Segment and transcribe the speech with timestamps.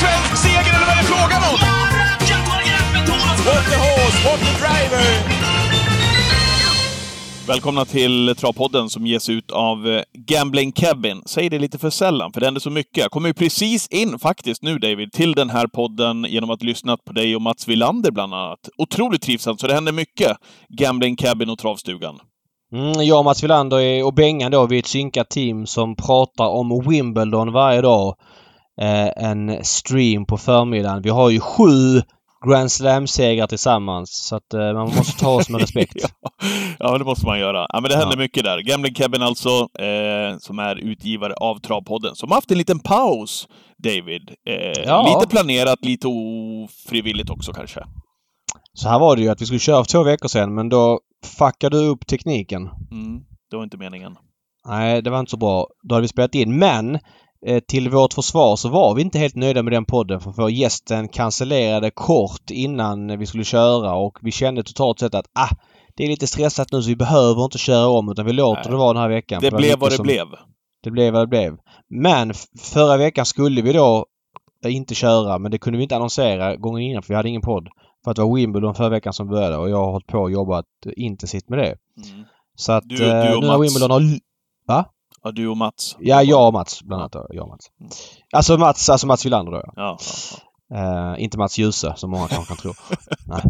[0.00, 1.58] svensk seger eller vad är det frågan om?
[3.46, 5.04] What the horse, what the driver!
[7.46, 11.22] Välkomna till Travpodden som ges ut av eh, Gambling Kevin.
[11.26, 12.96] Säg det lite för sällan, för det händer så mycket.
[12.96, 16.96] Jag kommer ju precis in faktiskt nu, David, till den här podden genom att lyssna
[16.96, 18.68] på dig och Mats Wilander bland annat.
[18.78, 20.36] Otroligt trivsamt, så det händer mycket.
[20.68, 22.18] Gambling Cabin och Travstugan.
[22.72, 26.48] Mm, jag och Mats Wilander och Bengan då, vi är ett synkat team som pratar
[26.48, 28.14] om Wimbledon varje dag.
[28.80, 31.02] Eh, en stream på förmiddagen.
[31.02, 32.02] Vi har ju sju
[32.48, 35.94] Grand Slam-segrar tillsammans så att eh, man måste ta oss med respekt.
[35.96, 36.08] ja.
[36.78, 37.66] ja, det måste man göra.
[37.68, 38.20] Ja, men det händer Ja.
[38.22, 38.58] mycket där.
[38.58, 43.48] Gambling Cabin alltså, eh, som är utgivare av Travpodden, som har haft en liten paus,
[43.84, 44.30] David.
[44.48, 45.14] Eh, Ja.
[45.20, 47.80] Lite planerat, lite ofrivilligt också kanske.
[48.74, 51.00] Så här var det ju att vi skulle köra för två veckor sedan men då
[51.38, 52.62] fuckade du upp tekniken.
[52.90, 54.16] Mm, det var inte meningen.
[54.68, 55.66] Nej, det var inte så bra.
[55.88, 56.58] Då hade vi spelat in.
[56.58, 56.98] Men
[57.68, 61.08] till vårt försvar så var vi inte helt nöjda med den podden för vår gästen
[61.08, 65.48] cancellerade kort innan vi skulle köra och vi kände totalt sett att ah,
[65.96, 68.70] det är lite stressat nu så vi behöver inte köra om utan vi låter Nej.
[68.70, 69.40] det vara den här veckan.
[69.42, 70.26] Det För blev vad det som- blev.
[70.82, 71.56] Det blev vad det blev.
[71.90, 74.06] Men förra veckan skulle vi då
[74.64, 77.42] eh, inte köra men det kunde vi inte annonsera gången innan för vi hade ingen
[77.42, 77.68] podd.
[78.04, 80.30] För att det var Wimbledon förra veckan som började och jag har hållit på och
[80.30, 81.64] jobbat eh, intensivt med det.
[82.12, 82.24] Mm.
[82.56, 83.58] Så att Du- du eh, och nu när.
[83.58, 84.00] Wimbledon har
[85.24, 85.96] Ja, du och Mats.
[86.00, 87.12] Ja, jag och Mats bland annat.
[87.12, 87.26] då.
[87.30, 87.66] Jag Mats.
[87.80, 87.90] Mm.
[88.32, 89.72] Alltså Mats, alltså Mats Wilander då ja.
[89.76, 89.98] Ja,
[90.30, 90.38] ja,
[90.74, 92.72] Eh, inte Mats Djuse som många kanske kan tro.
[93.26, 93.42] nej.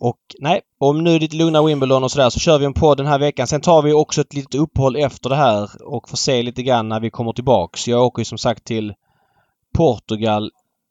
[0.00, 3.06] Och nej, om nu lite lugna Wimbledon och sådär så kör vi en podd den
[3.06, 3.46] här veckan.
[3.46, 6.88] Sen tar vi också ett litet uppehåll efter det här och får se lite grann
[6.88, 7.88] när vi kommer tillbaks.
[7.88, 8.94] Jag åker ju som sagt till
[9.74, 10.50] Portugal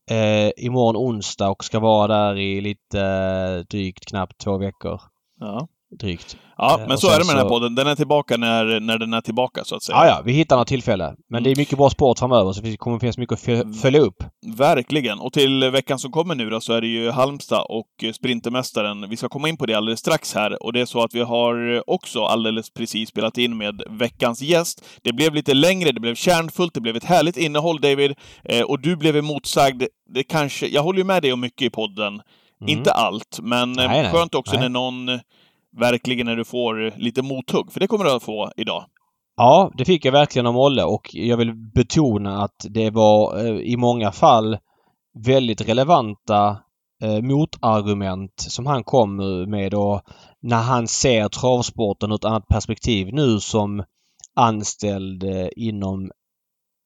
[0.10, 5.02] eh, imorgon onsdag och ska vara där i lite eh, drygt knappt två veckor.
[5.40, 5.68] ja.
[6.00, 6.38] Drygt.
[6.58, 7.76] Ja, Eh, men och så är det med den här så- podden.
[7.76, 9.98] Den är tillbaka när, när den är tillbaka, så att säga.
[9.98, 11.14] Ja, ja, vi hittar något tillfälle.
[11.30, 14.00] Men det är mycket bra sport framöver så det kommer finnas mycket att fö- följa
[14.00, 14.24] upp.
[14.58, 15.20] Verkligen.
[15.20, 19.10] Och till veckan som kommer nu då, så är det ju Halmstad och Sprintermästaren.
[19.10, 20.64] Vi ska komma in på det alldeles strax här.
[20.64, 24.84] Och det är så att vi har också alldeles precis spelat in med veckans gäst.
[25.02, 28.14] Det blev lite längre, det blev kärnfullt, det blev ett härligt innehåll, David.
[28.44, 29.84] Eh, och du blev emotsagd.
[30.14, 30.68] Det kanske...
[30.68, 32.14] Jag håller ju med dig om mycket i podden.
[32.62, 32.78] Mm.
[32.78, 34.12] Inte allt, men eh, Nej, nej.
[34.12, 34.62] skönt också Nej.
[34.62, 35.20] när någon
[35.80, 37.72] verkligen när du får lite mothugg.
[37.72, 38.86] För det kommer du att få idag.
[39.36, 43.56] Ja, det fick jag verkligen av Molle och jag vill betona att det var eh,
[43.56, 44.58] i många fall
[45.26, 46.58] väldigt relevanta
[47.04, 49.16] eh, motargument som han kom
[49.50, 50.02] med och
[50.42, 53.84] när han ser travsporten ur ett annat perspektiv nu som
[54.36, 56.12] anställd eh, inom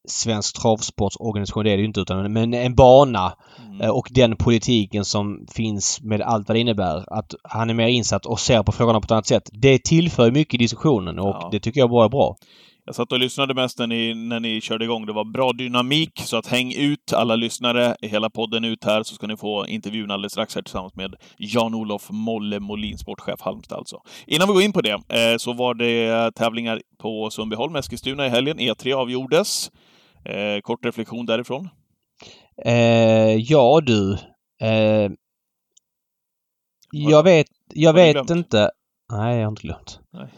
[0.07, 3.33] Svensk travsportsorganisation, det är det ju inte utan men en bana
[3.67, 3.81] Mm.
[3.81, 7.03] eh, och den politiken som finns med allt vad det innebär.
[7.19, 9.49] Att han är mer insatt och ser på frågorna på ett annat sätt.
[9.53, 11.49] Det tillför mycket i diskussionen och Ja.
[11.51, 12.35] det tycker jag bara är bra.
[12.85, 15.05] Jag satt och lyssnade mest när ni, när ni körde igång.
[15.05, 19.15] Det var bra dynamik, så att häng ut alla lyssnare, hela podden ut här, så
[19.15, 23.97] ska ni få intervjun alldeles strax här tillsammans med Jan-Olof Molle Molin, sportchef Halmstad alltså.
[24.27, 28.29] Innan vi går in på det, eh, så var det tävlingar på Sundbyholm, Eskilstuna i
[28.29, 28.59] helgen.
[28.59, 29.71] E3 avgjordes.
[30.29, 31.69] Eh, kort reflektion därifrån.
[32.65, 34.13] Eh, ja du.
[34.61, 35.11] Eh,
[36.91, 38.71] jag vet, jag vet inte.
[39.11, 39.99] Nej, jag har inte glömt.
[40.13, 40.33] Nej.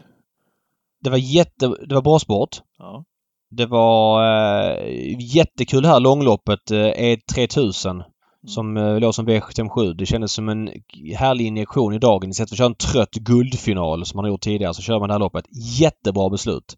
[1.04, 2.62] Det var jätte, det var bra sport.
[2.78, 3.04] Ja.
[3.52, 8.04] Det var eh, jättekul här långloppet, eh, E3000.
[8.48, 9.94] Som eh, låg som V757.
[9.94, 10.70] Det kändes som en
[11.18, 12.30] härlig injektion i dagen.
[12.30, 15.10] Istället för att köra en trött guldfinal som man har gjort tidigare så kör man
[15.10, 15.46] det här loppet.
[15.80, 16.76] Jättebra beslut.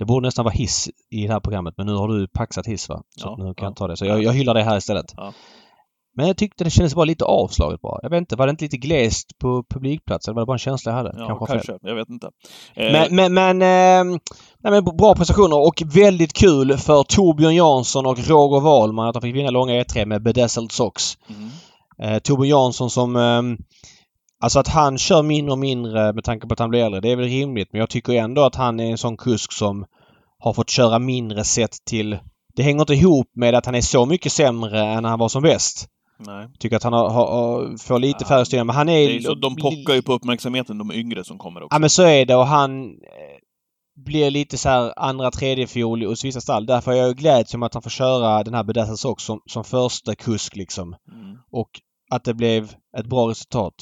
[0.00, 2.88] Det borde nästan vara hiss i det här programmet men nu har du paxat hiss
[2.88, 3.02] va?
[3.16, 3.64] Så Ja, nu kan ja.
[3.64, 3.96] jag ta det.
[3.96, 5.14] Så jag, jag hyllar det här istället.
[6.16, 7.98] Men jag tyckte det kändes bara lite avslaget bara.
[8.02, 10.28] Jag vet inte, var det inte lite glest på publikplats?
[10.28, 11.14] Eller var det bara en känsla jag hade?
[11.18, 11.78] Ja, Kanske kanske.
[11.82, 12.30] Jag vet inte.
[12.74, 14.18] Eh, Men, men, men, eh,
[14.58, 19.22] nej, men bra prestationer och väldigt kul för Torbjörn Jansson och Roger Wahlman att de
[19.22, 21.18] fick vinna långa E3 med Bedazzled Sox.
[21.28, 21.50] mm.
[22.02, 23.16] Eh, Torbjörn Jansson som...
[23.16, 23.42] Eh,
[24.40, 27.12] alltså att han kör mindre och mindre med tanke på att han blir äldre, det
[27.12, 27.68] är väl rimligt.
[27.72, 29.86] Men jag tycker ändå att han är en sån kusk som
[30.38, 32.18] har fått köra mindre sett till...
[32.54, 35.28] Det hänger inte ihop med att han är så mycket sämre än när han var
[35.28, 35.88] som bäst.
[36.26, 36.48] Nej.
[36.58, 38.66] Tycker att han har, har, får lite Ja, färre styrning.
[38.66, 39.10] Men han är...
[39.10, 41.74] Är så, de pockar ju på uppmärksamheten, de yngre som kommer också.
[41.74, 43.38] Ja men så är det och han eh,
[44.04, 46.66] blir lite så här andra, tredje fiol hos vissa stall.
[46.66, 49.64] Därför är jag gläds om att han får köra den här Bedazzles också som, som
[49.64, 50.96] första kusk liksom.
[51.12, 51.38] Mm.
[51.50, 51.70] Och
[52.10, 53.74] att det blev ett bra resultat.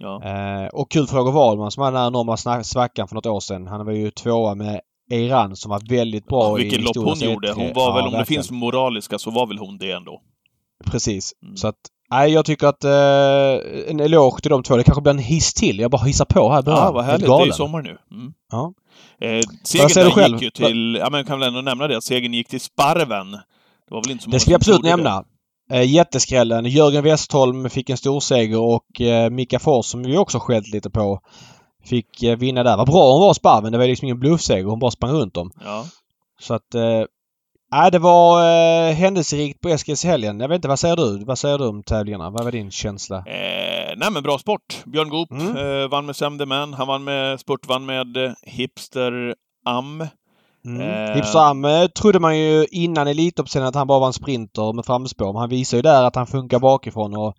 [0.00, 0.22] Ja.
[0.24, 3.66] Eh, och kul Roger Wahlman som hade den här enorma svackan för något år sedan.
[3.66, 4.80] Han var ju tvåa med
[5.10, 7.48] Eiran som var väldigt bra Ja, vilket i lopp hon gjorde.
[7.48, 7.54] E3.
[7.54, 8.42] Hon var Ja, väl, om det verkligen.
[8.42, 10.20] finns moraliska, så var väl hon det ändå.
[10.84, 11.32] Precis.
[11.42, 11.56] Mm.
[11.56, 11.76] Så att,
[12.10, 14.76] nej jag tycker att eh, en eloge till de två.
[14.76, 15.78] Det kanske blir en hiss till.
[15.78, 16.62] Jag bara hissar på här.
[16.66, 17.26] Ja, vad härligt.
[17.26, 17.98] Det är sommar nu.
[18.10, 18.32] Mm.
[18.52, 18.72] Ja.
[19.20, 20.96] Eh, segern gick ju till...
[21.00, 23.30] Ja, men jag kan väl ändå nämna det, segern gick till Sparven.
[23.30, 25.24] Det var väl inte så många Det ska vi absolut nämna.
[25.70, 26.64] Eh, jätteskrällen.
[26.64, 31.20] Jörgen Westholm fick en storseger och eh, Mika Fors som vi också skällt lite på
[31.84, 32.76] fick eh, vinna där.
[32.76, 33.72] Vad bra hon var Sparven.
[33.72, 34.64] Det var liksom ingen bluffseger.
[34.64, 35.50] Hon bara sprang runt dem.
[35.64, 35.84] Ja.
[36.40, 36.74] Så att...
[36.74, 37.02] Eh,
[37.72, 38.40] Nej, det var
[38.88, 40.40] eh, händelserikt på Eskilshelgen.
[40.40, 41.24] Jag vet inte, vad säger du?
[41.24, 42.30] Vad säger du om tävlingarna?
[42.30, 43.16] Vad var din känsla?
[43.16, 44.82] Eh, nej men bra sport.
[44.86, 45.56] Björn Goop Mm.
[45.56, 46.74] eh, vann med Sam the Man.
[46.74, 49.34] Han vann med Spurt, vann med eh, Hipster
[49.64, 50.06] Am.
[50.64, 50.80] Mm.
[50.80, 51.14] Eh.
[51.16, 55.32] Hipsam eh, trodde man ju innan Elitloppsserien att han bara var en sprinter med framspår.
[55.32, 57.34] Men han visar ju där att han funkar bakifrån och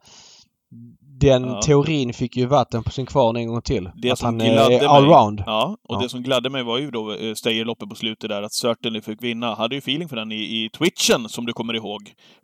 [1.20, 1.62] den Ja.
[1.62, 3.90] teorin fick ju vatten på sin kvarn en gång till.
[3.96, 5.44] Det att som han eh, är mig- allround.
[5.46, 6.00] Ja, och Ja.
[6.02, 9.24] det som gladde mig var ju då eh, Steijer-loppet på slutet där, att Certainly fick
[9.24, 9.56] vinna.
[9.56, 12.02] Hade ju feeling för den i, i twitchen, som du kommer ihåg.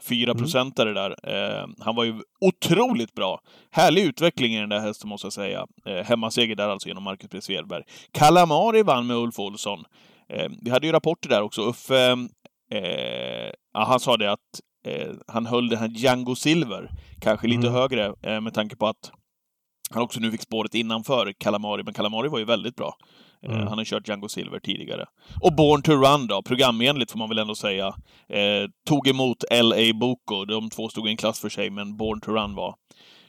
[0.09, 0.44] Fyra Mm.
[0.44, 1.09] procentare där.
[1.24, 3.39] Eh, han var ju otroligt bra.
[3.71, 5.65] Härlig utveckling i den där hästen, måste jag säga.
[5.85, 7.41] Eh, hemmaseger där alltså genom Marcus B.
[7.41, 7.83] Svedberg.
[8.12, 9.79] Kalamari vann med Ulf Olsson.
[10.33, 11.62] Eh, vi hade ju rapporter där också.
[11.62, 12.12] Uffe,
[12.71, 16.91] eh, han sa det att eh, han höll den här Django Silver
[17.21, 17.74] kanske lite Mm.
[17.74, 19.12] högre med tanke på att
[19.89, 22.95] han också nu fick spåret innanför Kalamari, men Kalamari var ju väldigt bra.
[23.44, 23.68] Mm.
[23.68, 25.06] Han har kört Django Silver tidigare.
[25.41, 27.88] Och Born to Run då, programenligt får man väl ändå säga.
[28.29, 29.94] Eh, tog emot L.A.
[29.94, 30.45] Boko.
[30.45, 32.75] De två stod i en klass för sig, men Born to Run var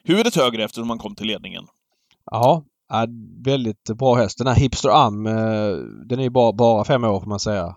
[0.05, 1.67] huvudet högre eftersom han kom till ledningen.
[2.31, 3.07] Ja, ja,
[3.45, 4.39] väldigt bra häst.
[4.39, 5.77] Den här Hipster Am, eh,
[6.09, 7.77] den är ju bara, bara fem år får man säga.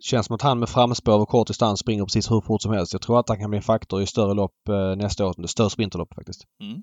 [0.00, 2.92] Känns som att han med framspår och kort distans springer precis hur fort som helst.
[2.92, 5.46] Jag tror att han kan bli en faktor i större lopp eh, nästa år.
[5.46, 6.44] Större sprinterlopp faktiskt.
[6.60, 6.82] Mm.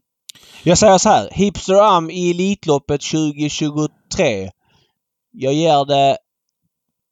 [0.64, 1.30] Jag säger så här.
[1.32, 4.52] Hipster Am i Elitloppet 2023.
[5.32, 6.18] Jag ger det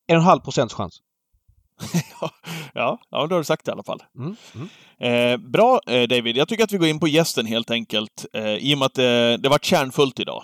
[0.08, 1.02] en och halv procents chans.
[2.74, 4.04] ja, ja, då har du sagt det i alla fall.
[4.18, 4.36] Mm.
[4.56, 4.70] Mm.
[5.00, 8.26] Eh, bra eh, David, jag tycker att vi går in på gästen helt enkelt.
[8.34, 9.04] Eh, I och med att eh,
[9.42, 10.44] det var kärnfullt idag.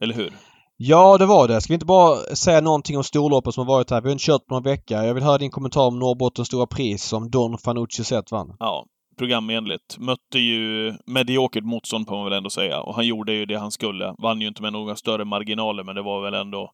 [0.00, 0.32] Eller hur?
[0.76, 1.60] Ja, det var det.
[1.60, 4.00] Ska vi inte bara säga någonting om storloppet som har varit här?
[4.00, 5.04] Vi har inte kört på någon vecka.
[5.04, 8.56] Jag vill höra din kommentar om Norrbottens stora pris som Don Fanucci sett vann.
[8.58, 8.86] Ja,
[9.18, 9.98] programenligt.
[9.98, 12.80] Mötte ju mediokert motstånd på man väl ändå säga.
[12.80, 14.14] Och han gjorde ju det han skulle.
[14.18, 16.72] Vann ju inte med några större marginaler, men det var väl ändå...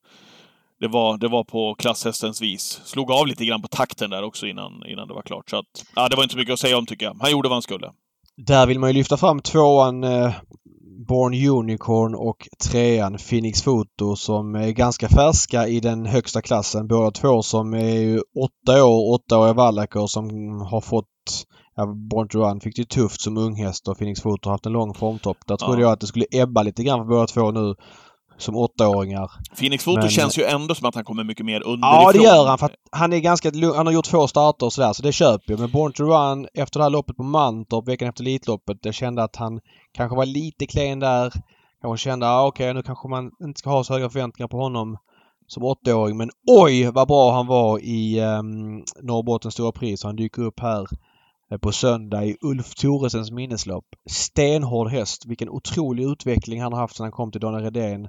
[0.81, 2.81] Det var, det var på klasshästens vis.
[2.85, 5.51] Slog av lite grann på takten där också innan, innan det var klart.
[5.51, 7.17] Så att, ja, det var inte så mycket att säga om tycker jag.
[7.21, 7.91] Han gjorde vad han skulle.
[8.37, 10.33] Där vill man ju lyfta fram tvåan eh,
[11.09, 16.89] Born Unicorn och trean Phoenix Photo som är ganska färska i den högsta klassen.
[16.89, 21.07] Båda två som är ju åtta år, åtta år Wallacker som har fått
[21.79, 24.73] Ja, Born to Run fick det tufft som unghäst och Phoenix Photo har haft en
[24.73, 25.37] lång formtopp.
[25.47, 25.87] Där trodde Ja.
[25.87, 27.75] jag att det skulle ebba lite grann för båda två nu
[28.39, 29.31] som åttaåringar.
[29.59, 32.03] Phoenix Photo Men- känns ju ändå som att han kommer mycket mer underifrån.
[32.03, 32.59] Ja, det gör han.
[32.59, 33.77] För att han är ganska lugn.
[33.77, 35.61] Han har gjort två starter och sådär, så det köper jag.
[35.61, 39.23] Men Born to Run efter det här loppet på Mantorp veckan efter Elitloppet, jag kände
[39.23, 39.61] att han
[39.95, 41.33] kanske var lite klen där.
[41.83, 44.97] Kanske kände, ah, okej nu kanske man inte ska ha så höga förväntningar på honom
[45.47, 46.17] som åttaåring.
[46.17, 50.05] Men oj vad bra han var i um, Norrbottens stora pris.
[50.05, 50.87] Han dyker upp här
[51.51, 53.85] Eh, på söndag i Ulf Thoresens minneslopp.
[54.11, 55.27] Stenhård häst.
[55.27, 58.09] Vilken otrolig utveckling han har haft sedan han kom till Daniel Redén.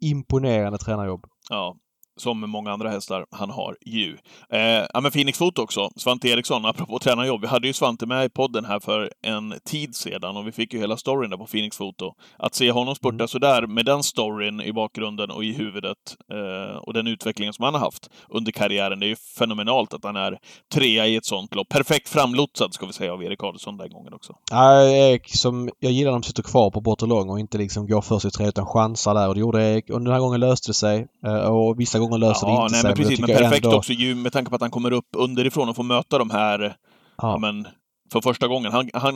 [0.00, 1.26] Imponerande tränarjobb.
[1.50, 1.76] Ja,
[2.16, 4.16] som med många andra hästar han har ju.
[4.50, 4.60] Eh,
[4.94, 5.90] ja, men Phoenix Foto också.
[5.96, 7.40] Svante Eriksson, apropå tränarjobb.
[7.40, 10.72] Vi hade ju Svante med i podden här för en tid sedan och vi fick
[10.74, 12.12] ju hela storyn där på Phoenix Foto.
[12.38, 13.28] Att se honom spurta Mm.
[13.28, 15.96] sådär med den storyn i bakgrunden och i huvudet
[16.32, 19.00] eh, och den utvecklingen som han har haft under karriären.
[19.00, 20.38] Det är ju fenomenalt att han är
[20.74, 21.68] trea i ett sånt lopp.
[21.68, 24.32] Perfekt framlotsad, ska vi säga, av Erik Adelsson den gången också.
[24.50, 27.86] Ja, Erik som, jag gillar när de sitter kvar på bortre lång och inte liksom
[27.86, 29.90] går först i tre utan chansar där och det gjorde Erik.
[29.90, 31.06] Och den här gången löste det sig.
[31.26, 32.88] Eh, Och vissa gånger löser det Ja, inte nej, sig.
[32.88, 33.18] men precis.
[33.18, 35.76] jag Men perfekt ändå- också ju med tanke på att han kommer upp underifrån och
[35.76, 36.72] får möta de här ja.
[37.18, 37.66] Ja, men,
[38.12, 38.72] för första gången.
[38.72, 39.14] Han, han,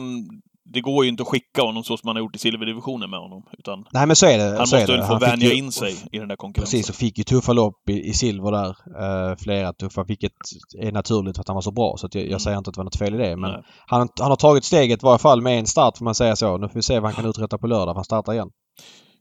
[0.73, 3.19] det går ju inte att skicka honom så som man har gjort i silverdivisionen med
[3.19, 3.43] honom.
[3.57, 4.43] Utan nej men så är det.
[4.43, 4.91] han måste det.
[4.91, 6.77] väl få Han vänja ju- in sig i den där konkurrensen.
[6.77, 8.69] Precis, och fick ju tuffa lopp i, i silver där.
[9.29, 10.31] Eh, flera tuffa, vilket
[10.79, 11.95] är naturligt för att han var så bra.
[11.97, 12.31] Så att jag, Mm.
[12.31, 13.35] jag säger inte att det var något fel i det.
[13.37, 13.61] Men Nej.
[13.87, 16.57] han, han har tagit steget i varje fall med en start får man säga så.
[16.57, 18.47] Nu får vi se vad han kan uträtta på lördag för han startar igen.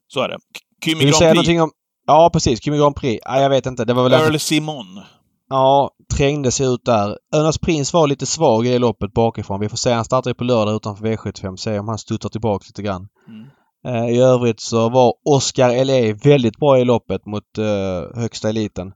[0.08, 0.34] Så är det.
[0.36, 0.40] K-
[0.84, 1.48] Kymi Vill du säga Grand Prix.
[1.48, 1.70] någonting om...
[2.10, 3.22] Ja precis, Kimi Grand Prix.
[3.24, 3.84] Ja, jag vet inte.
[3.84, 4.12] Det var väl...
[4.12, 5.00] Earl Simon.
[5.48, 7.18] Ja, trängde sig ut där.
[7.34, 9.60] Önas Prins var lite svag i det loppet bakifrån.
[9.60, 9.92] Vi får se.
[9.92, 11.56] Han startar ju på lördag utanför V75.
[11.56, 13.08] Se om han studsar tillbaka lite grann.
[13.28, 13.46] Mm.
[13.86, 16.16] Eh, I övrigt så var Oscar L.A.
[16.24, 18.92] väldigt bra i loppet mot eh, högsta eliten.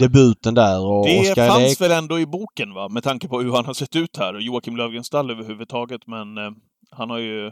[0.00, 1.88] Debuten där och Det Oscar fanns L.A.
[1.88, 2.88] väl ändå i boken, va?
[2.88, 4.38] Med tanke på hur han har sett ut här.
[4.40, 6.50] Joakim Löfgrens stall överhuvudtaget, men eh,
[6.90, 7.50] han har ju...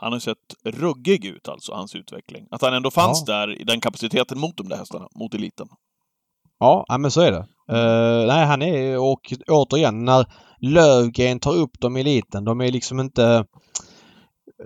[0.00, 2.46] Han har sett ruggig ut, alltså, hans utveckling.
[2.50, 5.66] Att han ändå fanns där i den kapaciteten mot de där hästarna, mot eliten.
[6.58, 7.46] Ja, ja, men så är det.
[7.72, 10.26] Eh, nej, han är och återigen när
[10.60, 12.44] Lövgren tar upp dem i eliten.
[12.44, 13.44] De är liksom inte...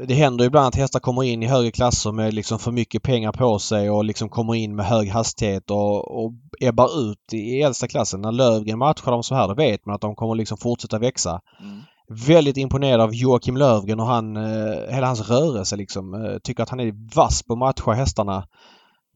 [0.06, 3.32] Det händer ibland att hästar kommer in i högre klasser med liksom för mycket pengar
[3.32, 7.88] på sig och liksom kommer in med hög hastighet och, och ebbar ut i äldsta
[7.88, 8.20] klassen.
[8.20, 11.40] När Lövgren matchar dem så här då vet man att de kommer liksom fortsätta växa.
[11.60, 11.80] Mm.
[12.08, 16.14] Väldigt imponerad av Joakim Lövgren och han, eh, hela hans rörelse liksom.
[16.14, 18.46] Eh, tycker att han är vass på att matcha hästarna.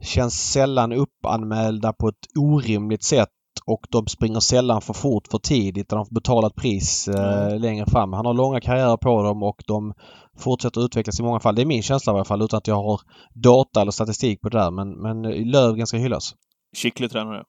[0.03, 3.29] Känns sällan uppanmälda på ett orimligt sätt
[3.67, 5.89] och de springer sällan för fort för tidigt.
[5.89, 7.61] De får betala ett pris eh, mm.
[7.61, 8.13] längre fram.
[8.13, 9.95] Han har långa karriärer på dem och de
[10.39, 11.55] fortsätter utvecklas i många fall.
[11.55, 13.01] Det är min känsla i alla fall utan att jag har
[13.35, 14.71] data eller statistik på det där.
[14.71, 16.35] Men, men Lövgren ska hyllas.
[16.77, 17.45] Skicklig tränare.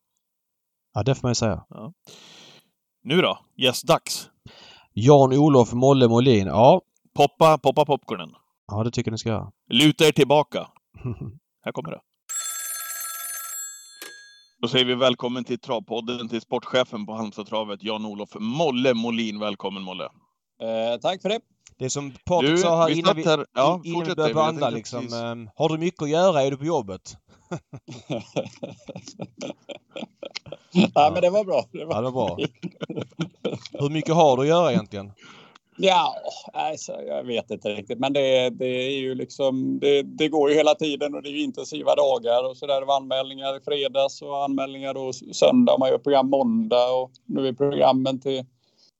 [0.93, 1.63] Ja, det får man ju säga.
[1.69, 1.93] Ja.
[3.03, 3.39] Nu då?
[3.57, 4.29] Gästdags?
[4.93, 6.47] Jan-Olof Molle Molin.
[6.47, 6.81] Ja.
[7.13, 8.29] Poppa, poppa popcornen.
[8.67, 9.51] Ja, det tycker ni ska göra.
[9.69, 10.67] Luta er tillbaka.
[11.65, 11.99] Här kommer det.
[14.61, 19.39] Då säger vi välkommen till Travpodden till sportchefen på Halmstadstravet, Jan-Olof Molle Molin.
[19.39, 20.03] Välkommen Molle!
[20.03, 21.39] Eh, tack för det!
[21.77, 25.05] Det som Patrik sa här innan vi, här, ja, innan vi började banda liksom.
[25.05, 26.43] Eh, har du mycket att göra?
[26.43, 27.17] Är du på jobbet?
[30.93, 31.65] ja, men det var bra.
[31.71, 32.37] Det var, ja, det var bra.
[33.73, 35.11] Hur mycket har du att göra egentligen?
[35.81, 36.15] Ja,
[36.53, 37.99] alltså, jag vet inte riktigt.
[37.99, 41.31] Men det, det är ju liksom, det, det, går ju hela tiden och det är
[41.31, 42.79] ju intensiva dagar och så där.
[42.79, 45.77] Det var anmälningar i fredags och anmälningar då söndag.
[45.79, 48.45] Man gör program måndag och nu är programmen till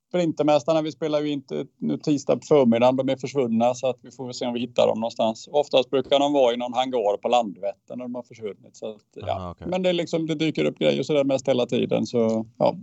[0.09, 2.95] Sprintermästarna, vi spelar ju inte nu tisdag på förmiddagen.
[2.95, 5.49] De är försvunna så att vi får se om vi hittar dem någonstans.
[5.51, 8.77] Oftast brukar de vara i någon hangar på Landvetter när de har försvunnit.
[8.77, 9.31] Så att, ja.
[9.31, 9.67] Aha, okay.
[9.67, 12.05] Men det, är liksom, det dyker upp grejer sådär mest hela tiden.
[12.05, 12.75] Så, ja.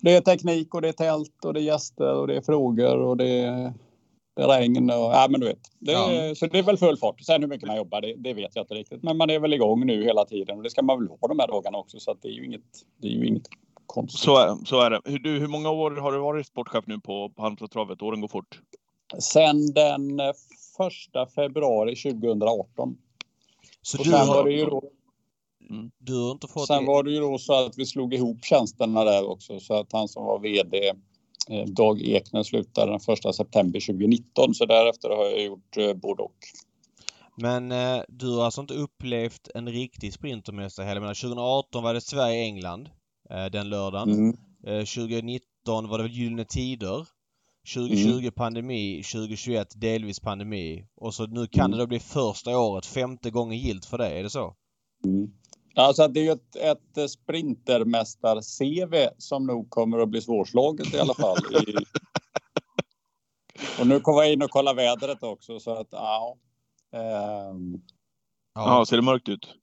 [0.00, 2.98] Det är teknik och det är tält och det är gäster och det är frågor
[2.98, 3.72] och det är
[4.36, 5.60] regn och ja men du vet.
[5.78, 6.34] Det är, ja.
[6.34, 7.20] Så det är väl full fart.
[7.20, 9.02] Sen hur mycket man jobbar det, det, vet jag inte riktigt.
[9.02, 11.38] Men man är väl igång nu hela tiden och det ska man väl ha de
[11.38, 12.60] här dagarna också så att det är ju inget,
[13.00, 13.48] det är ju inget
[13.92, 14.20] konstigt.
[14.20, 15.00] Så är, så är det.
[15.04, 18.02] Hur, du, hur många år har du varit sportchef nu på, på Halmstadstravet?
[18.02, 18.60] Åren går fort.
[19.18, 20.20] Sen den
[20.76, 22.96] första februari 2018.
[23.82, 24.82] Så och du ju då,
[25.70, 25.90] mm.
[25.98, 26.66] Du har inte fått...
[26.66, 29.92] Sen var det ju då så att vi slog ihop tjänsterna där också så att
[29.92, 30.92] han som var VD
[31.50, 36.22] eh, Dag Ekner slutade den första september 2019 så därefter har jag gjort eh, både
[36.22, 36.36] och.
[37.36, 41.00] Men eh, du har alltså inte upplevt en riktig sprintermästarhelg?
[41.00, 42.92] 2018 var det Sverige-England eh,
[43.52, 44.10] den lördagen.
[44.10, 44.36] Mm.
[44.66, 47.06] Eh, 2019 var det väl Gyllene Tider.
[47.74, 48.32] 2020 mm.
[48.32, 50.86] pandemi, 2021 delvis pandemi.
[50.96, 51.70] Och så nu kan mm.
[51.70, 54.08] det då bli första året, femte gången gilt för det.
[54.08, 54.56] Är det så?
[55.04, 55.30] Mm.
[55.74, 61.14] Alltså det är ju ett, ett sprintermästar-CV som nog kommer att bli svårslaget i alla
[61.14, 61.38] fall.
[61.68, 61.76] I...
[63.80, 66.38] Och nu kommer jag in och kolla vädret också så att ja.
[66.92, 67.82] Ähm...
[68.54, 69.54] Ja, ser det mörkt ut?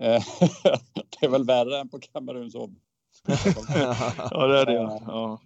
[0.00, 0.22] Eh,
[1.20, 2.78] det är väl värre än på Kameruns jobb.
[4.30, 4.72] ja, det är det.
[5.06, 5.40] Ja.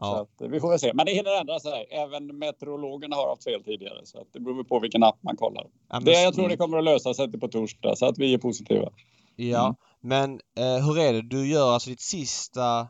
[0.00, 0.20] Ja.
[0.20, 0.92] Att, vi får väl se.
[0.94, 1.86] Men det hinner ändra sig.
[1.90, 4.06] Även meteorologerna har haft fel tidigare.
[4.06, 5.66] Så att det beror på vilken app man kollar.
[5.88, 7.96] Ja, det, jag tror det kommer att lösa sig på torsdag.
[7.96, 8.90] Så att vi är positiva.
[9.36, 9.76] Ja, mm.
[10.00, 11.22] men eh, hur är det?
[11.22, 12.88] Du gör alltså ditt sista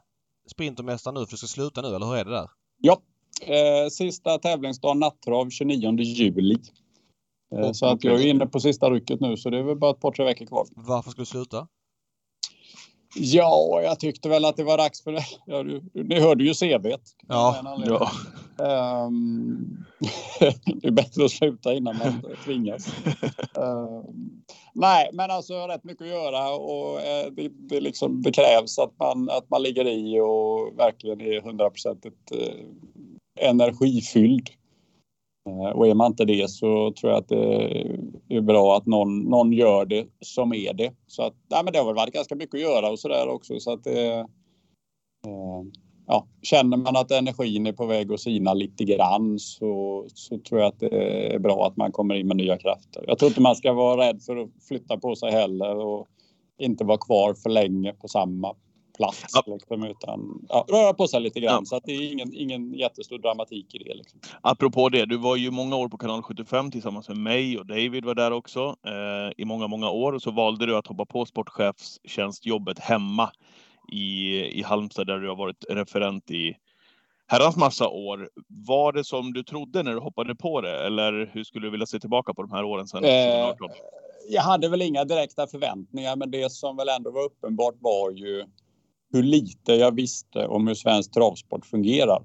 [0.51, 2.49] Sprintermästaren nu för du ska sluta nu, eller hur är det där?
[2.79, 3.03] Ja,
[3.43, 6.59] eh, sista tävlingsdagen nattrav 29 juli.
[7.57, 9.91] Eh, så att jag är inne på sista rycket nu så det är väl bara
[9.91, 10.67] ett par tre veckor kvar.
[10.77, 11.67] Varför ska du sluta?
[13.15, 15.25] Ja, jag tyckte väl att det var dags för det.
[15.47, 16.87] Ja, du, ni hörde ju CV.
[17.29, 17.77] Ja.
[17.87, 18.11] ja.
[19.07, 19.85] Um,
[20.65, 22.95] det är bättre att sluta innan man tvingas.
[23.55, 24.43] Um,
[24.75, 28.33] nej, men alltså jag har rätt mycket att göra och uh, det, det, liksom, det
[28.33, 32.65] krävs att man, att man ligger i och verkligen är hundraprocentigt uh,
[33.41, 34.51] energifylld.
[35.47, 39.19] Eh, och är man inte det så tror jag att det är bra att någon,
[39.19, 40.93] någon gör det som är det.
[41.07, 43.29] Så att, nej, men det har väl varit ganska mycket att göra och så där
[43.29, 43.61] också.
[43.61, 44.19] Så att eh,
[45.27, 45.63] eh,
[46.07, 50.61] ja, känner man att energin är på väg att sina lite grann så, så tror
[50.61, 53.05] jag att det är bra att man kommer in med nya krafter.
[53.07, 56.07] Jag tror inte man ska vara rädd för att flytta på sig heller och
[56.59, 58.55] inte vara kvar för länge på samma
[59.01, 59.25] plats.
[59.33, 59.43] Ja.
[59.47, 61.63] Liksom, utan ja, röra på sig lite grann.
[61.63, 61.65] Ja.
[61.65, 63.95] Så att det är ingen, ingen jättestor dramatik i det.
[63.95, 64.21] Liksom.
[64.41, 68.05] Apropå det, du var ju många år på kanal 75 tillsammans med mig och David
[68.05, 70.13] var där också eh, i många, många år.
[70.13, 73.31] Och så valde du att hoppa på sportchefstjänstjobbet hemma
[73.93, 76.57] i, i Halmstad där du har varit referent i
[77.27, 78.29] herrans massa år.
[78.49, 80.87] Var det som du trodde när du hoppade på det?
[80.87, 83.71] Eller hur skulle du vilja se tillbaka på de här åren sedan 2018?
[83.71, 83.77] Eh,
[84.29, 88.45] jag hade väl inga direkta förväntningar, men det som väl ändå var uppenbart var ju
[89.13, 92.25] hur lite jag visste om hur svensk travsport fungerar.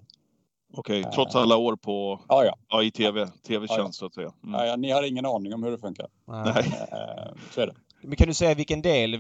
[0.73, 2.57] Okej, okay, trots alla år på, ja, ja.
[2.67, 4.31] ja i tv, tv-tjänst ja, så att säga.
[4.43, 4.67] Mm.
[4.67, 6.07] Ja, ni har ingen aning om hur det funkar.
[6.25, 6.87] Nej.
[6.91, 7.75] Eh, så är det.
[8.01, 9.11] Men kan du säga vilken del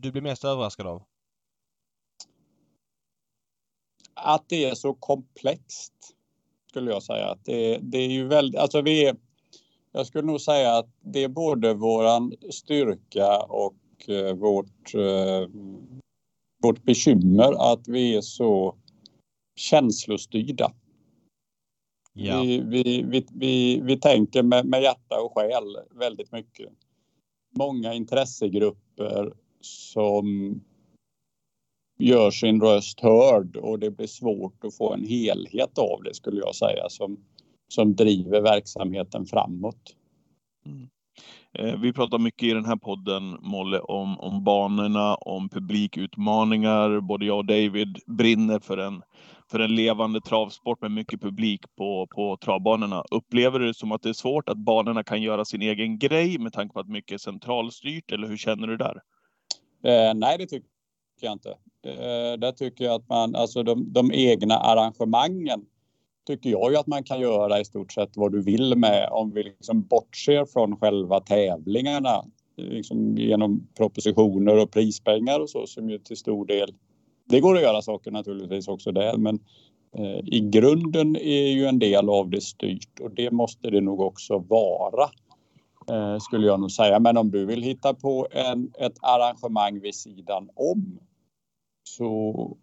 [0.00, 1.02] du blir mest överraskad av?
[4.14, 5.94] Att det är så komplext
[6.70, 7.30] skulle jag säga.
[7.30, 9.16] Att det, det är ju väldigt, alltså vi är,
[9.92, 15.48] jag skulle nog säga att det är både våran styrka och eh, vårt, eh,
[16.62, 18.74] vårt bekymmer att vi är så
[19.56, 20.72] känslostyrda.
[22.12, 22.42] Ja.
[22.42, 26.68] Vi, vi, vi, vi, vi tänker med, med hjärta och själ väldigt mycket.
[27.56, 30.60] Många intressegrupper som
[31.98, 36.40] gör sin röst hörd och det blir svårt att få en helhet av det skulle
[36.40, 37.24] jag säga som,
[37.68, 39.96] som driver verksamheten framåt.
[40.66, 40.88] Mm.
[41.58, 47.00] Eh, vi pratar mycket i den här podden, Molle, om, om banorna, om publikutmaningar.
[47.00, 49.02] Både jag och David brinner för en,
[49.50, 53.04] för en levande travsport med mycket publik på, på travbanorna.
[53.10, 56.38] Upplever du det som att det är svårt att banorna kan göra sin egen grej
[56.38, 59.00] med tanke på att mycket är centralstyrt, eller hur känner du där?
[59.84, 60.68] Eh, nej, det tycker
[61.20, 61.50] jag inte.
[61.86, 65.66] Eh, där tycker jag att man, alltså de, de egna arrangemangen
[66.26, 69.30] tycker jag ju att man kan göra i stort sett vad du vill med om
[69.30, 72.24] vi liksom bortser från själva tävlingarna.
[72.56, 76.74] Liksom genom propositioner och prispengar och så som ju till stor del,
[77.28, 79.38] det går att göra saker naturligtvis också där men
[79.96, 84.00] eh, i grunden är ju en del av det styrt och det måste det nog
[84.00, 85.10] också vara.
[85.90, 87.00] Eh, skulle jag nog säga.
[87.00, 90.98] Men om du vill hitta på en, ett arrangemang vid sidan om
[91.84, 92.56] så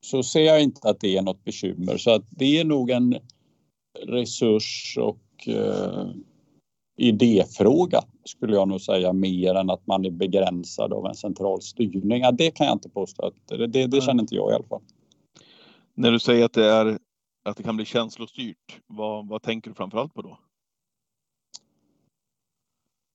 [0.00, 1.96] så ser jag inte att det är något bekymmer.
[1.96, 3.18] Så att det är nog en
[4.06, 6.10] resurs och eh,
[6.96, 12.22] idéfråga skulle jag nog säga mer än att man är begränsad av en central styrning.
[12.22, 13.26] Ja, det kan jag inte påstå.
[13.26, 14.82] Att, det, det, det känner inte jag i alla fall.
[15.94, 16.98] När du säger att det, är,
[17.44, 20.38] att det kan bli känslostyrt, vad, vad tänker du framförallt på då?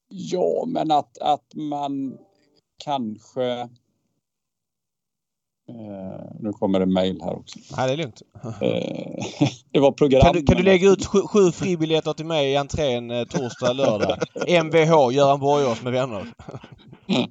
[0.10, 2.18] Ja, men att, att man
[2.84, 3.70] kanske
[5.70, 7.60] Uh, nu kommer det mejl här också.
[7.78, 8.22] Nej, det är lugnt.
[8.46, 8.52] Uh,
[9.72, 10.22] det var program.
[10.22, 13.74] Kan du, kan du lägga ut sju, sju fribiljetter till mig i entrén eh, torsdag,
[13.74, 14.18] lördag?
[14.66, 16.28] Mvh, Göran Borgås med vänner.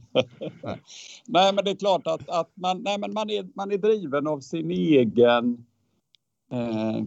[1.27, 4.27] nej, men det är klart att, att man, nej, men man, är, man är driven
[4.27, 5.67] av sin egen
[6.53, 7.05] eh,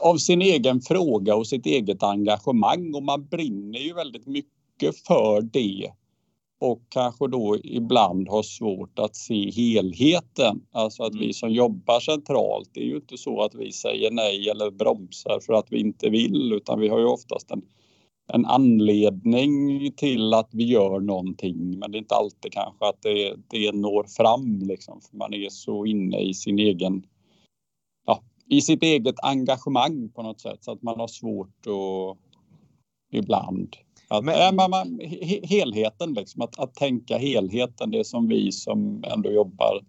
[0.00, 5.40] av sin egen fråga och sitt eget engagemang och man brinner ju väldigt mycket för
[5.42, 5.92] det
[6.60, 10.60] och kanske då ibland har svårt att se helheten.
[10.72, 11.32] Alltså att vi mm.
[11.32, 15.52] som jobbar centralt, det är ju inte så att vi säger nej eller bromsar för
[15.52, 17.62] att vi inte vill utan vi har ju oftast en,
[18.32, 23.36] en anledning till att vi gör någonting men det är inte alltid kanske att det,
[23.48, 27.06] det når fram liksom för man är så inne i sin egen
[28.06, 32.18] ja, i sitt eget engagemang på något sätt så att man har svårt att
[33.10, 33.76] ibland
[34.08, 35.00] att, men, man, man,
[35.42, 39.84] helheten, liksom, att, att tänka helheten, det som vi som ändå jobbar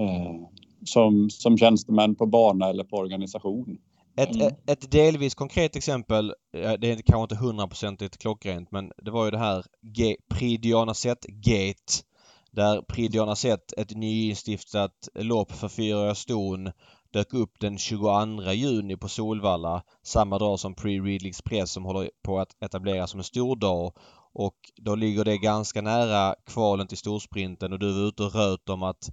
[0.00, 0.48] eh,
[0.84, 3.78] som, som tjänstemän på bana eller på organisation.
[4.16, 4.54] Ett, mm.
[4.66, 9.38] ett, delvis konkret exempel, det är kanske inte hundraprocentigt klockrent, men det var ju det
[9.38, 10.62] här G, Prix
[11.28, 11.92] Gate
[12.50, 16.70] där Prix Dianacet, ett nyinstiftat lopp för fyraåriga ston,
[17.12, 22.40] dök upp den 22 juni på Solvalla samma dag som Pre-Readly Express som håller på
[22.40, 23.92] att etableras som en stor dag.
[24.32, 28.68] Och då ligger det ganska nära kvalen till storsprinten och du var ute och röt
[28.68, 29.10] om att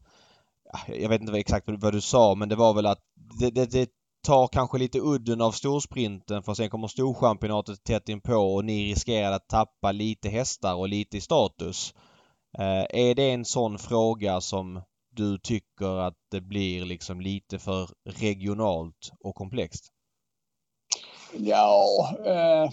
[0.87, 2.99] jag vet inte exakt vad du sa men det var väl att
[3.39, 3.89] det, det, det
[4.25, 9.31] tar kanske lite udden av storsprinten för sen kommer storchampionatet tätt inpå och ni riskerar
[9.31, 11.93] att tappa lite hästar och lite i status.
[12.57, 14.81] Eh, är det en sån fråga som
[15.15, 19.91] du tycker att det blir liksom lite för regionalt och komplext?
[21.37, 22.71] Ja, eh,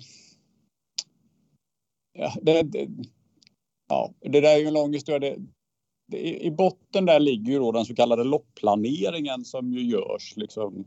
[2.12, 2.88] ja, det, det,
[3.88, 5.18] ja, det där är ju en lång historia.
[5.18, 5.37] Det,
[6.07, 10.85] det, I botten där ligger ju då den så kallade loppplaneringen som ju görs liksom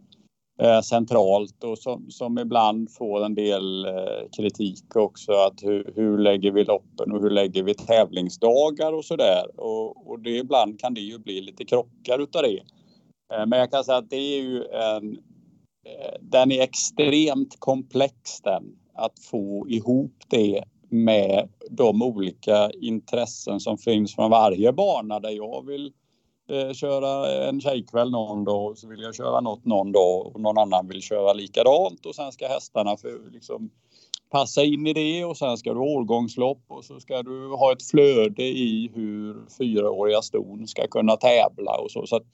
[0.60, 5.32] eh, centralt och som, som ibland får en del eh, kritik också.
[5.32, 9.60] Att hur, hur lägger vi loppen och hur lägger vi tävlingsdagar och så där.
[9.60, 12.64] Och, och det, ibland kan det ju bli lite krockar utav det.
[13.34, 15.18] Eh, men jag kan säga att det är ju en...
[15.88, 18.64] Eh, den är extremt komplex den.
[18.94, 25.66] Att få ihop det med de olika intressen som finns från varje bana där jag
[25.66, 25.94] vill
[26.50, 30.42] eh, köra en tjejkväll någon dag och så vill jag köra något någon dag och
[30.42, 33.70] någon annan vill köra likadant och sen ska hästarna för, liksom,
[34.32, 37.72] passa in i det och sen ska du ha årgångslopp och så ska du ha
[37.72, 42.08] ett flöde i hur fyraåriga ston ska kunna tävla och så.
[42.08, 42.26] så att,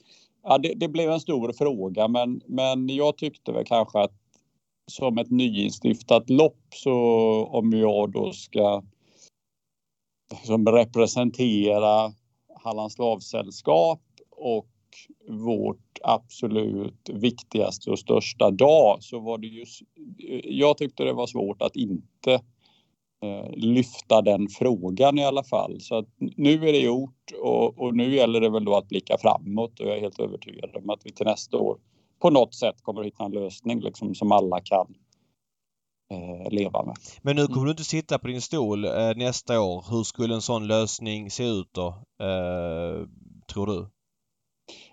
[0.42, 4.12] ja, det, det, blev en stor fråga men, men jag tyckte väl kanske att
[4.90, 6.94] som ett nyinstiftat lopp så
[7.50, 8.82] om jag då ska
[10.44, 12.12] som representera
[12.64, 14.68] Hallands lavsällskap och
[15.28, 19.82] vårt absolut viktigaste och största dag så var det just...
[20.44, 22.32] Jag tyckte det var svårt att inte
[23.22, 25.80] eh, lyfta den frågan i alla fall.
[25.80, 29.18] Så att nu är det gjort och, och, nu gäller det väl då att blicka
[29.18, 31.78] framåt och jag är helt övertygad om att vi till nästa år
[32.20, 34.94] på något sätt kommer att hitta en lösning liksom, som alla kan
[36.50, 36.96] leva med.
[37.22, 39.84] Men nu kommer du inte sitta på din stol eh, nästa år.
[39.90, 41.88] Hur skulle en sån lösning se ut då?
[42.20, 43.06] Eh,
[43.52, 43.86] tror du?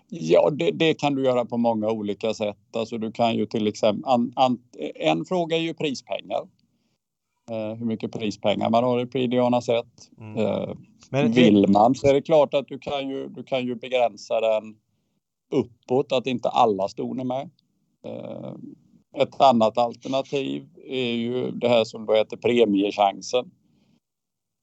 [0.08, 2.76] Ja, det, det, kan du göra på många olika sätt.
[2.76, 4.10] Alltså du kan ju till exempel...
[4.12, 4.58] An, an,
[4.94, 6.40] en fråga är ju prispengar.
[7.50, 10.10] Eh, hur mycket prispengar man har i Pridiana sett.
[10.18, 10.36] Mm.
[10.38, 10.74] Eh,
[11.10, 14.40] Men vill man så är det klart att du kan ju, du kan ju begränsa
[14.40, 14.76] den
[15.52, 17.50] uppåt, att inte alla ston är med.
[18.04, 18.54] Eh,
[19.16, 23.50] ett annat alternativ är ju det här som då heter premiechansen.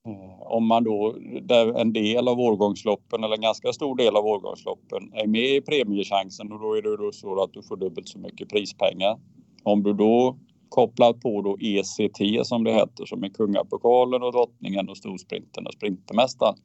[0.08, 4.26] Eh, om man då, där en del av årgångsloppen eller en ganska stor del av
[4.26, 8.08] årgångsloppen är med i premiechansen och då är det då så att du får dubbelt
[8.08, 9.20] så mycket prispengar.
[9.64, 10.38] Om du då
[10.70, 15.74] kopplar på då ECT som det heter som är kungapokalen och drottningen och storsprinten och
[15.74, 16.56] sprintermästaren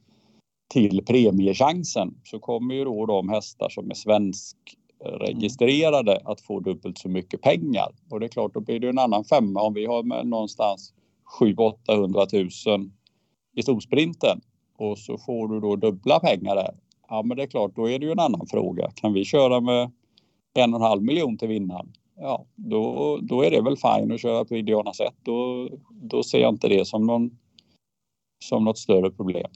[0.73, 4.57] till premiechansen så kommer ju då de hästar som är svensk
[5.05, 7.89] registrerade att få dubbelt så mycket pengar.
[8.11, 10.95] Och det är klart, då blir det en annan femma om vi har med någonstans
[11.39, 12.27] 700
[12.67, 12.91] 000
[13.57, 14.41] i storsprinten
[14.79, 16.75] och så får du då dubbla pengar där.
[17.09, 18.91] Ja, men det är klart, då är det ju en annan fråga.
[18.95, 19.91] Kan vi köra med
[20.55, 21.93] en och en halv miljon till vinnaren?
[22.17, 25.15] Ja, då, då är det väl fine att köra på ideala sätt.
[25.23, 27.39] Då, då ser jag inte det som någon
[28.43, 29.51] som något större problem.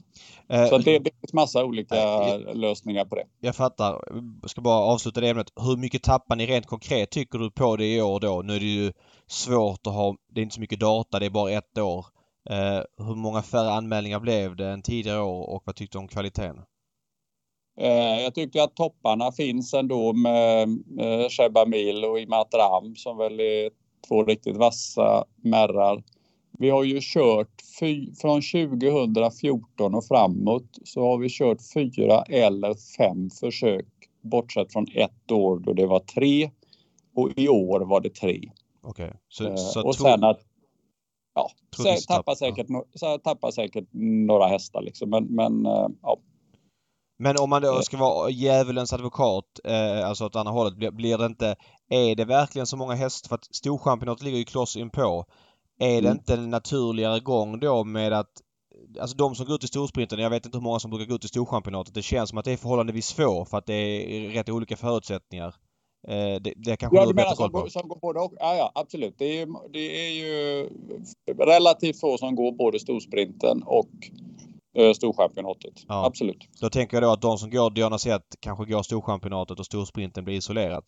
[0.49, 3.25] Eh, så det, det finns massa olika jag, lösningar på det.
[3.39, 4.01] Jag fattar.
[4.41, 5.53] Jag ska bara avsluta det ämnet.
[5.55, 8.41] Hur mycket tappar ni rent konkret tycker du på det i år då?
[8.41, 8.93] Nu är det ju
[9.27, 12.05] svårt att ha, det är inte så mycket data, det är bara ett år.
[12.49, 16.07] Eh, hur många färre anmälningar blev det än tidigare år och vad tyckte du om
[16.07, 16.57] kvaliteten?
[17.79, 20.69] Eh, jag tycker att topparna finns ändå med
[20.99, 23.69] eh, Shebamil och Imatram som väl är
[24.07, 26.03] två riktigt vassa märrar.
[26.57, 27.61] Vi har ju kört
[28.21, 33.85] från 2014 och framåt så har vi kört fyra eller fem försök
[34.21, 36.51] bortsett från ett år då det var tre
[37.15, 38.51] och i år var det tre.
[38.81, 39.05] Okej.
[39.05, 39.17] Okay.
[39.29, 40.39] Så, så och sen att
[41.35, 41.51] ja,
[42.07, 42.67] tappar säkert,
[43.01, 43.17] ja.
[43.23, 43.87] tappar säkert
[44.27, 45.09] några hästar liksom.
[45.09, 46.17] Men, men eh, ja.
[47.19, 51.17] Men om man då ska vara djävulens advokat, eh, alltså åt andra hållet, blir, blir,
[51.17, 51.55] det inte...
[51.89, 53.29] Är det verkligen så många hästar?
[53.29, 55.25] För att Storchampionatet ligger ju kloss inpå.
[55.79, 56.11] Är det mm.
[56.11, 58.31] inte en naturligare gång då med att
[58.99, 61.15] Alltså de som går ut i storsprinten, jag vet inte hur många som brukar gå
[61.15, 61.93] ut i storchampionatet.
[61.93, 65.55] Det känns som att det är förhållandevis få för att det är rätt olika förutsättningar.
[66.07, 68.33] Eh, det, det kanske ja, du menar som, går, som går både och?
[68.39, 69.15] Ja, ja absolut.
[69.17, 70.69] Det är, det är ju
[71.37, 73.89] relativt få som går både storsprinten och
[74.77, 75.73] eh, Storchampionatet.
[75.87, 76.05] Ja.
[76.05, 76.47] Absolut.
[76.61, 80.25] Då tänker jag då att de som går Diana Zet kanske går Storchampionatet och Storsprinten
[80.25, 80.85] blir isolerat.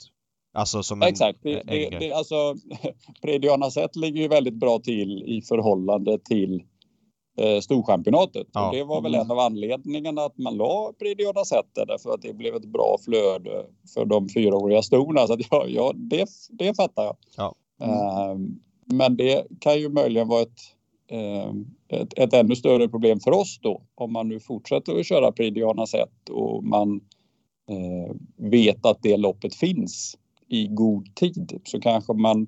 [0.53, 1.39] Alltså som en, Exakt.
[1.43, 2.55] Det, det, det, alltså,
[3.21, 6.63] Prediana Zet ligger ju väldigt bra till i förhållande till
[7.37, 8.47] eh, Storchampionatet.
[8.53, 8.67] Ja.
[8.67, 12.33] Och det var väl en av anledningarna att man la Prediona Zet därför att det
[12.33, 15.27] blev ett bra flöde för de fyraåriga storna.
[15.27, 17.17] Så ja, ja, det, det fattar jag.
[17.37, 17.55] Ja.
[17.81, 17.95] Mm.
[17.95, 18.49] Uh,
[18.85, 20.59] men det kan ju möjligen vara ett,
[21.13, 21.53] uh,
[21.87, 25.85] ett, ett, ännu större problem för oss då om man nu fortsätter att köra Prediana
[25.85, 26.95] Zet och man
[27.71, 30.17] uh, vet att det loppet finns
[30.49, 32.47] i god tid så kanske man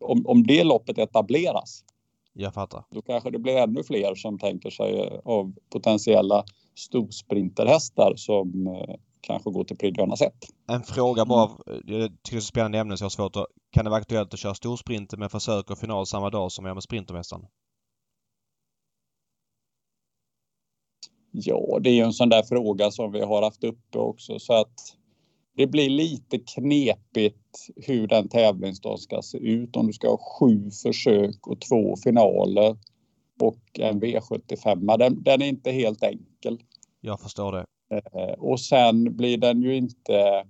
[0.00, 1.84] om, om det loppet etableras
[2.40, 2.84] jag fattar.
[2.90, 8.94] Då kanske det blir ännu fler som tänker sig eh, av potentiella storsprinterhästar som eh,
[9.20, 10.34] kanske går till Prix sätt.
[10.68, 11.50] En fråga bara.
[11.66, 13.46] Jag tycker det är spännande ämne så jag har svårt att...
[13.70, 16.74] Kan det vara aktuellt att köra storsprinter med försök och final samma dag som jag
[16.74, 17.46] med Sprintermästaren?
[21.30, 24.52] Ja, det är ju en sån där fråga som vi har haft uppe också så
[24.52, 24.96] att
[25.58, 29.76] det blir lite knepigt hur den tävlingsdagen ska se ut.
[29.76, 32.76] Om du ska ha sju försök och två finaler
[33.40, 34.98] och en V75.
[34.98, 36.58] Den, den är inte helt enkel.
[37.00, 37.64] Jag förstår det.
[37.90, 40.44] Eh, och sen blir den ju inte...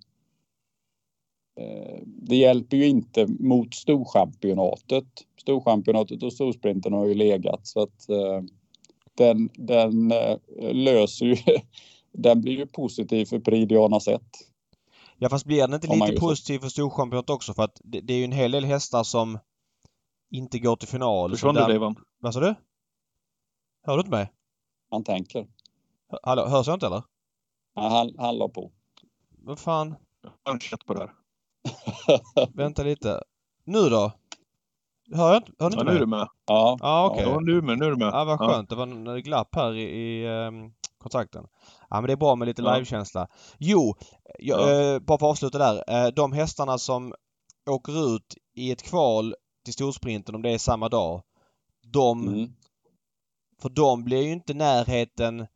[1.61, 5.07] Eh, det hjälper ju inte mot Storchampionatet.
[5.41, 8.43] Storchampionatet och Storsprinten har ju legat så att eh,
[9.15, 10.13] den, den
[10.73, 11.37] löser ju...
[12.13, 14.49] Den blir ju positiv för Prix Diana sett.
[15.21, 17.55] Ja fast blir den inte lite positiv för Storchampionat också?
[17.55, 19.39] För att det, det, är ju en hel del hästar som
[20.31, 21.31] inte går till final.
[21.31, 21.97] Försvann du Devan?
[22.21, 22.55] Vad sa du?
[23.87, 24.33] Hör du inte mig?
[24.91, 25.47] Han tänker.
[26.23, 27.03] Hallå, hörs jag inte eller?
[27.75, 28.73] Ja, han, han la på.
[29.29, 29.95] Vad fan?
[30.45, 31.11] Jag har på det här.
[32.57, 33.23] Vänta lite.
[33.65, 34.13] Nu då?
[35.15, 35.93] Hör, jag, hör ni inte ja, mig?
[35.93, 36.29] nu är du med.
[36.47, 36.77] Ja.
[36.81, 37.27] Ja, okej.
[37.27, 37.35] Okay.
[37.35, 38.09] Ja, nu, nu är du med.
[38.09, 38.71] Ja, vad skönt.
[38.71, 38.77] Ja.
[38.77, 41.47] Det var en glapp här i, i um, kontakten.
[41.91, 42.75] Ja men det är bra med lite ja.
[42.75, 43.29] livekänsla.
[43.59, 43.95] Jo,
[44.39, 44.95] jag, ja.
[44.95, 45.85] eh, bara för att avsluta där.
[45.89, 47.15] Eh, de hästarna som
[47.71, 51.23] åker ut i ett kval till storsprinten om det är samma dag.
[51.93, 52.53] De mm.
[53.63, 55.47] För dem blir ju inte närheten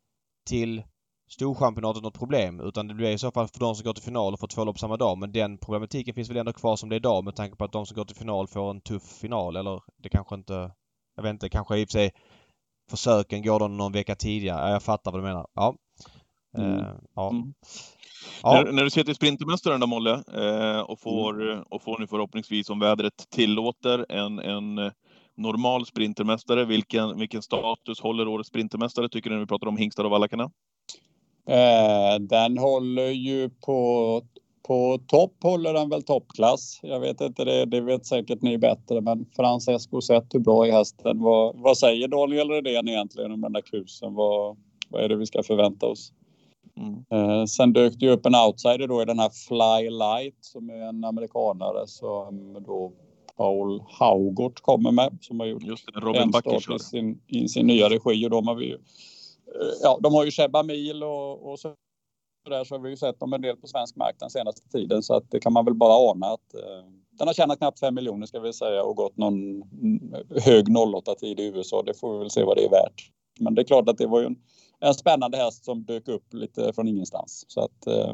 [0.47, 0.83] till
[1.29, 4.33] Storchampionatet något problem utan det blir i så fall för de som går till final
[4.33, 5.17] och får två lopp samma dag.
[5.17, 7.71] Men den problematiken finns väl ändå kvar som det är idag med tanke på att
[7.71, 10.71] de som går till final får en tuff final eller det kanske inte...
[11.15, 12.11] Jag vet inte, kanske i och för sig
[12.89, 14.71] försöken går de någon vecka tidigare.
[14.71, 15.47] Jag fattar vad du menar.
[15.53, 15.75] Ja.
[16.57, 16.71] Mm.
[16.71, 16.85] Uh,
[17.15, 17.29] ja.
[17.29, 17.53] Mm.
[18.43, 18.53] Ja.
[18.53, 21.63] När, när, du ser till Sprintermästaren då Molle eh, och, får, mm.
[21.69, 24.91] och får nu förhoppningsvis om vädret tillåter en, en
[25.35, 30.03] normal Sprintermästare, vilken, vilken status håller årets Sprintermästare tycker du när vi pratar om hingstar
[30.03, 30.51] och vallakarna?
[31.47, 34.21] Eh, den håller ju på,
[34.67, 36.79] på topp håller den väl toppklass.
[36.83, 40.71] Jag vet inte det, det vet säkert ni bättre, men Francesco sett hur bra är
[40.71, 41.19] hästen.
[41.19, 44.13] Vad, vad säger Daniel Redén egentligen om den där kusen?
[44.13, 44.57] Vad,
[44.89, 46.11] vad är det vi ska förvänta oss?
[46.77, 47.05] Mm.
[47.11, 50.89] Eh, sen dök det upp en outsider då i den här Fly Light som är
[50.89, 52.91] en amerikanare som då
[53.37, 57.67] Paul Haugort kommer med som har gjort Just det, Robin en i sin, i sin
[57.67, 58.77] nya regi och de har vi ju
[59.81, 61.73] ja, de har ju Shebba Mil och, och så
[62.49, 65.15] där så har vi ju sett dem en del på svensk marknad senaste tiden så
[65.15, 68.25] att det kan man väl bara ana att eh, den har tjänat knappt 5 miljoner
[68.25, 69.63] ska vi säga och gått någon
[70.45, 71.83] hög 08 tid i USA.
[71.85, 73.09] Det får vi väl se vad det är värt.
[73.39, 74.35] Men det är klart att det var ju en,
[74.83, 78.13] en spännande häst som dök upp lite från ingenstans så att eh,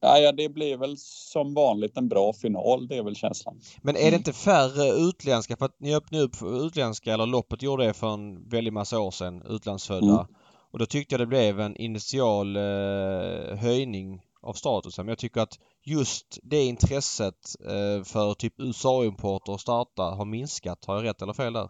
[0.00, 2.88] Ja, det blir väl som vanligt en bra final.
[2.88, 3.60] Det är väl känslan.
[3.82, 5.56] Men är det inte färre utländska?
[5.56, 9.10] För att ni öppnade upp utländska, eller loppet gjorde det för en väldigt massa år
[9.10, 10.20] sedan, utlandsfödda.
[10.20, 10.26] Mm.
[10.70, 15.06] Och då tyckte jag det blev en initial eh, höjning av statusen.
[15.06, 20.84] Men jag tycker att just det intresset eh, för typ USA-importer att starta har minskat.
[20.84, 21.68] Har jag rätt eller fel där?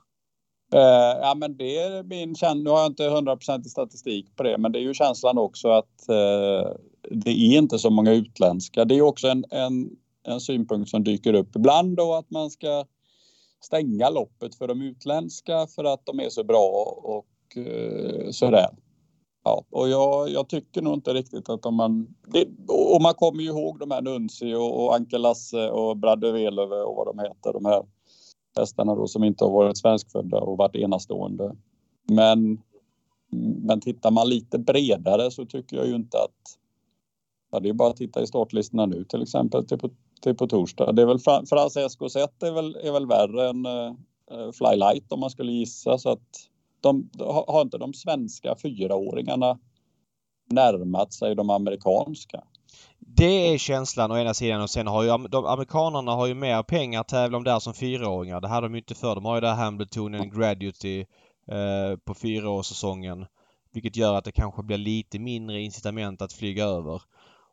[0.75, 2.63] Uh, ja, men det är min känsla.
[2.63, 6.07] Nu har jag inte 100% statistik på det, men det är ju känslan också att
[6.11, 6.73] uh,
[7.11, 8.85] det är inte så många utländska.
[8.85, 9.91] Det är också en, en,
[10.27, 12.85] en synpunkt som dyker upp ibland då att man ska
[13.61, 17.27] stänga loppet för de utländska för att de är så bra och
[17.57, 18.69] uh, sådär.
[19.45, 22.15] Ja, och jag, jag, tycker nog inte riktigt att om man...
[22.27, 26.33] Det, och man kommer ju ihåg de här Nunsi och, och Anke Lasse och Bradde
[26.33, 27.83] Velöve och vad de heter, de här
[28.57, 31.57] hästarna då som inte har varit svenskfödda och varit enastående.
[32.05, 32.63] Men,
[33.63, 36.59] men tittar man lite bredare så tycker jag ju inte att...
[37.51, 40.47] Ja, det är bara att titta i startlistorna nu till exempel till på, till på
[40.47, 40.93] torsdag.
[40.93, 43.95] Det är väl Francesco Zet är väl, är väl värre än eh,
[44.31, 46.49] eh, uh, Flylight om man skulle gissa så att
[46.81, 49.59] de, har inte de svenska fyraåringarna
[50.51, 52.45] närmat sig de amerikanska?
[53.17, 56.63] Det är känslan å ena sidan och sen har ju de amerikanerna har ju mer
[56.63, 58.41] pengar att tävla om där som fyraåringar.
[58.41, 59.15] Det hade de ju inte förr.
[59.15, 60.99] De har ju där Hambletonian Graduate
[61.51, 63.27] eh, på fyraårssäsongen.
[63.73, 67.03] Vilket gör att det kanske blir lite mindre incitament att flyga över.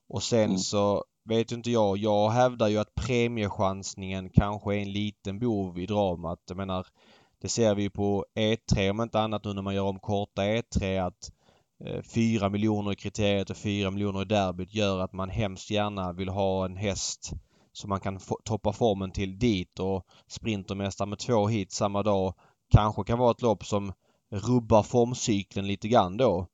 [0.09, 0.57] Och sen mm.
[0.57, 1.97] så vet inte jag.
[1.97, 6.39] Jag hävdar ju att premiechansningen kanske är en liten bov i dramat.
[6.47, 6.87] Jag menar,
[7.41, 11.07] det ser vi på E3 om inte annat nu när man gör om korta E3
[11.07, 11.31] att
[12.13, 16.13] 4 eh, miljoner i kriteriet och 4 miljoner i derbyt gör att man hemskt gärna
[16.13, 17.33] vill ha en häst
[17.71, 22.33] som man kan toppa formen till dit och Sprintermästaren med två hit samma dag
[22.71, 23.93] kanske kan vara ett lopp som
[24.31, 26.47] rubbar formcykeln lite grann då.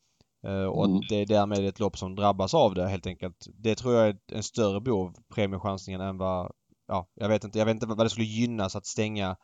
[0.48, 1.02] Uh, och mm.
[1.10, 3.48] det är därmed ett lopp som drabbas av det helt enkelt.
[3.54, 6.52] Det tror jag är en större bov, premiechansningen, än vad...
[6.88, 7.60] Ja, jag vet inte.
[7.60, 9.36] Jag vet inte vad det skulle gynnas att stänga.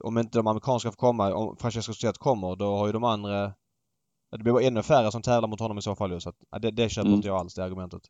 [0.00, 3.52] Om inte de amerikanska får komma, om Francesco Zet kommer, då har ju de andra
[4.30, 6.20] det blir bara ännu färre som tävlar mot honom i så fall ju.
[6.20, 7.16] Så att, det, det köper mm.
[7.16, 8.02] inte jag alls, det argumentet.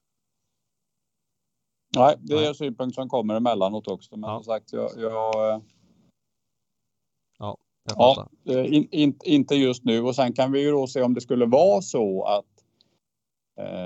[1.97, 4.17] Nej, det är en synpunkt som kommer emellanåt också.
[4.17, 4.37] Men ja.
[4.37, 4.91] som sagt, jag...
[4.97, 5.61] jag eh,
[7.39, 10.03] ja, jag ja eh, in, in, inte just nu.
[10.03, 12.45] Och sen kan vi ju då se om det skulle vara så att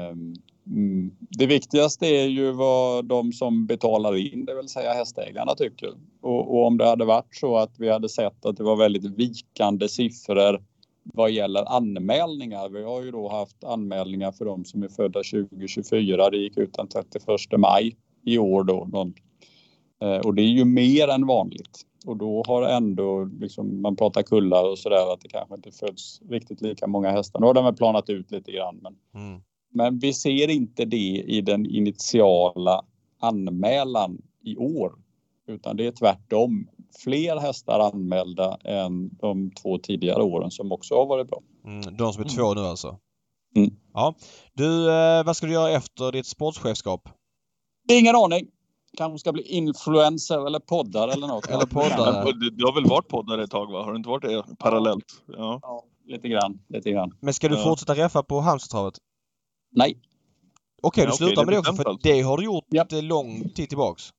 [0.05, 0.35] um,
[1.39, 5.95] det viktigaste är ju vad de som betalar in, det vill säga hästägarna, tycker.
[6.21, 9.19] Och, och, om det hade varit så att vi hade sett att det var väldigt
[9.19, 10.70] vikande siffror
[11.15, 12.69] vad gäller anmälningar.
[12.69, 16.31] Vi har ju då haft anmälningar för de som är födda 2024.
[16.31, 17.25] Det gick ut den 31
[17.59, 19.11] maj i år då.
[20.03, 21.87] Eh, och det är ju mer än vanligt.
[22.07, 26.21] Och då har ändå, liksom, man pratar kullar och sådär, att det kanske inte föds
[26.31, 27.41] riktigt lika många hästar.
[27.41, 28.81] Nu har de väl planat ut lite grann.
[28.83, 29.41] Men, mm.
[29.73, 32.85] men vi ser inte det i den initiala
[33.21, 34.93] anmälan i år.
[35.47, 36.69] Utan det är tvärtom
[37.05, 41.43] fler hästar anmälda än de två tidigare åren som också har varit bra.
[41.65, 42.37] Mm, de som är mm.
[42.37, 42.99] två nu alltså?
[43.57, 43.71] Mm.
[43.95, 44.15] Ja.
[44.55, 47.09] Du, eh, vad ska du göra efter ditt sportchefskap?
[47.91, 48.47] Ingen aning.
[48.97, 51.47] Kanske ska bli influencer eller poddar eller något.
[51.47, 52.33] eller poddare.
[52.33, 53.83] Du har väl varit poddare ett tag va?
[53.85, 55.05] Har du inte varit det parallellt?
[55.27, 56.59] Ja, ja lite grann.
[56.69, 57.15] Lite grann.
[57.21, 57.63] Men ska du ja.
[57.65, 58.95] fortsätta reffa på Halmstadstravet?
[59.73, 59.99] Nej.
[60.83, 62.85] Okej, okay, du ja, slutar okay, med det också för det har du gjort ja.
[62.91, 64.11] lång tid tillbaks.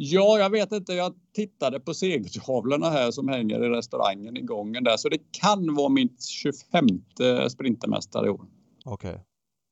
[0.00, 0.92] Ja, jag vet inte.
[0.92, 4.96] Jag tittade på segertavlorna här som hänger i restaurangen i gången där.
[4.96, 6.86] Så det kan vara mitt 25
[7.50, 8.46] sprintermästare i år.
[8.84, 9.10] Okej.
[9.10, 9.20] Okay.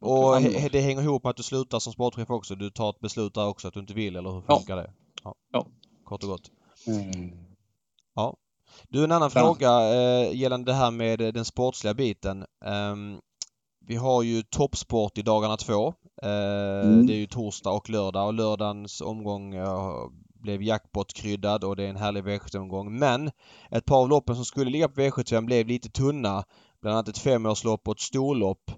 [0.00, 2.54] Och det hänger ihop med att du slutar som sportchef också?
[2.54, 4.82] Du tar ett beslut där också att du inte vill eller hur funkar ja.
[4.82, 4.92] det?
[5.24, 5.34] Ja.
[5.52, 5.66] ja.
[6.04, 6.50] Kort och gott.
[6.86, 7.30] Mm.
[8.14, 8.36] Ja.
[8.88, 9.40] Du, en annan ja.
[9.40, 12.44] fråga eh, gällande det här med den sportsliga biten.
[12.64, 13.20] Um,
[13.80, 15.94] vi har ju toppsport i dagarna två.
[16.22, 17.06] Eh, mm.
[17.06, 21.88] Det är ju torsdag och lördag och lördagens omgång eh, blev jackpot-kryddad och det är
[21.88, 22.98] en härlig V75-omgång.
[22.98, 23.30] Men
[23.70, 26.44] ett par av loppen som skulle ligga på V75 blev lite tunna.
[26.80, 28.70] Bland annat ett femårslopp och ett storlopp.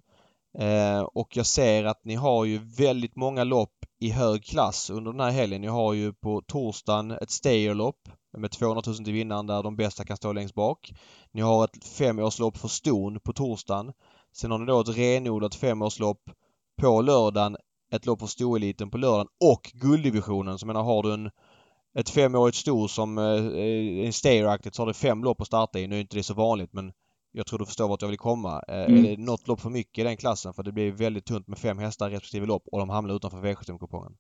[0.59, 5.12] Eh, och jag ser att ni har ju väldigt många lopp i hög klass under
[5.12, 5.61] den här helgen.
[5.61, 10.05] Ni har ju på torsdagen ett Stayerlopp med 200 000 till vinnaren där de bästa
[10.05, 10.92] kan stå längst bak.
[11.33, 13.92] Ni har ett femårslopp för ston på torsdagen.
[14.33, 16.31] Sen har ni då ett renodlat femårslopp
[16.79, 17.57] på lördagen,
[17.93, 20.59] ett lopp för stoeliten på lördagen och gulddivisionen.
[20.59, 21.31] Så menar har du en,
[21.99, 25.87] ett femårigt sto som eh, en stayer så har du fem lopp att starta i.
[25.87, 26.93] Nu är inte det så vanligt men
[27.33, 28.62] jag tror du förstår vart jag vill komma.
[28.69, 29.05] Eh, mm.
[29.05, 30.55] Är det något lopp för mycket i den klassen?
[30.55, 34.17] För det blir väldigt tunt med fem hästar respektive lopp och de hamnar utanför V75-kupongen.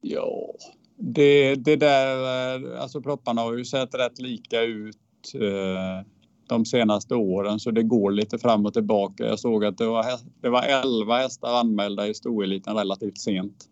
[0.00, 0.54] Ja,
[0.98, 2.16] det, det där,
[2.54, 4.96] eh, alltså propparna har ju sett rätt lika ut.
[5.34, 6.15] Eh
[6.48, 9.24] de senaste åren så det går lite fram och tillbaka.
[9.26, 10.04] Jag såg att det var,
[10.40, 13.64] det var 11 hästar anmälda i stoeliten relativt sent.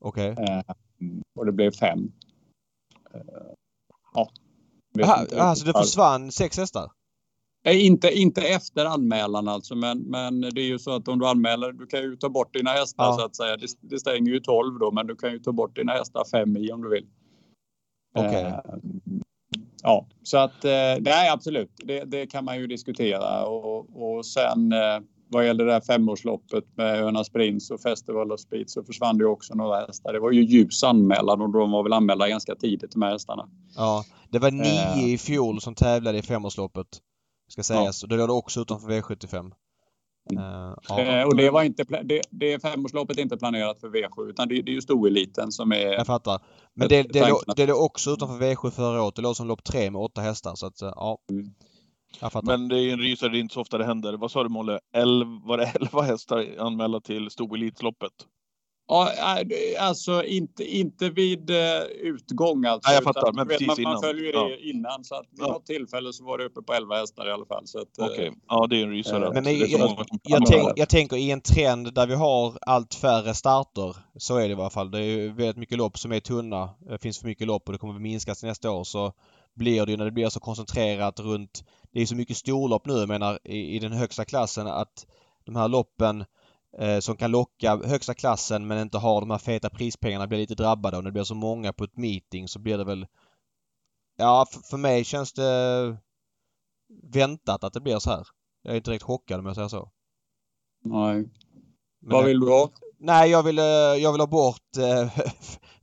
[0.00, 0.32] Okej.
[0.32, 0.44] Okay.
[0.44, 0.62] Eh,
[1.38, 2.12] och det blev fem.
[3.14, 3.20] Eh,
[4.14, 4.30] ja.
[5.02, 6.90] Aha, alltså det försvann sex hästar?
[7.66, 11.26] Eh, inte, inte efter anmälan alltså, men, men det är ju så att om du
[11.26, 13.16] anmäler, du kan ju ta bort dina hästar ja.
[13.18, 13.56] så att säga.
[13.56, 16.56] Det, det, stänger ju 12 då, men du kan ju ta bort dina hästar fem
[16.56, 17.06] i om du vill.
[18.14, 18.42] Okay.
[18.42, 18.58] Eh,
[19.84, 20.70] ja, så att eh,
[21.00, 21.70] nej, absolut.
[21.76, 26.64] Det, det, kan man ju diskutera och, och sen eh, vad gäller det här femårsloppet
[26.76, 30.12] med Önas Prins och Festival of Speed så försvann det också några hästar.
[30.12, 33.48] Det var ju ljus anmälan och de var väl anmälda ganska tidigt de här hästarna.
[33.76, 35.12] Ja, det var nio eh.
[35.14, 36.86] i fjol som tävlade i femårsloppet.
[37.48, 38.02] Ska sägas.
[38.02, 38.06] Ja.
[38.06, 39.52] Och det låg också utanför V75.
[40.32, 41.26] Uh, ja.
[41.26, 44.70] och det var inte det, det femårsloppet är inte planerat för V7 utan det, det
[44.70, 45.92] är ju stoeliten som är...
[45.92, 46.40] Jag fattar.
[46.74, 49.14] Men det, det, låg, det låg också utanför V7 förra året.
[49.14, 51.18] Det låg som lopp 3 med åtta hästar så att ja.
[51.30, 51.46] Mm.
[52.20, 52.46] Jag fattar.
[52.46, 54.12] Men det är ju en rysare, det är inte så ofta det händer.
[54.12, 54.78] Vad sa du Molle?
[54.96, 58.12] Elv, var det 11 hästar anmälda till stoelitsloppet?
[58.86, 59.10] Ja,
[59.78, 61.56] alltså inte, inte vid uh,
[62.00, 62.90] utgång alltså.
[62.90, 63.92] Nej, jag fattar, men vet, precis man, innan.
[63.92, 64.56] Man följer det ja.
[64.60, 65.52] innan så att vid ja.
[65.52, 67.64] något tillfälle så var det uppe på 11 hästar i alla fall.
[67.74, 68.30] Eh, Okej, okay.
[68.48, 69.30] ja det är en rysare.
[69.34, 72.94] Men, men jag, jag, jag, tänk, jag, tänker i en trend där vi har allt
[72.94, 73.96] färre starter.
[74.16, 74.90] Så är det i alla fall.
[74.90, 76.70] Det är väldigt mycket lopp som är tunna.
[76.88, 78.84] Det finns för mycket lopp och det kommer att minskas nästa år.
[78.84, 79.12] Så
[79.54, 81.64] blir det ju när det blir så koncentrerat runt...
[81.92, 85.06] Det är så mycket storlopp nu, jag menar i, i den högsta klassen att
[85.44, 86.26] de här loppen eh,
[87.00, 90.96] som kan locka högsta klassen men inte har de här feta prispengarna blir lite drabbade
[90.96, 93.06] och när det blir så många på ett meeting så blir det väl...
[94.16, 95.96] Ja, för mig känns det
[97.02, 98.26] väntat att det blir så här.
[98.62, 99.90] Jag är inte direkt chockad om jag säger så.
[100.84, 101.14] Nej.
[102.00, 102.70] Men Vad vill du ha?
[102.98, 105.24] Nej, jag vill, eh, jag vill ha bort eh,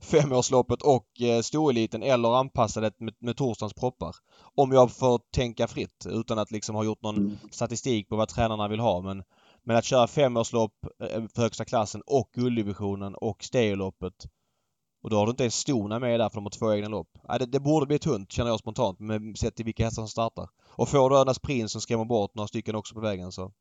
[0.00, 4.16] femårsloppet och eh, stoeliten eller anpassa det med, med torsdagens proppar.
[4.54, 7.38] Om jag får tänka fritt utan att liksom ha gjort någon mm.
[7.50, 9.00] statistik på vad tränarna vill ha.
[9.00, 9.22] Men
[9.64, 14.26] men att köra femårslopp eh, eh, för högsta klassen och gulddivisionen och steloppet
[15.02, 17.08] och då har du inte ens stona med där för de har två egna lopp.
[17.28, 20.08] Nej, det, det borde bli tunt känner jag spontant med sett till vilka hästar som
[20.08, 20.48] startar.
[20.68, 23.52] Och får du Önas Prins som skrämmer bort några stycken också på vägen så...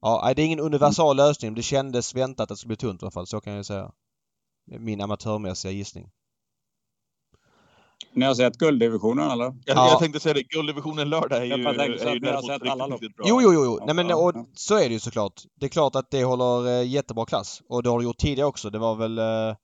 [0.00, 1.54] Ja, det är ingen universal lösning.
[1.54, 3.26] Det kändes väntat att det skulle bli tunt i alla fall.
[3.26, 3.92] Så kan jag säga.
[4.66, 6.10] Min amatörmässiga gissning.
[8.12, 9.44] Ni har sett gulddivisionen eller?
[9.44, 9.88] Jag, ja.
[9.88, 11.62] jag tänkte säga det, gulddivisionen lördag är ju...
[11.62, 13.00] Jag tänkte att ni har sett alla lopp.
[13.02, 13.78] Jo, jo, jo.
[13.86, 15.42] Nej, men, och, så är det ju såklart.
[15.54, 17.62] Det är klart att det håller eh, jättebra klass.
[17.68, 18.70] Och det har det gjort tidigare också.
[18.70, 19.18] Det var väl...
[19.18, 19.56] Eh,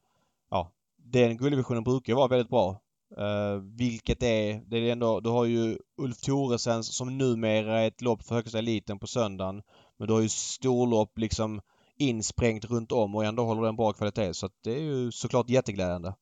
[0.50, 0.72] ja,
[1.12, 2.80] den gulddivisionen brukar ju vara väldigt bra.
[3.18, 8.00] Uh, vilket är, det är ändå, du har ju Ulf Thoresens som numera är ett
[8.02, 9.62] lopp för högsta eliten på söndagen.
[9.98, 11.60] Men du har ju storlopp liksom
[11.96, 14.34] insprängt runt om och ändå håller den bra kvalitet.
[14.34, 16.14] Så att det är ju såklart jätteglädjande.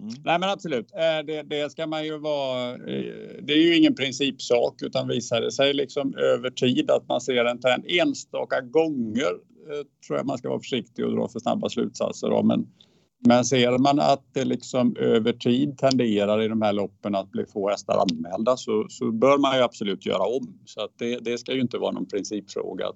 [0.00, 0.14] Mm.
[0.24, 2.70] Nej men absolut, eh, det, det, ska man ju vara.
[2.70, 7.20] Eh, det är ju ingen principsak utan visar det sig liksom över tid att man
[7.20, 9.30] ser en trend enstaka gånger
[9.70, 12.46] eh, tror jag man ska vara försiktig och dra för snabba slutsatser av.
[12.46, 12.66] Men,
[13.26, 17.44] men ser man att det liksom över tid tenderar i de här loppen att bli
[17.46, 20.58] få hästar anmälda så, så bör man ju absolut göra om.
[20.64, 22.86] Så att det, det ska ju inte vara någon principfråga.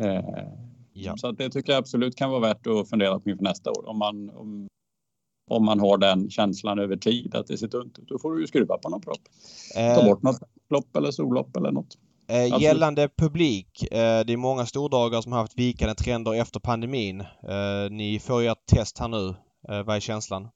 [0.00, 0.44] Eh,
[0.92, 1.16] ja.
[1.16, 3.88] Så att det tycker jag absolut kan vara värt att fundera på inför nästa år.
[3.88, 4.68] Om man, om,
[5.52, 8.08] om man har den känslan över tid att det ser tunt ut.
[8.08, 9.22] Då får du ju skruva på någon propp.
[9.74, 10.04] Ta eh.
[10.04, 10.40] bort något
[10.70, 11.98] lopp eller sollopp eller något.
[12.28, 13.82] Eh, gällande publik.
[13.82, 17.20] Eh, det är många stordagar som har haft vikande trender efter pandemin.
[17.20, 19.34] Eh, ni får ju ert test här nu
[19.68, 20.48] Eh, vad är känslan?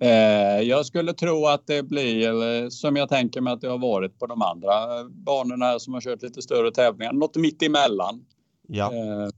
[0.00, 4.18] Eh, jag skulle tro att det blir som jag tänker mig att det har varit
[4.18, 7.12] på de andra banorna som har kört lite större tävlingar.
[7.12, 8.24] Något mitt emellan.
[8.68, 8.92] Ja.
[8.94, 9.28] Eh,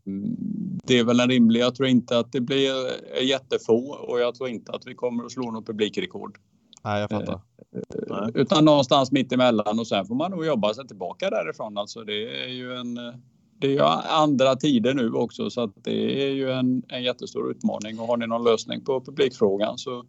[0.84, 1.60] det är väl en rimlig.
[1.60, 2.72] Jag tror inte att det blir
[3.22, 6.38] jättefå och jag tror inte att vi kommer att slå något publikrekord.
[6.84, 7.40] Nej, jag fattar.
[8.10, 11.78] Eh, utan någonstans mitt emellan och sen får man nog jobba sig tillbaka därifrån.
[11.78, 12.98] Alltså det är ju en
[13.58, 17.50] det är ju andra tider nu också så att det är ju en, en jättestor
[17.50, 20.04] utmaning och har ni någon lösning på publikfrågan så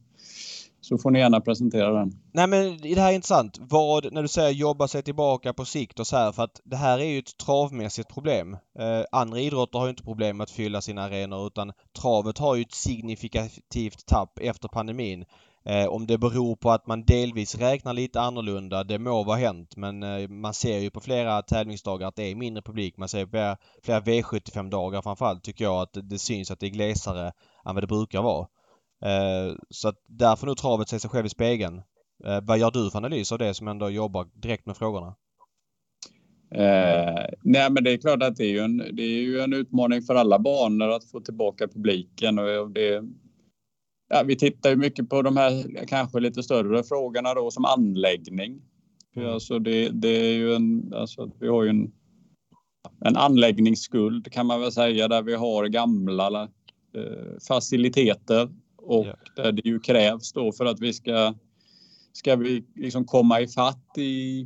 [0.85, 2.11] så får ni gärna presentera den.
[2.33, 3.57] Nej men det här är intressant.
[3.61, 6.75] Vad, när du säger jobba sig tillbaka på sikt och så här för att det
[6.75, 8.53] här är ju ett travmässigt problem.
[8.79, 11.71] Eh, andra idrotter har ju inte problem med att fylla sina arenor utan
[12.01, 15.25] travet har ju ett signifikativt tapp efter pandemin.
[15.65, 19.75] Eh, om det beror på att man delvis räknar lite annorlunda, det må vara hänt
[19.77, 22.97] men eh, man ser ju på flera tävlingsdagar att det är mindre publik.
[22.97, 27.31] Man ser på flera V75-dagar framförallt tycker jag att det syns att det är glesare
[27.65, 28.47] än vad det brukar vara.
[29.01, 31.81] Eh, så att där får nog travet se sig själv i spegeln.
[32.25, 35.15] Eh, vad gör du för analys av det som ändå jobbar direkt med frågorna?
[36.51, 39.53] Eh, nej, men det är klart att det är, ju en, det är ju en
[39.53, 42.39] utmaning för alla banor att få tillbaka publiken.
[42.39, 43.03] Och det,
[44.09, 48.61] ja, vi tittar ju mycket på de här kanske lite större frågorna då som anläggning.
[49.15, 49.29] Mm.
[49.29, 51.91] Alltså det, det är ju en, alltså vi har ju en,
[53.05, 56.43] en anläggningsskuld kan man väl säga där vi har gamla
[56.95, 58.49] eh, faciliteter
[58.85, 59.15] och ja.
[59.35, 61.33] där det ju krävs då för att vi ska
[62.13, 64.45] ska vi liksom komma ifatt i,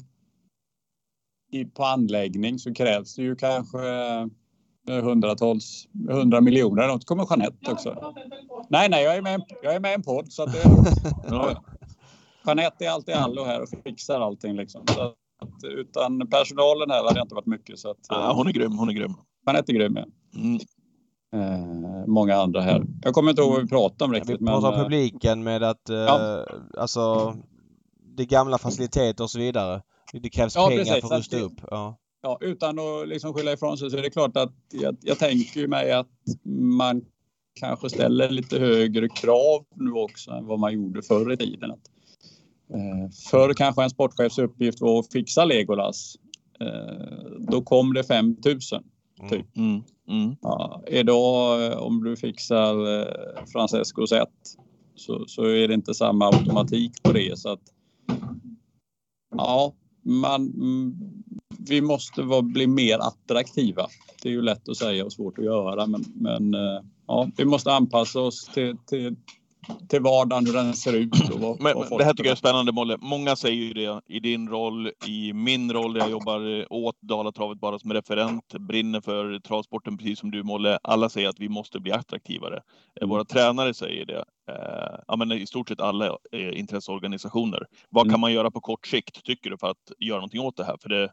[1.51, 3.79] i på anläggning så krävs det ju kanske
[4.87, 6.87] hundratals, hundra miljoner.
[6.87, 8.13] Något kommer Jeanette också.
[8.69, 10.63] Nej, nej, jag är med, jag är med i en podd så att det,
[11.29, 11.63] ja.
[12.45, 14.87] Jeanette är alltid allo här och fixar allting liksom.
[14.87, 15.15] Så att,
[15.63, 17.79] utan personalen här hade det inte varit mycket.
[17.79, 19.13] Så att, ja, hon är grym, hon är grym.
[19.45, 20.05] Jeanette är grym, ja.
[20.39, 20.59] Mm.
[21.33, 22.85] Eh, många andra här.
[23.01, 24.41] Jag kommer inte ihåg vad vi pratade om riktigt.
[24.41, 26.45] Vi pratade om eh, publiken med att, eh, ja.
[26.77, 27.35] alltså,
[28.15, 29.81] det gamla faciliteter och så vidare.
[30.13, 31.61] Det krävs ja, pengar precis, för att rusta det, upp.
[31.71, 31.97] Ja.
[32.21, 32.37] ja.
[32.41, 35.91] utan att liksom skylla ifrån sig så är det klart att jag, jag tänker mig
[35.91, 36.07] att
[36.53, 37.01] man
[37.59, 41.71] kanske ställer lite högre krav nu också än vad man gjorde förr i tiden.
[41.71, 41.89] Att,
[42.73, 46.15] eh, förr kanske en sportchefs uppgift var att fixa Legolas.
[46.59, 48.83] Eh, då kom det 5000
[49.29, 49.57] typ.
[49.57, 49.71] Mm.
[49.71, 49.83] Mm.
[50.09, 50.35] Mm.
[50.41, 52.75] Ja, idag eh, om du fixar
[53.51, 54.29] Francesco Francescos 1
[54.99, 57.39] så, så är det inte samma automatik på det.
[57.39, 57.61] Så att,
[59.35, 60.95] ja, man, mm,
[61.69, 63.87] vi måste vara, bli mer attraktiva.
[64.21, 67.45] Det är ju lätt att säga och svårt att göra men, men eh, ja, vi
[67.45, 69.15] måste anpassa oss till, till
[69.89, 71.29] till vardagen, hur den ser ut.
[71.33, 72.97] Och vad, men, vad det här tycker jag är spännande Molle.
[73.01, 75.97] Många säger ju det i din roll, i min roll.
[75.97, 80.79] Jag jobbar åt Dalatravet bara som referent, brinner för travsporten precis som du Molle.
[80.83, 82.59] Alla säger att vi måste bli attraktivare.
[83.01, 83.09] Mm.
[83.09, 84.25] Våra tränare säger det.
[84.49, 87.65] Eh, ja, men I stort sett alla eh, intresseorganisationer.
[87.89, 88.13] Vad mm.
[88.13, 90.77] kan man göra på kort sikt, tycker du, för att göra någonting åt det här?
[90.81, 91.11] För det,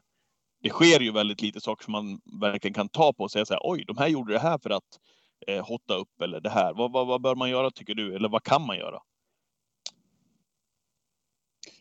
[0.63, 3.53] det sker ju väldigt lite saker som man verkligen kan ta på och säga så
[3.53, 4.99] här, oj, de här gjorde det här för att
[5.47, 6.73] eh, hotta upp eller det här?
[6.73, 8.15] Vad, vad, vad bör man göra tycker du?
[8.15, 8.99] Eller vad kan man göra?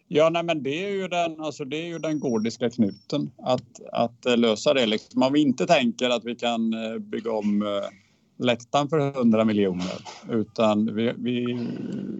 [0.08, 3.80] Ja, nej, men det är ju den, alltså det är ju den gordiska knuten att,
[3.92, 4.86] att eh, lösa det.
[4.86, 5.22] Liksom.
[5.22, 7.92] Om vi inte tänker att vi kan eh, bygga om lättan
[8.38, 9.96] läktaren för 100 miljoner
[10.30, 11.58] utan vi, vi,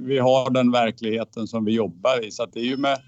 [0.01, 2.31] vi har den verkligheten som vi jobbar i.
[2.31, 2.99] Så det är ju med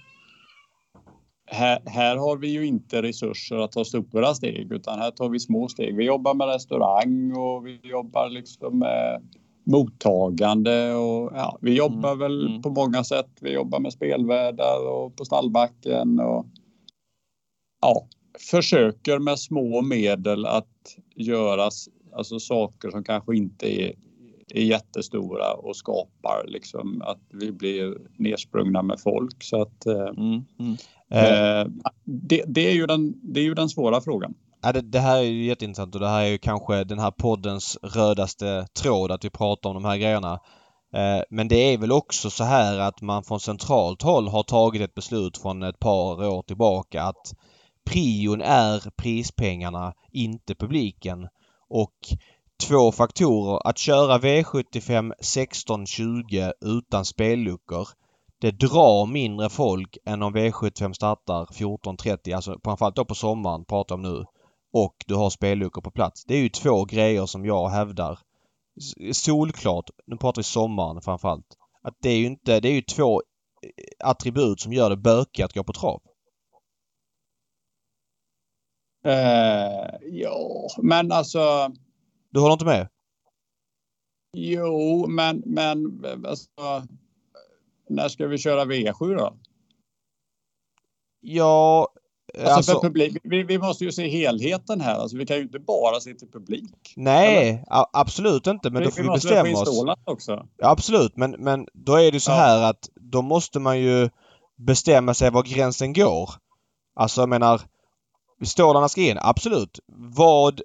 [1.50, 5.40] här, här, har vi ju inte resurser att ta stora steg utan här tar vi
[5.40, 5.96] små steg.
[5.96, 9.22] Vi jobbar med restaurang och vi jobbar liksom med
[9.64, 12.18] mottagande och ja, vi jobbar mm.
[12.18, 12.62] väl mm.
[12.62, 13.30] på många sätt.
[13.40, 16.46] Vi jobbar med spelvärdar och på stallbacken och
[17.80, 18.08] ja,
[18.50, 21.70] försöker med små medel att göra
[22.12, 23.92] alltså saker som kanske inte är,
[24.54, 29.42] är jättestora och skapar liksom att vi blir nersprungna med folk.
[29.42, 30.44] Så att, eh, mm.
[31.10, 31.80] Mm.
[32.04, 34.34] Det, det, är ju den, det är ju den svåra frågan.
[34.62, 37.10] Ja, det, det, här är ju jätteintressant och det här är ju kanske den här
[37.10, 40.32] poddens rödaste tråd att vi pratar om de här grejerna.
[40.94, 44.82] Eh, men det är väl också så här att man från centralt håll har tagit
[44.82, 47.34] ett beslut från ett par år tillbaka att
[47.84, 51.28] prion är prispengarna, inte publiken.
[51.68, 51.94] Och
[52.66, 53.68] två faktorer.
[53.68, 57.88] Att köra V75 16-20 utan spelluckor
[58.40, 63.94] det drar mindre folk än om V75 startar 14.30, alltså framförallt då på sommaren pratar
[63.94, 64.24] om nu.
[64.72, 66.24] Och du har spelluckor på plats.
[66.24, 68.18] Det är ju två grejer som jag hävdar
[69.12, 73.22] solklart, nu pratar vi sommaren framförallt, att det är ju inte, det är ju två
[73.62, 76.02] eh, attribut som gör det bökigt att gå på trav.
[79.06, 81.72] Uh, ja, men alltså.
[82.30, 82.88] Du håller inte med?
[84.32, 86.86] Jo, men, men alltså,
[87.90, 89.36] när ska vi köra V7 då?
[91.20, 91.88] Ja,
[92.34, 94.94] Alltså, alltså publik, vi, vi, måste ju se helheten här.
[94.94, 96.94] Alltså, vi kan ju inte bara se till publik.
[96.96, 98.70] Nej, absolut inte.
[98.70, 99.98] Men vi, då får vi, vi bestämma oss.
[100.04, 100.46] Också.
[100.56, 102.34] Ja, absolut, men, men då är det så ja.
[102.34, 104.10] här att då måste man ju
[104.56, 106.30] bestämma sig var gränsen går.
[106.96, 107.60] Alltså jag menar,
[108.44, 109.80] stålarna ska in, absolut.
[110.16, 110.60] Vad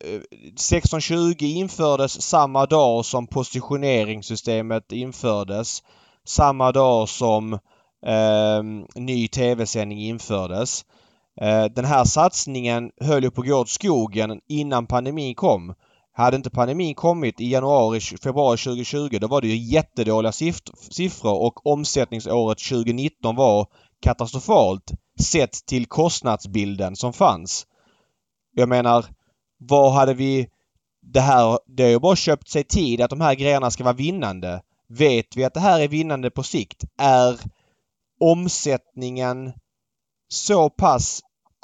[0.00, 5.82] 1620 eh, infördes samma dag som positioneringssystemet infördes.
[6.26, 7.52] Samma dag som
[8.06, 8.62] eh,
[8.94, 10.84] ny tv-sändning infördes.
[11.40, 15.74] Eh, den här satsningen höll ju på att gå åt skogen innan pandemin kom.
[16.12, 20.32] Hade inte pandemin kommit i januari, februari 2020 då var det ju jättedåliga
[20.90, 23.66] siffror och omsättningsåret 2019 var
[24.02, 27.66] katastrofalt sett till kostnadsbilden som fanns.
[28.54, 29.04] Jag menar,
[29.58, 30.48] vad hade vi...
[31.02, 33.94] Det här, det har ju bara köpt sig tid att de här grejerna ska vara
[33.94, 34.62] vinnande.
[34.88, 36.84] Vet vi att det här är vinnande på sikt?
[36.98, 37.40] Är
[38.20, 39.52] omsättningen
[40.28, 41.20] så pass...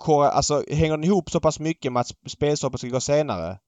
[0.08, 3.58] Alltså hänger den ihop så pass mycket med att spelstoppet ska gå senare?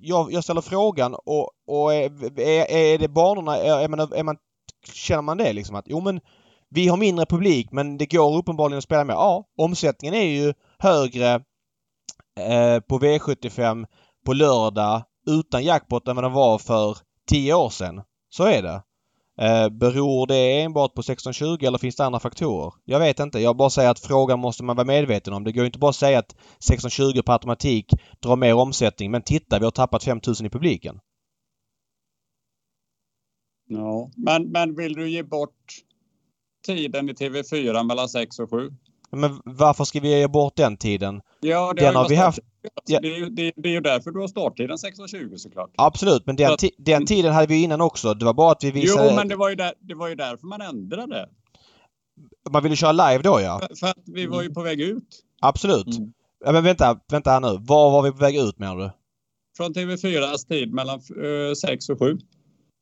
[0.00, 3.56] Jag, jag ställer frågan och, och är, är, är det banorna...
[3.56, 4.36] Är man, är man,
[4.92, 6.20] känner man det liksom att jo men
[6.68, 9.14] vi har mindre publik men det går uppenbarligen att spela med.
[9.14, 11.34] Ja, omsättningen är ju högre
[12.40, 13.86] eh, på V75
[14.26, 16.96] på lördag utan jackpot än vad den var för
[17.28, 18.02] 10 år sedan.
[18.34, 18.82] Så är det.
[19.38, 22.72] Eh, beror det enbart på 1620 eller finns det andra faktorer?
[22.84, 23.38] Jag vet inte.
[23.38, 25.44] Jag bara säger att frågan måste man vara medveten om.
[25.44, 29.10] Det går inte bara att säga att 1620 på automatik drar mer omsättning.
[29.10, 31.00] Men titta, vi har tappat 5000 i publiken.
[33.68, 35.66] Ja, men, men vill du ge bort
[36.66, 38.70] tiden i TV4 mellan 6 och 7?
[39.16, 41.20] Men varför ska vi ge bort den tiden?
[41.40, 42.38] Ja, det den har, har vi haft.
[42.86, 43.00] Ja.
[43.00, 45.70] Det, är ju, det, det är ju därför du har starttiden 16.20 såklart.
[45.76, 48.14] Absolut, men den, den tiden hade vi innan också.
[48.14, 49.08] Det var bara att vi visade...
[49.08, 51.28] Jo, men det var ju, där, det var ju därför man ändrade.
[52.50, 53.60] Man ville köra live då ja.
[53.68, 55.22] För, för att vi var ju på väg ut.
[55.40, 55.96] Absolut.
[55.98, 56.12] Mm.
[56.44, 57.58] Ja, men vänta, vänta här nu.
[57.60, 58.90] Var var vi på väg ut menar du?
[59.56, 61.00] Från TV4s tid mellan
[61.56, 62.18] 6 och 7.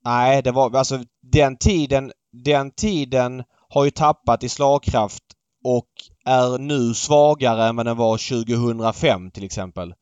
[0.04, 5.22] Nej, det var alltså den tiden, den tiden har ju tappat i slagkraft
[5.64, 5.88] och
[6.24, 9.94] är nu svagare än vad den var 2005 till exempel.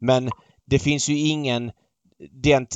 [0.00, 0.30] Men
[0.66, 1.72] det finns ju ingen...
[2.42, 2.66] Den,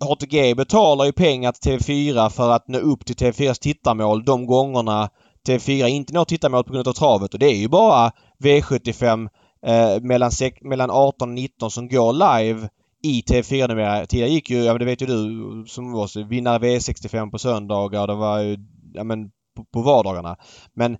[0.00, 5.10] HTG betalar ju pengar till TV4 för att nå upp till TV4s tittarmål de gångerna
[5.48, 9.28] TV4 inte når tittarmål på grund av travet och det är ju bara V75
[9.66, 12.68] eh, mellan, mellan 18 och 19 som går live
[13.02, 14.06] i TV4 numera.
[14.06, 18.06] Tidigare gick ju, ja men det vet ju du som var vinnare V65 på söndagar.
[18.06, 18.56] Det var ju,
[18.94, 20.36] ja men på, på vardagarna.
[20.74, 20.98] Men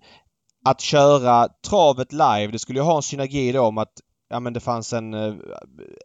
[0.65, 3.93] att köra travet live, det skulle ju ha en synergi då om att
[4.31, 5.35] ja, men det fanns en, eh,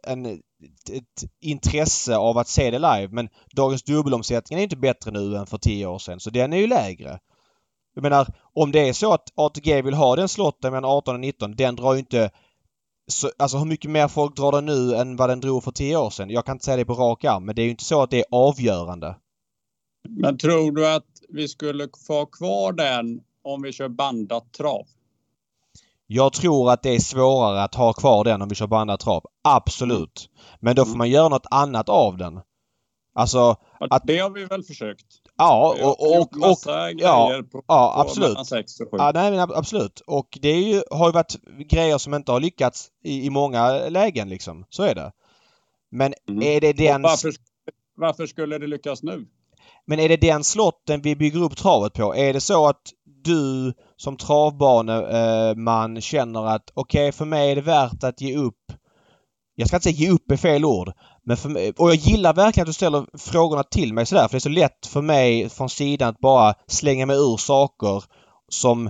[0.03, 3.07] en, ett intresse av att se det live.
[3.11, 6.19] Men dagens dubbelomsättning är inte bättre nu än för tio år sedan.
[6.19, 7.19] Så den är ju lägre.
[7.93, 11.19] Jag menar, om det är så att ATG vill ha den slotten mellan 18 och
[11.19, 12.31] 19, den drar ju inte...
[13.09, 15.97] Så, alltså hur mycket mer folk drar den nu än vad den drog för tio
[15.97, 16.29] år sedan?
[16.29, 18.11] Jag kan inte säga det på rak arm, men det är ju inte så att
[18.11, 19.15] det är avgörande.
[20.09, 23.21] Men tror du att vi skulle få kvar den
[23.53, 24.85] om vi kör bandat trav?
[26.07, 29.25] Jag tror att det är svårare att ha kvar den om vi kör bandat trav.
[29.43, 30.29] Absolut.
[30.59, 32.39] Men då får man göra något annat av den.
[33.13, 33.55] Alltså...
[33.79, 35.05] Att, det har vi väl försökt.
[35.37, 35.89] Ja, och...
[35.89, 36.57] och, och, och
[36.97, 38.37] ja, på, ja, absolut.
[38.91, 39.99] Ja, nej, absolut.
[39.99, 41.35] Och det är ju, har ju varit
[41.69, 44.65] grejer som inte har lyckats i, i många lägen liksom.
[44.69, 45.11] Så är det.
[45.89, 46.43] Men mm.
[46.43, 47.01] är det den...
[47.01, 47.33] Varför,
[47.95, 49.27] varför skulle det lyckas nu?
[49.85, 52.15] Men är det den slotten vi bygger upp travet på?
[52.15, 52.81] Är det så att
[53.23, 58.73] du som travbaneman känner att okej, okay, för mig är det värt att ge upp.
[59.55, 60.93] Jag ska inte säga ge upp är fel ord.
[61.23, 64.27] Men för mig, och jag gillar verkligen att du ställer frågorna till mig sådär.
[64.27, 68.03] För det är så lätt för mig från sidan att bara slänga mig ur saker
[68.49, 68.89] som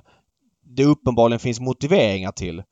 [0.76, 2.64] det uppenbarligen finns motiveringar till.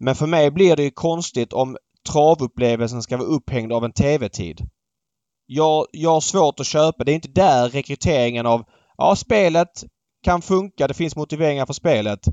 [0.00, 1.76] Men för mig blir det ju konstigt om
[2.12, 4.68] travupplevelsen ska vara upphängd av en TV-tid.
[5.46, 7.04] Jag, jag har svårt att köpa.
[7.04, 8.64] Det är inte där rekryteringen av
[9.00, 9.84] Ja, spelet
[10.28, 10.86] kan funka.
[10.86, 12.26] Det finns motiveringar för spelet.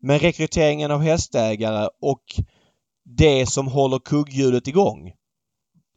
[0.00, 2.22] Men rekryteringen av hästägare och
[3.04, 5.12] det som håller kugghjulet igång.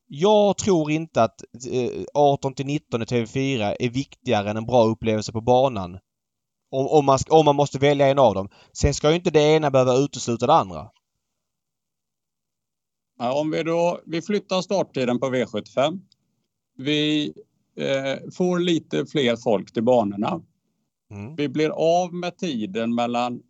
[0.08, 1.42] Jag tror inte att
[1.72, 6.00] eh, 18 till 19 i TV4 är viktigare än en bra upplevelse på banan.
[6.72, 8.50] Om, om, man, om man måste välja en av dem.
[8.74, 10.90] Sen ska ju inte det ena behöva utesluta det andra.
[13.20, 16.00] Ja, om vi då vi flyttar starttiden på V75.
[16.78, 17.34] Vi
[17.78, 20.42] eh, får lite fler folk till banorna.
[21.12, 21.36] Mm.
[21.36, 23.42] Vi blir av med tiden mellan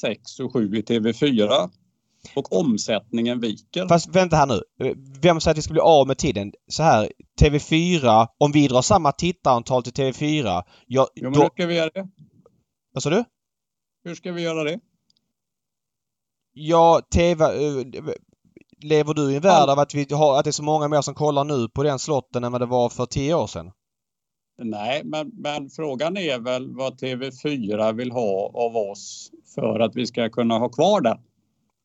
[0.00, 1.70] 6 och 7 i TV4.
[2.34, 3.88] Och omsättningen viker.
[3.88, 4.62] Fast vänta här nu.
[5.20, 6.52] Vem säger att vi ska bli av med tiden?
[6.68, 10.62] Så här, TV4, om vi drar samma tittarantal till TV4.
[10.86, 11.42] Ja, jo, men då...
[11.42, 12.08] hur ska vi göra det?
[12.92, 13.24] Vad sa du?
[14.04, 14.80] Hur ska vi göra det?
[16.52, 17.44] Ja, TV...
[18.82, 21.02] Lever du i en värld av att, vi har, att det är så många mer
[21.02, 23.72] som kollar nu på den slotten än vad det var för tio år sedan?
[24.58, 30.06] Nej, men, men frågan är väl vad TV4 vill ha av oss för att vi
[30.06, 31.18] ska kunna ha kvar den.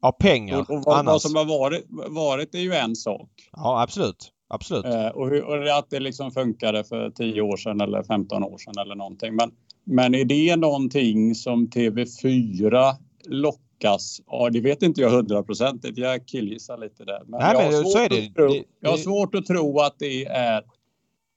[0.02, 0.60] Ja, pengar.
[0.60, 3.30] Och, och vad, vad, som har varit, varit är ju en sak.
[3.52, 4.32] Ja, absolut.
[4.48, 4.86] Absolut.
[4.86, 8.58] Eh, och, hur, och att det liksom funkade för 10 år sedan eller 15 år
[8.58, 9.36] sedan eller någonting.
[9.36, 9.52] Men,
[9.84, 12.94] men är det någonting som TV4
[13.26, 15.98] lockas Ja, det vet inte jag hundraprocentigt.
[15.98, 17.22] Jag killgissar lite där.
[17.26, 18.34] Men, Nej, men så är det.
[18.34, 20.64] Tro, jag har svårt att tro att det är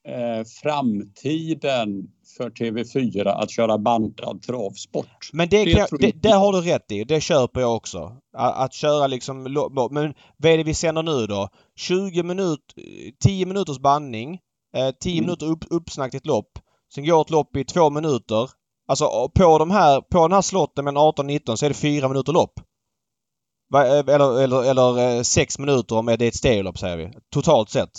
[0.08, 5.30] eh, framtiden för TV4 att köra bandad travsport.
[5.32, 7.04] Men det, det, det, det har du rätt i.
[7.04, 8.16] Det köper jag också.
[8.36, 9.42] Att, att köra liksom...
[9.90, 11.48] Men vad är det vi sänder nu då?
[11.76, 12.74] 20 minuter...
[13.24, 14.38] 10 minuters bandning.
[14.76, 15.24] Eh, 10 mm.
[15.24, 16.58] minuter upp, uppsnack ett lopp.
[16.94, 18.50] Sen går ett lopp i två minuter.
[18.88, 22.32] Alltså på de här, på den här slotten med 18-19 så är det fyra minuter
[22.32, 22.60] lopp.
[23.74, 27.12] Eh, eller, eller, eller 6 eh, minuter om det är ett stereolopp säger vi.
[27.30, 27.90] Totalt sett.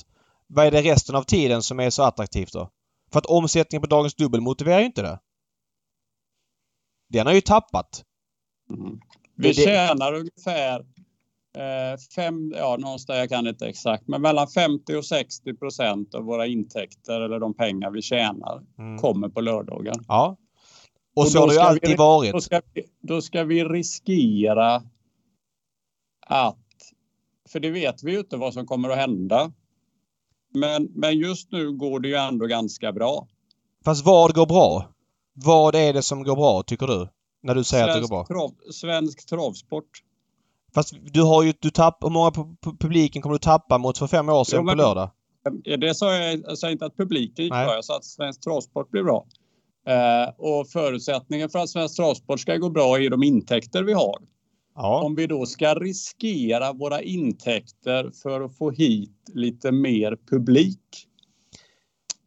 [0.47, 2.69] Vad är det resten av tiden som är så attraktivt då?
[3.11, 5.19] För att omsättningen på dagens dubbel motiverar ju inte det.
[7.09, 8.03] Den har ju tappat.
[8.69, 8.99] Mm.
[9.35, 10.79] Vi det, tjänar ungefär
[11.55, 16.23] eh, fem, ja någonstans, jag kan inte exakt, men mellan 50 och 60 procent av
[16.23, 18.97] våra intäkter eller de pengar vi tjänar mm.
[18.97, 19.95] kommer på lördagar.
[20.07, 20.37] Ja.
[21.15, 22.31] Och, och så har det ju alltid vi, varit.
[22.31, 24.83] Då ska, vi, då ska vi riskera
[26.27, 26.65] att,
[27.49, 29.51] för det vet vi ju inte vad som kommer att hända.
[30.55, 33.27] Men, men just nu går det ju ändå ganska bra.
[33.85, 34.89] Fast vad går bra?
[35.33, 37.07] Vad är det som går bra tycker du?
[37.43, 38.25] När du säger svensk att det går bra?
[38.25, 39.89] Trav, svensk travsport.
[40.73, 42.31] Fast du har ju, du tapp, hur många
[42.79, 45.09] publiken kommer du tappa mot för fem år sedan jo, men, på lördag?
[45.79, 48.91] Det sa jag, jag sa inte att publiken gick bra, jag sa att svensk travsport
[48.91, 49.25] blir bra.
[49.87, 54.17] Eh, och förutsättningen för att svensk travsport ska gå bra är de intäkter vi har.
[54.75, 55.01] Ja.
[55.01, 60.79] Om vi då ska riskera våra intäkter för att få hit lite mer publik.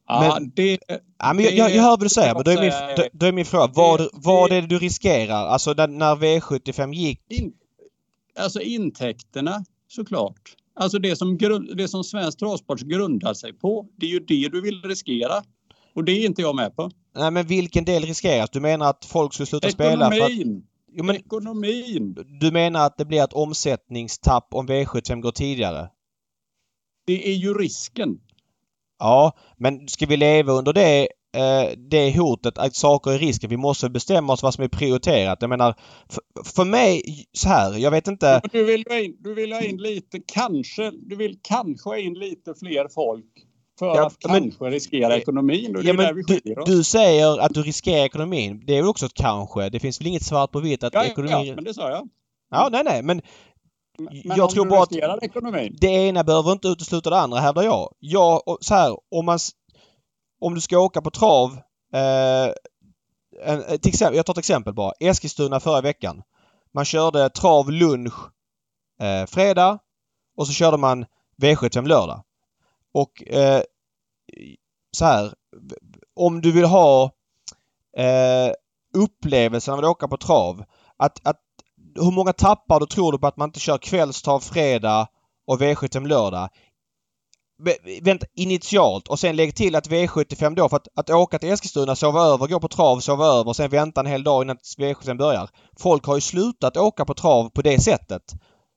[0.07, 0.78] Ja, men, det,
[1.18, 3.32] ja, men jag, jag, jag hör vad du säger, men då är min, då, är
[3.32, 3.72] min fråga.
[3.74, 5.46] Vad, vad är det du riskerar?
[5.46, 7.20] Alltså när, när V75 gick?
[7.28, 7.53] In,
[8.38, 10.55] alltså intäkterna såklart.
[10.74, 11.38] Alltså det som,
[11.76, 13.86] det som svensk travsport grundar sig på.
[13.96, 15.42] Det är ju det du vill riskera.
[15.94, 16.90] Och det är inte jag med på.
[17.16, 18.51] Nej men vilken del riskeras?
[18.51, 19.96] Du menar att folk skulle sluta Ekonomin.
[19.96, 20.62] spela för att...
[20.99, 22.16] Jo, men, Ekonomin.
[22.40, 25.90] Du menar att det blir ett omsättningstapp om V75 går tidigare?
[27.07, 28.20] Det är ju risken.
[28.99, 33.51] Ja, men ska vi leva under det, eh, det hotet att saker är risken?
[33.51, 35.38] Vi måste bestämma oss vad som är prioriterat.
[35.40, 35.74] Jag menar,
[36.09, 38.40] för, för mig så här, jag vet inte...
[38.53, 42.14] Du vill, ha in, du vill ha in lite, kanske, du vill kanske ha in
[42.14, 43.47] lite fler folk
[43.79, 45.76] för ja, att kanske men, riskera ekonomin.
[45.76, 48.62] Och ja, vi du, du, säger att du riskerar ekonomin.
[48.66, 49.68] Det är väl också ett kanske.
[49.68, 51.47] Det finns väl inget svart på vitt att ja, ekonomin...
[51.47, 52.09] Ja, men det sa jag.
[52.51, 53.22] Ja, nej, nej, men...
[53.99, 55.76] Men jag tror bara att ekonomin?
[55.81, 57.95] det ena behöver inte utesluta det andra, hävdar jag.
[57.99, 59.39] Jag, så här, om man...
[60.41, 61.51] Om du ska åka på trav...
[61.95, 62.53] Eh,
[63.45, 64.93] en, till exempel, jag tar ett exempel bara.
[65.01, 66.22] Eskilstuna förra veckan.
[66.74, 68.14] Man körde trav lunch
[69.01, 69.79] eh, fredag
[70.37, 71.05] och så körde man
[71.43, 72.22] V75 lördag.
[73.01, 73.62] Och eh,
[74.96, 75.34] så här.
[76.16, 77.05] Om du vill ha
[77.96, 78.53] eh,
[78.94, 80.64] upplevelsen av att åka på trav.
[80.96, 81.40] Att, att,
[81.94, 85.09] hur många tappar du tror du på att man inte kör kvällstrav fredag
[85.46, 86.49] och V75 lördag?
[88.03, 91.96] Vänta, initialt och sen lägg till att V75 då för att, att åka till Eskilstuna,
[91.96, 95.18] sova över, gå på trav, sova över och sen vänta en hel dag innan V75
[95.18, 95.51] börjar.
[95.78, 98.22] Folk har ju slutat åka på trav på det sättet.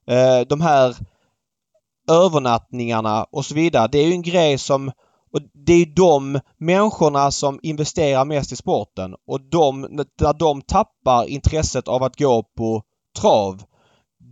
[0.06, 0.96] Eh, de här
[2.10, 3.88] övernattningarna och så vidare.
[3.92, 4.92] Det är ju en grej som
[5.32, 9.82] och det är de människorna som investerar mest i sporten och de,
[10.18, 12.82] där de tappar intresset av att gå på
[13.20, 13.62] trav.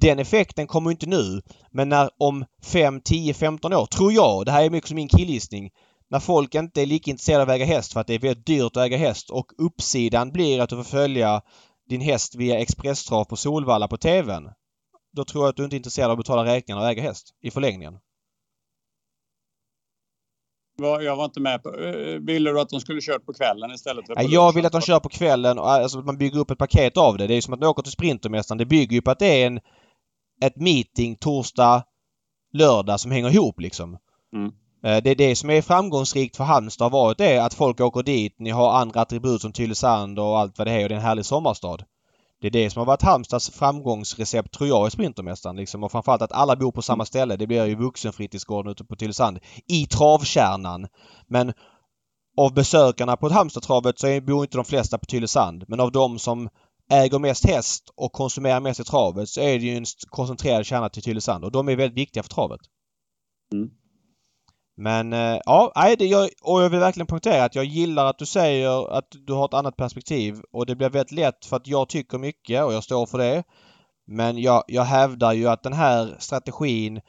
[0.00, 1.42] Den effekten kommer inte nu.
[1.70, 5.08] Men när om 5, 10, 15 år, tror jag, det här är mycket som min
[5.08, 5.70] killgissning,
[6.10, 8.46] när folk inte är lika intresserade av att äga häst för att det är väldigt
[8.46, 11.42] dyrt att äga häst och uppsidan blir att du får följa
[11.88, 14.50] din häst via expresstrav på Solvalla på TVn.
[15.12, 17.34] Då tror jag att du inte är intresserad av att betala räkningarna och äga häst
[17.40, 17.98] i förlängningen.
[20.80, 21.76] Jag var inte med på...
[21.76, 24.72] Eh, ville du att de skulle kört på kvällen istället för på Jag vill att
[24.72, 27.26] de kör på kvällen och alltså att man bygger upp ett paket av det.
[27.26, 28.58] Det är som att man åker till Sprintermästaren.
[28.58, 29.60] Det bygger ju på att det är en,
[30.42, 31.84] ett meeting torsdag,
[32.52, 33.98] lördag som hänger ihop liksom.
[34.32, 34.52] Mm.
[34.84, 38.02] Eh, det är det som är framgångsrikt för Halmstad har varit det att folk åker
[38.02, 38.34] dit.
[38.38, 41.04] Ni har andra attribut som Tylösand och allt vad det är och det är en
[41.04, 41.78] härlig sommarstad.
[42.40, 45.56] Det är det som har varit Halmstads framgångsrecept tror jag i Sprintermästaren.
[45.56, 45.84] Liksom.
[45.84, 47.36] Och framförallt att alla bor på samma ställe.
[47.36, 49.38] Det blir ju vuxenfritidsgården ute på Tylösand.
[49.66, 50.86] I travkärnan.
[51.26, 51.52] Men
[52.36, 55.64] av besökarna på Halmstadtravet så bor inte de flesta på Tylösand.
[55.68, 56.48] Men av de som
[56.90, 60.88] äger mest häst och konsumerar mest i travet så är det ju en koncentrerad kärna
[60.88, 62.60] till Tylösand och de är väldigt viktiga för travet.
[63.52, 63.70] Mm.
[64.80, 68.18] Men eh, ja, nej, det, jag, och jag vill verkligen poängtera att jag gillar att
[68.18, 71.66] du säger att du har ett annat perspektiv och det blir väldigt lätt för att
[71.66, 73.44] jag tycker mycket och jag står för det.
[74.06, 77.00] Men jag, jag hävdar ju att den här strategin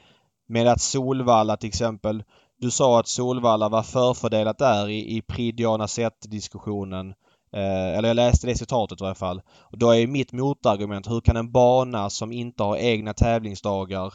[0.47, 2.24] med att Solvalla till exempel
[2.57, 5.88] du sa att Solvalla var förfördelat där i, i Pridiana
[6.28, 7.09] diskussionen
[7.53, 9.41] eh, Eller jag läste det citatet i alla fall.
[9.59, 14.13] Och då är mitt motargument hur kan en bana som inte har egna tävlingsdagar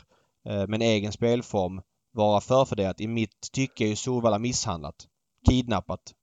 [0.48, 1.80] eh, med en egen spelform
[2.16, 3.00] vara förfördelat?
[3.00, 5.06] I mitt tycke är ju Solvalla misshandlat.
[5.48, 6.14] Kidnappat.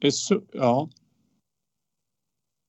[0.00, 0.88] Det är så, ja.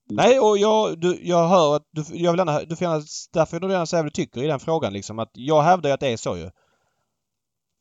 [0.09, 3.59] Nej, och jag, du, jag hör att du, jag vill gärna, du får gärna, därför
[3.59, 5.19] du gärna säga vad du tycker i den frågan liksom.
[5.19, 6.51] Att jag hävdar ju att det är så ju.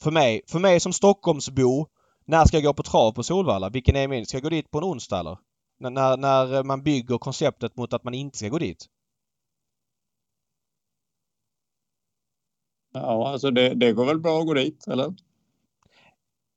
[0.02, 1.86] För mig, för mig som Stockholmsbo,
[2.26, 3.68] när ska jag gå på trav på Solvalla?
[3.68, 4.26] Vilken är min?
[4.26, 5.38] Ska jag gå dit på en onsdag eller?
[5.84, 8.86] N när, när man bygger konceptet mot att man inte ska gå dit?
[12.94, 15.14] Ja, alltså det, det går väl bra att gå dit, eller?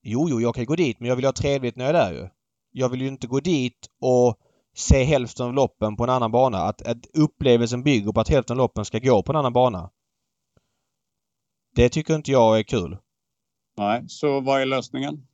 [0.03, 2.13] Jo, jo, jag kan gå dit men jag vill ha trevligt när jag är där
[2.13, 2.29] ju.
[2.71, 4.39] Jag vill ju inte gå dit och
[4.75, 6.57] se hälften av loppen på en annan bana.
[6.57, 9.89] Att, att upplevelsen bygger på att hälften av loppen ska gå på en annan bana.
[11.75, 12.97] Det tycker inte jag är kul.
[13.77, 15.27] Nej, så vad är lösningen?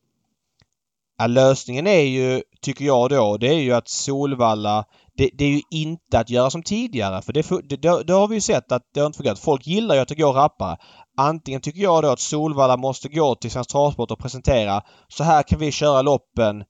[1.17, 4.85] Ja, lösningen är ju, tycker jag då, det är ju att Solvalla
[5.17, 8.35] det, det, är ju inte att göra som tidigare för det, det, det har vi
[8.35, 9.39] ju sett att det har inte fungerat.
[9.39, 10.77] Folk gillar ju att det går rappare.
[11.17, 15.43] Antingen tycker jag då att Solvalla måste gå till Svensk Travsport och presentera så här
[15.43, 16.63] kan vi köra loppen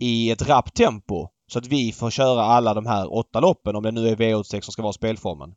[0.00, 1.28] i ett rappt tempo.
[1.46, 4.60] Så att vi får köra alla de här åtta loppen om det nu är V86
[4.60, 5.54] som ska vara spelformen.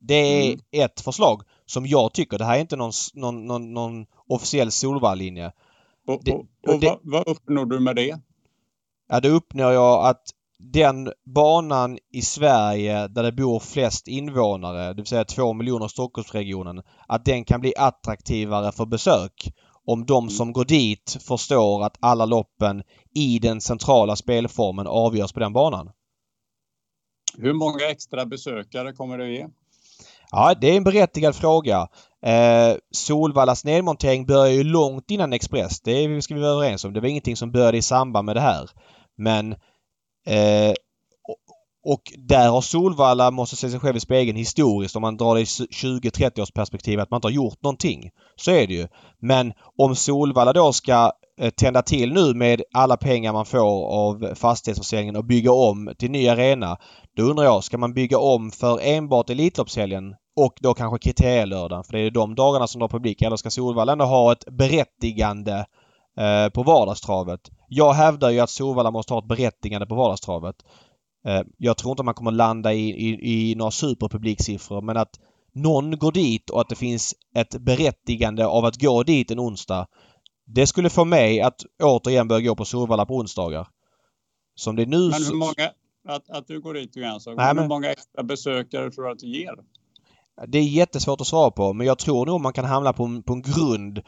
[0.00, 0.60] Det är mm.
[0.72, 2.38] ett förslag som jag tycker.
[2.38, 5.52] Det här är inte någon, någon, någon, någon officiell Solvalla-linje.
[6.06, 8.20] Och, och, och det, vad, vad uppnår du med det?
[9.08, 10.22] Ja, då uppnår jag att
[10.62, 16.82] den banan i Sverige där det bor flest invånare, det vill säga två miljoner Stockholmsregionen,
[17.08, 19.52] att den kan bli attraktivare för besök
[19.86, 22.82] om de som går dit förstår att alla loppen
[23.14, 25.90] i den centrala spelformen avgörs på den banan.
[27.38, 29.46] Hur många extra besökare kommer det att ge?
[30.30, 31.88] Ja, det är en berättigad fråga.
[32.26, 35.80] Eh, Solvallas nedmontering började ju långt innan Express.
[35.80, 36.92] Det ska vi vara överens om.
[36.92, 38.70] Det var ingenting som började i samband med det här.
[39.16, 39.54] Men
[40.26, 40.74] eh,
[41.84, 45.40] och där har Solvalla, måste se sig själv i spegeln historiskt om man drar det
[45.40, 48.10] i 20-30 års perspektiv att man inte har gjort någonting.
[48.36, 48.88] Så är det ju.
[49.20, 54.34] Men om Solvalla då ska eh, tända till nu med alla pengar man får av
[54.34, 56.76] fastighetsförsäljningen och bygga om till ny arena.
[57.16, 61.92] Då undrar jag, ska man bygga om för enbart Elitloppshelgen och då kanske kriterielördagen för
[61.92, 63.22] det är de dagarna som drar publik.
[63.22, 65.64] Eller ska Solvalla ändå ha ett berättigande
[66.18, 67.40] eh, på vardagstravet?
[67.68, 70.56] Jag hävdar ju att Solvalla måste ha ett berättigande på vardagstravet.
[71.26, 75.20] Eh, jag tror inte man kommer landa i, i, i några superpubliksiffror men att
[75.54, 79.86] någon går dit och att det finns ett berättigande av att gå dit en onsdag.
[80.46, 83.68] Det skulle få mig att återigen börja gå på Solvalla på onsdagar.
[84.54, 85.08] Som det är nu...
[85.08, 85.70] Men hur många,
[86.08, 87.34] att, att du går dit igen så.
[87.34, 87.62] Nej, men...
[87.64, 89.54] Hur många extra besökare tror du att det ger?
[90.46, 93.22] Det är jättesvårt att svara på men jag tror nog man kan hamna på en,
[93.22, 94.02] på en grund.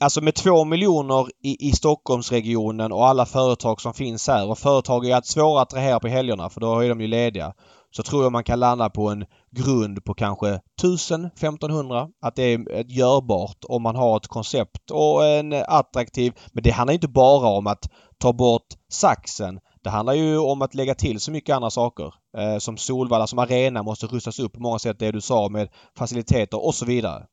[0.00, 5.06] Alltså med två miljoner i, i Stockholmsregionen och alla företag som finns här och företag
[5.06, 7.52] är ju svåra att attrahera på helgerna för då är de ju lediga.
[7.90, 12.08] Så tror jag man kan landa på en grund på kanske 1000-1500.
[12.22, 16.32] Att det är eh, görbart om man har ett koncept och en attraktiv...
[16.52, 19.60] Men det handlar inte bara om att ta bort saxen.
[19.86, 22.14] Det handlar ju om att lägga till så mycket andra saker.
[22.36, 24.98] Eh, som Solvalla som arena måste rustas upp på många sätt.
[24.98, 27.26] Det du sa med faciliteter och så vidare.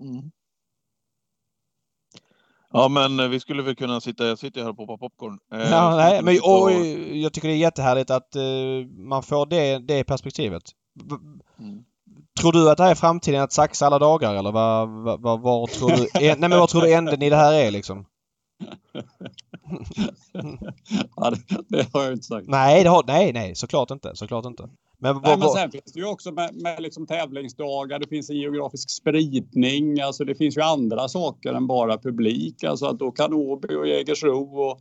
[0.00, 0.30] Mm.
[2.72, 5.38] Ja men eh, vi skulle väl kunna sitta, jag sitter här och poppar popcorn.
[5.52, 6.72] Eh, ja, nej, men och, och,
[7.12, 8.42] jag tycker det är jättehärligt att eh,
[8.88, 10.62] man får det, det perspektivet.
[11.58, 11.84] Mm.
[12.40, 15.40] Tror du att det här är framtiden att saxa alla dagar eller vad, vad, vad,
[15.40, 16.08] vad tror du?
[16.14, 18.06] nej men vad tror du änden i det här är liksom?
[21.16, 22.48] ja, det, det, har jag inte sagt.
[22.48, 24.10] Nej, det har, nej, nej, såklart inte.
[24.14, 24.68] Såklart inte.
[24.98, 28.36] Men, nej, men sen finns det ju också med, med liksom tävlingsdagar, det finns en
[28.36, 32.64] geografisk spridning, alltså det finns ju andra saker än bara publik.
[32.64, 34.80] Alltså att då kan Åby och Jägersro och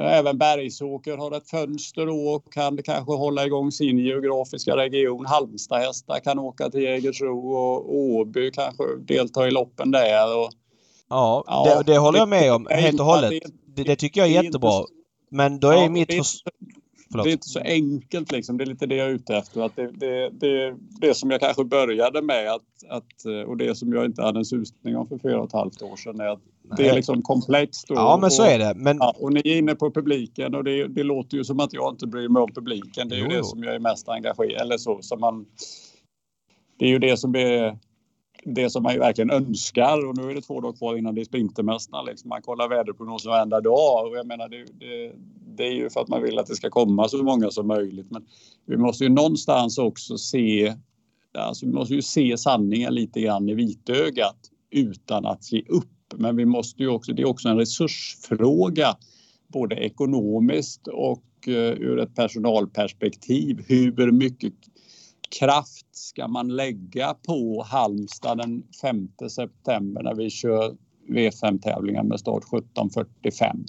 [0.00, 5.26] eh, även Bergsåker har ett fönster och kan kanske hålla igång sin geografiska region.
[5.26, 10.38] Halmstadhästar kan åka till Jägersro och Åby kanske delta i loppen där.
[10.38, 10.50] Och,
[11.10, 13.30] Ja, ja det, det, håller jag med om helt och hållet.
[13.30, 13.40] Det,
[13.74, 14.84] det tycker jag är jättebra.
[15.30, 16.08] Men då är mitt...
[16.08, 18.58] Det, det är inte så enkelt liksom.
[18.58, 19.60] Det är lite det jag är ute efter.
[19.60, 23.92] Att det, det, det, det som jag kanske började med att, att, och det som
[23.92, 26.40] jag inte hade en susning om för fyra och ett halvt år sedan är att
[26.76, 27.90] det är liksom komplext.
[27.90, 28.74] Och, ja, men så är det.
[28.76, 28.96] Men...
[28.96, 31.92] Ja, och ni är inne på publiken och det, det låter ju som att jag
[31.92, 33.08] inte bryr mig om publiken.
[33.08, 33.30] Det är jo.
[33.30, 35.00] ju det som jag är mest engagerad eller så.
[35.18, 35.46] Man,
[36.78, 37.78] det är ju det som är
[38.44, 41.20] det som man ju verkligen önskar och nu är det två dagar kvar innan det
[41.20, 42.02] är Sprintermästarna.
[42.02, 42.28] Liksom.
[42.28, 45.12] Man kollar väderprognosen varenda dag och jag menar det, det,
[45.56, 48.10] det, är ju för att man vill att det ska komma så många som möjligt.
[48.10, 48.26] Men
[48.66, 50.74] vi måste ju någonstans också se,
[51.38, 54.36] alltså vi måste ju se sanningen lite grann i vitögat
[54.70, 56.14] utan att ge upp.
[56.16, 58.96] Men vi måste ju också, det är också en resursfråga
[59.52, 63.64] både ekonomiskt och eh, ur ett personalperspektiv.
[63.66, 64.52] Hur mycket
[65.38, 70.76] kraft ska man lägga på Halmstad den 5 september när vi kör
[71.08, 73.64] V5-tävlingar med start 17.45?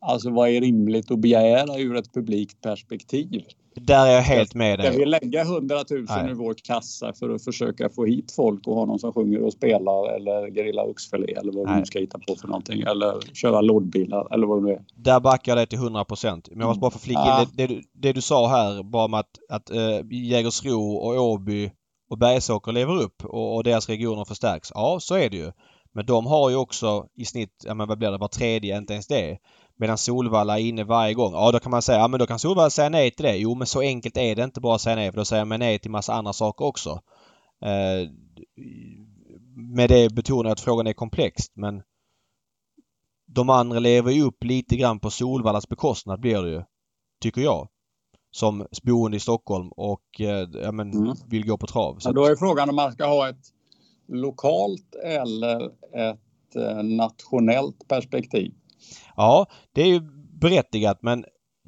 [0.00, 3.44] Alltså vad är rimligt att begära ur ett publikt perspektiv?
[3.74, 4.92] Där är jag helt med dig.
[4.92, 6.30] Ska vi lägga 100 000 Nej.
[6.30, 9.52] i vår kassa för att försöka få hit folk och ha någon som sjunger och
[9.52, 11.80] spelar eller grilla oxfilé eller vad Nej.
[11.80, 14.84] vi ska hitta på för någonting eller köra lådbilar eller vad det är.
[14.94, 16.48] Där backar jag dig till 100 procent.
[16.50, 17.42] Men jag måste bara få flika ja.
[17.42, 21.70] in det, det, det, du sa här bara om att, att äh, Jägersro och Åby
[22.10, 24.72] och Bergsåker lever upp och, och deras regioner förstärks.
[24.74, 25.52] Ja, så är det ju.
[25.92, 28.92] Men de har ju också i snitt, ja men vad blir det, var tredje, inte
[28.92, 29.38] ens det.
[29.80, 31.32] Medan Solvalla är inne varje gång.
[31.32, 33.36] Ja, då kan man säga, ja men då kan Solvalla säga nej till det.
[33.36, 35.60] Jo, men så enkelt är det inte bara att säga nej för då säger man
[35.60, 36.90] nej till massa andra saker också.
[37.64, 38.10] Eh,
[39.74, 41.82] med det betonar jag att frågan är komplex men
[43.26, 46.62] de andra lever ju upp lite grann på Solvallas bekostnad blir det ju.
[47.20, 47.68] Tycker jag.
[48.30, 51.14] Som boende i Stockholm och eh, ja, men, mm.
[51.28, 51.98] vill gå på trav.
[51.98, 53.52] Så ja, då är frågan om man ska ha ett
[54.08, 55.64] lokalt eller
[55.94, 58.54] ett eh, nationellt perspektiv.
[59.20, 60.00] Ja, det är ju
[60.40, 61.24] berättigat men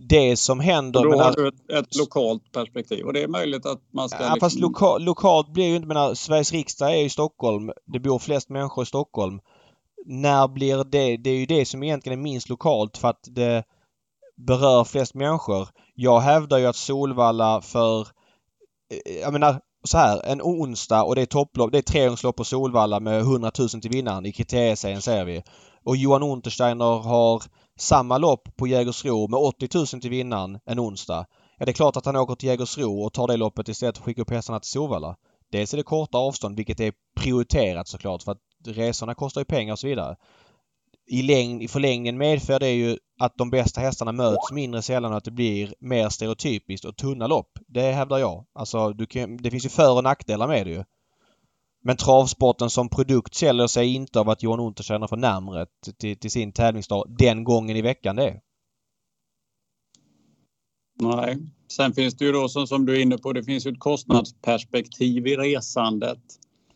[0.09, 1.07] det som händer...
[1.07, 4.18] Och då har du ett, ett, lokalt perspektiv och det är möjligt att man ska...
[4.18, 4.40] Ja, liksom...
[4.40, 5.88] fast loka, lokalt blir ju inte...
[5.88, 7.70] Menar, Sveriges riksdag är i Stockholm.
[7.86, 9.40] Det bor flest människor i Stockholm.
[10.07, 11.16] När blir det...
[11.16, 13.64] Det är ju det som egentligen är minst lokalt för att det
[14.36, 15.68] berör flest människor.
[15.94, 18.00] Jag hävdar ju att Solvalla för...
[18.00, 21.72] Eh, jag menar så här, en onsdag och det är topplopp.
[21.72, 25.42] Det är trehjulslopp på Solvalla med 100 000 till vinnaren i kriterieserien säger vi
[25.85, 27.43] och Johan Untersteiner har
[27.78, 31.26] samma lopp på Jägersro med 80 000 till vinnaren en onsdag.
[31.59, 34.03] Ja, det är klart att han åker till Jägersro och tar det loppet istället för
[34.03, 35.16] att skicka upp hästarna till Solvalla.
[35.53, 39.72] Dels är det korta avstånd vilket är prioriterat såklart för att resorna kostar ju pengar
[39.72, 40.16] och så vidare.
[41.07, 45.18] I, läng- i förlängningen medför det ju att de bästa hästarna möts mindre sällan och
[45.18, 47.59] att det blir mer stereotypiskt och tunna lopp.
[47.68, 48.45] Det hävdar jag.
[48.55, 50.85] Alltså, du kan, det finns ju för och nackdelar med det ju.
[51.83, 55.66] Men travsporten som produkt säljer sig inte av att Johan Untersteiner får närmre
[55.99, 58.41] till, till sin tävlingsdag den gången i veckan det är.
[61.01, 61.39] Nej.
[61.68, 63.80] Sen finns det ju då som, som du är inne på, det finns ju ett
[63.80, 66.18] kostnadsperspektiv i resandet.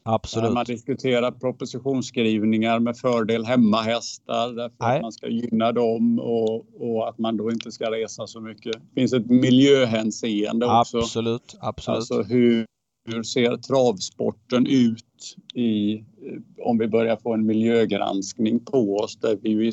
[0.08, 0.52] Absolut.
[0.52, 4.96] Man diskuterar propositionsskrivningar med fördel hemmahästar därför Nej.
[4.96, 8.72] att man ska gynna dem och, och, att man då inte ska resa så mycket.
[8.72, 10.98] Det finns ett miljöhänseende också.
[10.98, 11.96] Absolut, absolut.
[11.96, 12.66] Alltså hur,
[13.06, 16.02] hur ser travsporten ut i, eh,
[16.58, 19.72] om vi börjar få en miljögranskning på oss där vi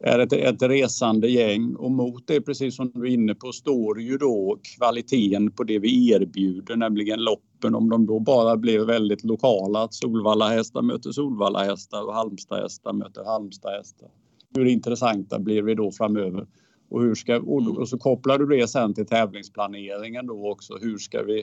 [0.00, 4.00] är ett, ett resande gäng och mot det, precis som du är inne på, står
[4.00, 7.74] ju då kvaliteten på det vi erbjuder, nämligen loppen.
[7.74, 12.62] Om de då bara blir väldigt lokala, att Solvalla hästar möter Solvalla hästar och Halmstad
[12.62, 14.08] hästar möter Halmstad hästar.
[14.54, 16.46] Hur intressanta blir vi då framöver?
[16.90, 20.78] Och, hur ska, och så kopplar du det sen till tävlingsplaneringen då också.
[20.80, 21.42] Hur ska vi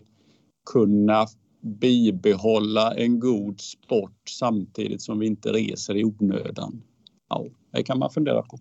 [0.74, 1.28] kunna
[1.62, 6.84] bibehålla en god sport samtidigt som vi inte reser i onödan?
[7.30, 8.58] Ja, det kan man fundera på.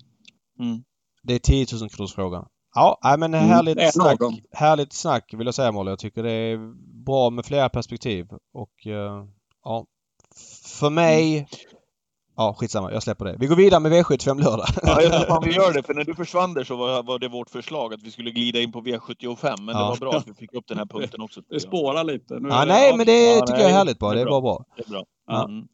[0.59, 0.85] Mm.
[1.23, 2.47] Det är 10 000 kronors frågan.
[2.75, 4.21] Ja, men mm, härligt, mm, snack,
[4.53, 5.91] härligt snack vill jag säga Molly.
[5.91, 9.25] Jag tycker det är bra med flera perspektiv och uh,
[9.65, 9.87] ja.
[10.79, 11.47] För mig mm.
[12.37, 12.93] Ja, skitsamma.
[12.93, 13.37] Jag släpper det.
[13.39, 14.67] Vi går vidare med V75 lördag.
[14.83, 15.83] Ja, jag tror fan vi gör det.
[15.83, 18.61] För när du försvann där så var, var det vårt förslag att vi skulle glida
[18.61, 19.55] in på V75.
[19.61, 19.83] Men ja.
[19.83, 21.41] det var bra att vi fick upp den här punkten också.
[21.49, 22.39] Det spårar lite.
[22.41, 24.15] Nu ja, nej, men det ja, tycker nej, jag är härligt bara.
[24.15, 24.65] Det är bara bra.
[24.77, 25.05] Det är bra.
[25.27, 25.45] Ja.
[25.45, 25.69] Mm.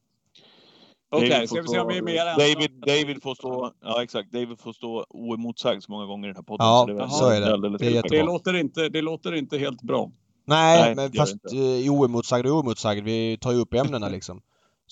[1.15, 4.03] Okej, okay, ska vi se om vi är mer än David, David får stå, ja
[4.03, 6.67] exakt, David får stå oemotsagd så många gånger i den här podden.
[6.67, 7.79] Ja, så, det, så är det.
[7.79, 10.11] Det, är det, låter inte, det låter inte helt bra.
[10.45, 14.41] Nej, Nej men fast uh, oemotsagd och oemotsagd, vi tar ju upp ämnena liksom.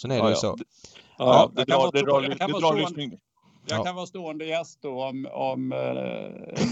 [0.01, 0.57] Sen är det ja, ju så.
[1.21, 3.19] Ja, det drar, det drar, det drar lyssning.
[3.67, 3.85] Jag ja.
[3.85, 5.79] kan vara stående gäst då om, om uh,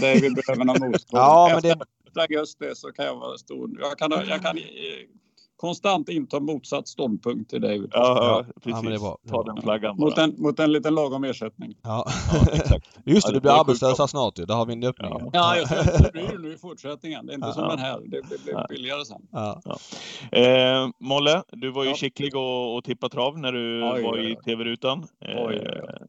[0.01, 1.21] David behöver någon motstånd.
[1.23, 1.85] ja, men det...
[2.07, 3.81] Efter augusti så kan jag vara stående.
[3.81, 4.57] Jag kan, jag kan
[5.59, 7.89] konstant intar motsatt ståndpunkt till David.
[7.93, 8.83] Ja, ja, Ja, precis.
[8.83, 9.17] men det bra.
[9.29, 10.23] Ta den flaggan Mot bara.
[10.23, 11.75] en, mot en liten lagom ersättning.
[11.83, 12.05] Ja.
[12.33, 12.99] Ja, exakt.
[13.05, 14.45] Just det, Ja, du det blir är arbetslös sjukt här snart ju.
[14.45, 15.11] Där har vi en öppning.
[15.33, 15.55] Ja.
[15.59, 17.25] Ja, tror att det blir det nu i fortsättningen.
[17.25, 17.53] Det är inte Ja.
[17.53, 17.99] som den här.
[17.99, 19.21] Det blir, billigare sen.
[19.31, 19.61] Ja.
[20.31, 21.95] Eh, Molle, du var ju Ja.
[21.95, 24.99] skicklig och, och tippa trav när du Oj, var i tv-rutan.
[25.25, 26.07] Eh, Oj, oj, oj.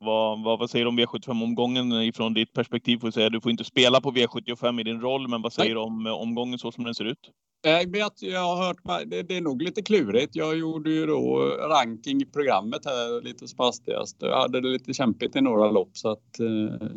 [0.00, 2.98] Vad, vad, vad säger du om V75-omgången ifrån ditt perspektiv?
[2.98, 3.30] Får säga.
[3.30, 6.12] Du får inte spela på V75 i din roll, men vad säger du om eh,
[6.12, 7.30] omgången så som den ser ut?
[7.62, 10.36] Jag, vet, jag har hört, det, det är nog lite klurigt.
[10.36, 11.38] Jag gjorde ju då
[11.70, 14.16] ranking i programmet här lite som hastigast.
[14.20, 16.88] Jag hade det lite kämpigt i några lopp så att eh,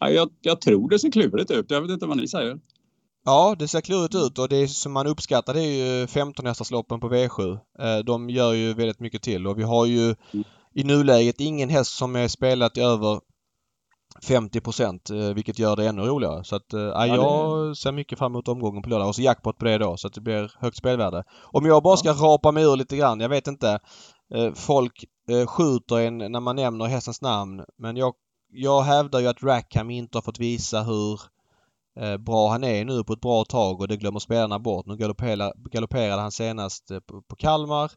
[0.00, 1.70] ja, jag, jag tror det ser klurigt ut.
[1.70, 2.58] Jag vet inte vad ni säger.
[3.24, 7.00] Ja, det ser klurigt ut och det som man uppskattar det är ju 15 hästarsloppen
[7.00, 7.58] på V7.
[7.78, 10.14] Eh, De gör ju väldigt mycket till och vi har ju
[10.74, 13.20] i nuläget ingen häst som är spelat i över
[14.22, 16.44] 50 procent vilket gör det ännu roligare.
[16.44, 19.22] Så att eh, ja, det- jag ser mycket fram emot omgången på lördag och så
[19.22, 21.24] jackpot på det då så att det blir högt spelvärde.
[21.42, 23.78] Om jag bara ska rapa mig ur lite grann, jag vet inte.
[24.34, 28.14] eh, Folk eh, skjuter en när man nämner hästens namn men jag,
[28.52, 31.20] jag hävdar ju att Rackham inte har fått visa hur
[32.00, 34.86] eh, bra han är nu på ett bra tag och det glömmer spelarna bort.
[34.86, 34.96] Nu
[35.70, 37.90] galopperade, han senast eh, på, på Kalmar.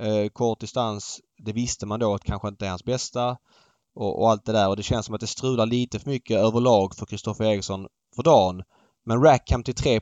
[0.00, 3.36] Eh, kort distans, det visste man då att kanske inte är hans bästa.
[3.94, 6.38] Och, och allt det där och det känns som att det strular lite för mycket
[6.38, 7.86] överlag för Kristoffer Eriksson
[8.16, 8.62] för dagen.
[9.04, 10.00] Men Rackham till 3 eh,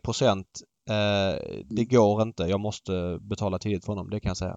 [1.64, 2.42] det går inte.
[2.42, 4.56] Jag måste betala tidigt för honom, det kan jag säga.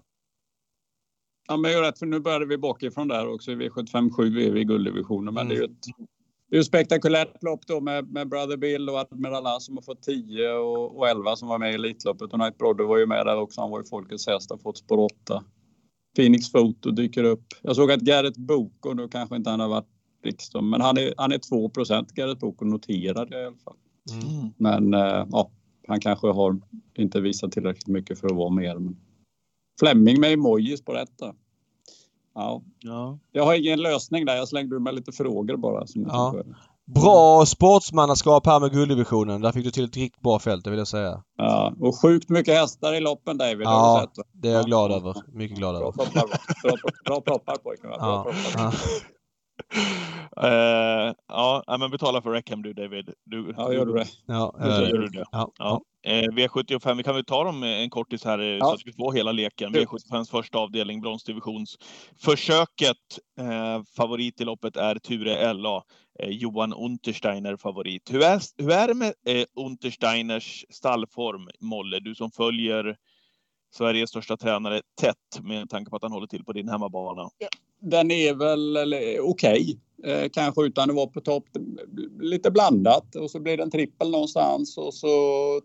[1.48, 3.50] Ja, men jag rätt för nu började vi bakifrån där också.
[3.50, 5.34] I V75 7 är vi i gulddivisionen.
[5.34, 5.70] Men det är ju ett,
[6.50, 10.02] det är ett spektakulärt lopp då med, med Brother Bill och Admiral som har fått
[10.02, 12.32] 10 och, och 11 som var med i Elitloppet.
[12.32, 13.60] Och Night Brother var ju med där också.
[13.60, 15.44] Han var ju folkets häst har fått spår 8.
[16.16, 17.44] Phoenix Photo dyker upp.
[17.62, 19.88] Jag såg att Gareth Boko, nu kanske inte han har varit
[20.24, 21.70] riksdagen, men han är, han är 2
[22.14, 23.76] Gareth Boko noterad i alla fall.
[24.12, 24.52] Mm.
[24.56, 25.50] Men eh, ja,
[25.88, 26.60] han kanske har
[26.94, 28.78] inte visat tillräckligt mycket för att vara mer.
[28.78, 28.96] Men...
[29.80, 31.34] Fleming med emojis på detta.
[32.34, 33.18] Ja, Ja.
[33.32, 34.36] jag har ingen lösning där.
[34.36, 35.86] Jag slängde ur mig lite frågor bara.
[35.86, 36.42] Som Ja.
[36.86, 39.40] Bra sportsmannaskap här med gulddivisionen.
[39.40, 41.22] Där fick du till ett riktigt bra fält, det vill jag säga.
[41.36, 41.72] ja.
[41.80, 43.66] Och sjukt mycket hästar i loppen David.
[43.66, 44.18] Har Ja, du sett?
[44.18, 44.24] va?
[44.32, 44.66] Det är jag Ja.
[44.66, 45.14] glad över.
[45.32, 45.92] Mycket glad Bra över.
[45.92, 46.28] proppar,
[46.62, 47.90] bra, bra proppar pojken.
[47.90, 47.96] va?
[47.98, 48.74] Bra Ja, proppar.
[50.36, 53.10] Eh, ja, men betala för Rackham du David.
[53.24, 54.06] Du, Ja, gör du det?
[54.26, 55.24] Ja, gör du det.
[55.32, 55.80] ja, Ja.
[56.06, 58.64] Eh, V75, vi kan väl ta dem en kortis här eh, Ja.
[58.66, 59.72] så att vi får hela leken.
[59.72, 59.84] Kul.
[59.86, 62.96] V75s första avdelning, bronsdivisionsförsöket.
[63.40, 65.82] Eh, favorit i loppet är Ture LA.
[66.18, 68.10] Eh, Johan Untersteiner favorit.
[68.10, 72.00] Hur är, hur är det med eh, Untersteiners stallform, Molle?
[72.00, 72.96] Du som följer
[73.74, 77.30] Sveriges största tränare tätt med tanke på att han håller till på din hemmabana.
[77.80, 79.80] Den är väl okej, okej.
[80.04, 81.44] Eh, kanske utan att vara på topp.
[82.20, 85.08] Lite blandat och så blir det en trippel någonstans och så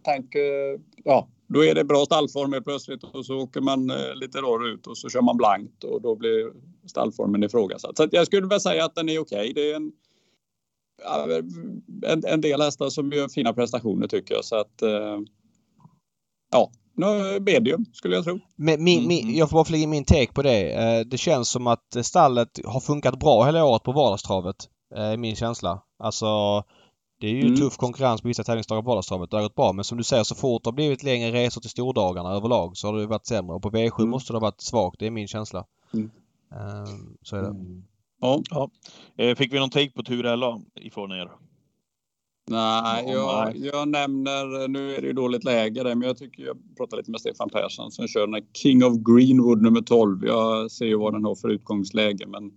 [0.03, 4.73] tänker ja, då är det bra stallform plötsligt och så åker man eh, lite rör
[4.73, 6.51] ut och så kör man blankt och då blir
[6.87, 7.97] stallformen ifrågasatt.
[7.97, 9.51] Så att jag skulle väl säga att den är okej.
[9.55, 9.91] Det är en,
[12.05, 15.19] en, en del hästar som gör fina prestationer tycker jag så att eh,
[16.51, 16.71] ja,
[17.41, 18.39] medium skulle jag tro.
[18.55, 19.35] Men min, Mm, min, mm.
[19.35, 20.71] jag får bara flika in min take på det.
[20.73, 24.55] Eh, Det känns som att stallet har funkat bra hela året på vardagstravet.
[24.95, 25.81] eh, är min känsla.
[26.03, 26.25] Alltså
[27.21, 27.55] det är ju Mm.
[27.57, 29.31] tuff konkurrens på vissa tävlingsdagar på vardagstravet.
[29.31, 29.73] Det har gått bra.
[29.73, 32.87] Men som du säger så fort det har blivit längre resor till stordagarna överlag så
[32.87, 33.55] har det varit sämre.
[33.55, 34.09] Och på V7 Mm.
[34.09, 34.99] måste det ha varit svagt.
[34.99, 35.65] Det är min känsla.
[35.93, 36.11] Mm.
[36.51, 36.85] Eh,
[37.23, 37.55] Så är det.
[38.19, 38.69] Ja.
[39.17, 41.31] Eh, fick vi någon take på Ture LA ifrån er?
[42.49, 43.69] Nej, Ja, jag, nej.
[43.73, 47.11] jag nämner, nu är det ju dåligt läge där, men jag tycker jag pratar lite
[47.11, 50.25] med Stefan Persson som kör den här King of Greenwood nummer 12.
[50.25, 52.51] Jag ser ju vad den har för utgångsläge, men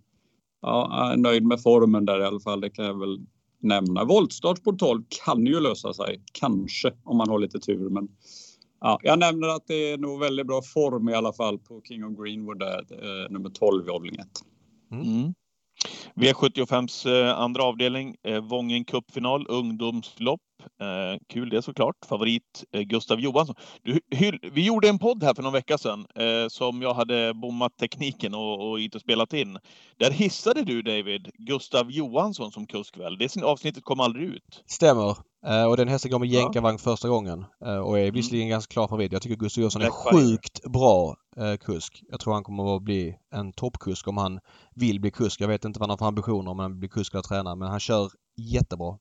[0.62, 2.60] ja, jag är nöjd med formen där i alla fall.
[2.60, 3.20] Det kan jag väl
[3.60, 4.04] nämna.
[4.04, 8.08] Voltstart på 12 kan ju lösa sig, kanske om man har lite tur, men
[8.80, 12.04] ja, jag nämner att det är nog väldigt bra form i alla fall på King
[12.04, 14.26] of Greenwood där, eh, nummer 12 i avdelning 1.
[14.92, 15.34] Mm.
[16.16, 20.40] V75s eh, andra avdelning, eh, Vången cupfinal, ungdomslopp.
[20.80, 21.96] Eh, kul det såklart.
[22.08, 23.54] Favorit eh, Gustav Johansson.
[23.82, 27.34] Du, hyll, vi gjorde en podd här för någon vecka sedan eh, som jag hade
[27.34, 29.58] bommat tekniken och, och inte spelat in.
[29.98, 33.18] Där hissade du David Gustav Johansson som kusk väl?
[33.18, 34.62] Det avsnittet kom aldrig ut.
[34.66, 35.16] Stämmer.
[35.46, 36.40] Eh, Och den hästen går med Ja.
[36.40, 37.44] jänkarvagn första gången.
[37.64, 39.12] eh, Och är visserligen ganska klar favorit.
[39.12, 42.02] Jag tycker Gustav Johansson är sjukt bra eh, kusk.
[42.08, 44.40] Jag tror han kommer att bli en toppkusk om han
[44.74, 45.40] vill bli kusk.
[45.40, 47.56] Jag vet inte vad han har för ambitioner om han vill bli kusk eller tränare.
[47.56, 48.98] Men han kör jättebra.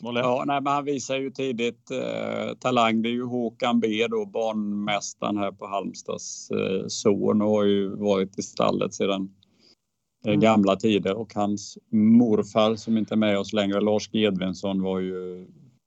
[0.00, 3.02] Ja, nej, men han visar ju tidigt eh, talang.
[3.02, 7.96] Det är ju Håkan B då, banmästaren här på Halmstads eh, son och har ju
[7.96, 10.40] varit i stallet sedan eh, Mm.
[10.40, 15.46] gamla tider och hans morfar som inte är med oss längre, Lars Gedvinsson var ju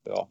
[0.10, 0.28] ja,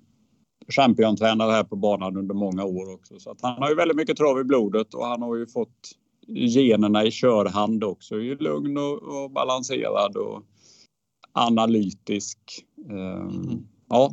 [0.69, 3.19] championtränare här på banan under många år också.
[3.19, 5.91] Så han har ju väldigt mycket trav i blodet och han har ju fått
[6.29, 8.15] generna i körhand också.
[8.15, 10.43] Är lugn och, och balanserad och
[11.33, 12.39] analytisk.
[12.91, 13.67] Mm.
[13.89, 14.11] Ja,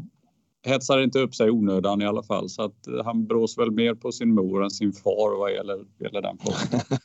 [0.65, 3.95] hetsar inte upp sig i onödan i alla fall så att han brås väl mer
[3.95, 6.81] på sin mor än sin far vad gäller, gäller den frågan.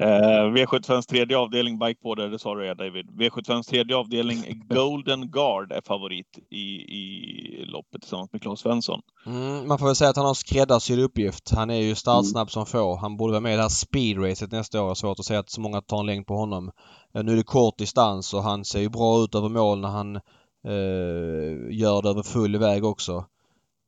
[0.00, 3.06] Eh, V75s tredje avdelning bikeboarder, det sa du ja David.
[3.10, 6.66] V75s tredje avdelning Golden Guard är favorit i,
[6.98, 9.00] i loppet tillsammans med Claes Svensson.
[9.26, 11.50] Mm, man får väl säga att han har skräddarsydd uppgift.
[11.50, 12.48] Han är ju startsnabb mm.
[12.48, 12.96] som få.
[12.96, 14.94] Han borde vara med i det här speedracet nästa år.
[14.94, 16.70] Svårt att säga att så många tar en längd på honom.
[17.14, 19.88] Eh, nu är det kort distans och han ser ju bra ut över mål när
[19.88, 20.22] han eh,
[21.70, 23.24] gör det över full väg också.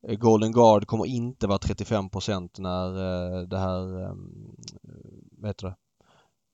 [0.07, 4.15] Eh, Golden Guard kommer inte vara 35% när eh, det här, eh,
[5.37, 5.75] vad heter det,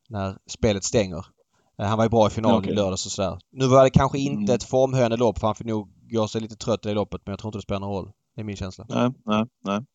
[0.09, 1.25] när spelet stänger.
[1.79, 2.71] Eh, han var ju bra i finalen okay.
[2.71, 3.39] i lördags och sådär.
[3.51, 4.55] Nu var det kanske inte mm.
[4.55, 7.39] ett formhöjande lopp för han fick nog gå sig lite trött i loppet men jag
[7.39, 8.11] tror inte det spelar någon roll.
[8.35, 8.85] Det är min känsla.
[8.89, 9.85] Nej, nej, nej.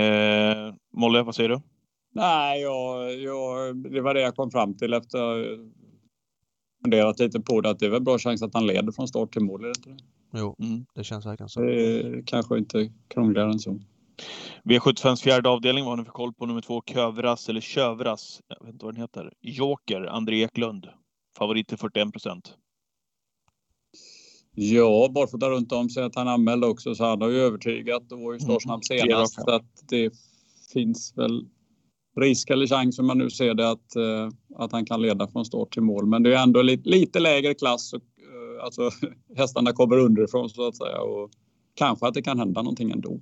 [0.00, 1.60] Eh, Molle, vad säger du?
[2.14, 5.44] Nej, jag, jag, det var det jag kom fram till efter
[6.82, 7.70] funderat lite på det.
[7.70, 9.74] Att det är väl bra chans att han leder från start till mål, är det
[9.76, 9.98] inte det?
[10.38, 10.86] Jo, mm.
[10.94, 11.60] det känns verkligen så.
[11.60, 13.78] Det är kanske inte krångligare än så.
[14.64, 16.82] V75s fjärde avdelning, vad har ni för koll på nummer två?
[16.86, 18.40] Kövras eller Kövras?
[18.48, 19.32] Jag vet inte vad den heter.
[19.40, 20.86] Joker, André Eklund.
[21.38, 22.56] Favorit till 41 procent.
[24.54, 28.20] Ja, Barfota runt om sig att han anmälde också, så han har ju övertygat och
[28.20, 29.00] var ju startsnabb mm.
[29.00, 29.34] senast.
[29.34, 30.12] Så att det
[30.72, 31.46] finns väl
[32.16, 35.44] risk eller chans, om man nu ser det, att, uh, att han kan leda från
[35.44, 36.06] start till mål.
[36.06, 37.92] Men det är ändå lite, lite lägre klass.
[37.92, 38.90] Och, uh, alltså,
[39.36, 41.00] hästarna kommer underifrån så att säga.
[41.00, 41.30] Och
[41.74, 43.20] kanske att det kan hända någonting ändå.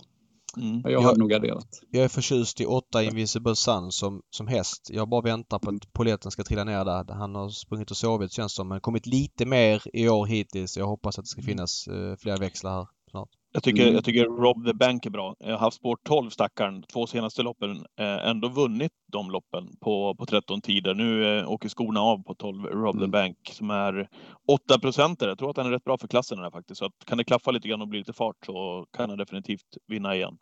[0.56, 0.82] Mm.
[0.84, 1.68] Jag har nog garderat.
[1.90, 4.90] Jag är förtjust i åtta Invisible Sun som, som häst.
[4.92, 7.14] Jag bara väntar på att poletten ska trilla ner där.
[7.14, 10.76] Han har sprungit och sovit känns som, men kommit lite mer i år hittills.
[10.76, 11.48] Jag hoppas att det ska mm.
[11.48, 13.28] finnas uh, fler växlar här snart.
[13.52, 13.94] Jag tycker, mm.
[13.94, 15.36] jag tycker Rob the Bank är bra.
[15.38, 20.14] Jag har haft spår 12 stackaren, två senaste loppen, eh, ändå vunnit de loppen på,
[20.14, 20.94] på 13 tider.
[20.94, 23.06] Nu eh, åker skorna av på 12 Rob mm.
[23.06, 24.08] the Bank som är
[24.48, 25.28] 8 procenter.
[25.28, 26.78] Jag tror att han är rätt bra för klassen här faktiskt.
[26.78, 29.76] Så att, kan det klaffa lite grann och bli lite fart så kan han definitivt
[29.86, 30.38] vinna igen.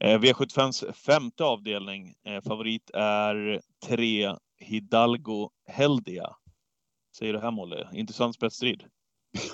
[0.00, 2.14] Eh, V75s femte avdelning.
[2.26, 6.36] Eh, favorit är 3 Hidalgo Heldia.
[7.18, 7.88] Säger du här Molle?
[7.92, 8.84] Intressant spetsstrid.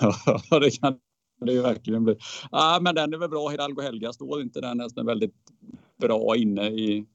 [0.49, 0.99] Ja, det kan
[1.45, 2.15] det är verkligen bli.
[2.51, 3.49] Ja, men den är väl bra.
[3.49, 5.35] Hidalgo Helga står inte den nästan väldigt
[6.01, 7.05] bra inne i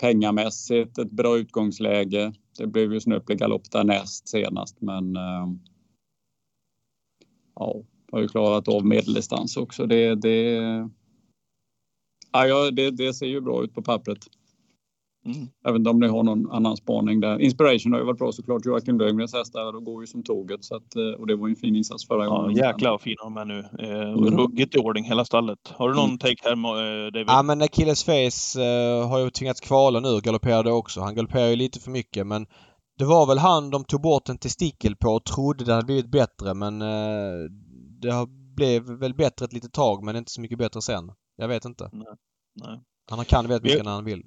[0.00, 0.98] pengamässigt.
[0.98, 2.32] Ett bra utgångsläge.
[2.58, 5.16] Det blev ju snöplig galopp där näst senast, men.
[5.16, 5.48] Äh,
[7.54, 9.86] ja, har ju klarat av medeldistans också.
[9.86, 10.52] Det, det,
[12.32, 14.18] ja, det, det ser ju bra ut på pappret.
[15.26, 15.48] Mm.
[15.64, 17.40] Jag vet inte om ni har någon annan spaning där.
[17.40, 18.66] Inspiration har ju varit bra såklart.
[18.66, 20.64] Joakim Löfgrens hästar och går ju som tåget.
[20.64, 22.56] Så att, eh, och det var ju en fin insats förra ja, gången.
[22.56, 23.58] Jäklar vad fina de är nu.
[23.58, 24.36] Eh, mm.
[24.38, 25.58] Ruggigt i ordning hela stallet.
[25.68, 26.18] Har du någon mm.
[26.18, 27.24] take här eh, David?
[27.28, 30.20] Ja men Achilles Face eh, har ju tvingats kvala nu.
[30.20, 31.00] Galopperade också.
[31.00, 32.46] Han galopperar ju lite för mycket men
[32.98, 36.10] det var väl han de tog bort en testikel på och trodde det hade blivit
[36.10, 37.50] bättre men eh,
[38.00, 41.12] det blev väl bättre ett litet tag men inte så mycket bättre sen.
[41.36, 41.88] Jag vet inte.
[41.92, 42.06] Nej.
[42.54, 42.80] Nej.
[43.10, 44.22] Han kan väldigt mycket när han vill.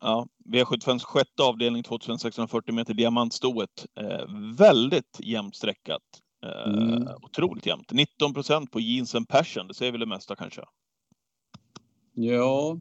[0.00, 3.86] Ja, V75 sjätte avdelning 2640 meter diamantstoet.
[4.00, 6.02] Eh, väldigt jämnt sträckat.
[6.44, 7.08] Eh, mm.
[7.22, 7.92] Otroligt jämnt.
[7.92, 9.68] 19 procent på Jeans and Passion.
[9.68, 10.62] Det säger väl det mesta kanske?
[12.14, 12.78] Ja.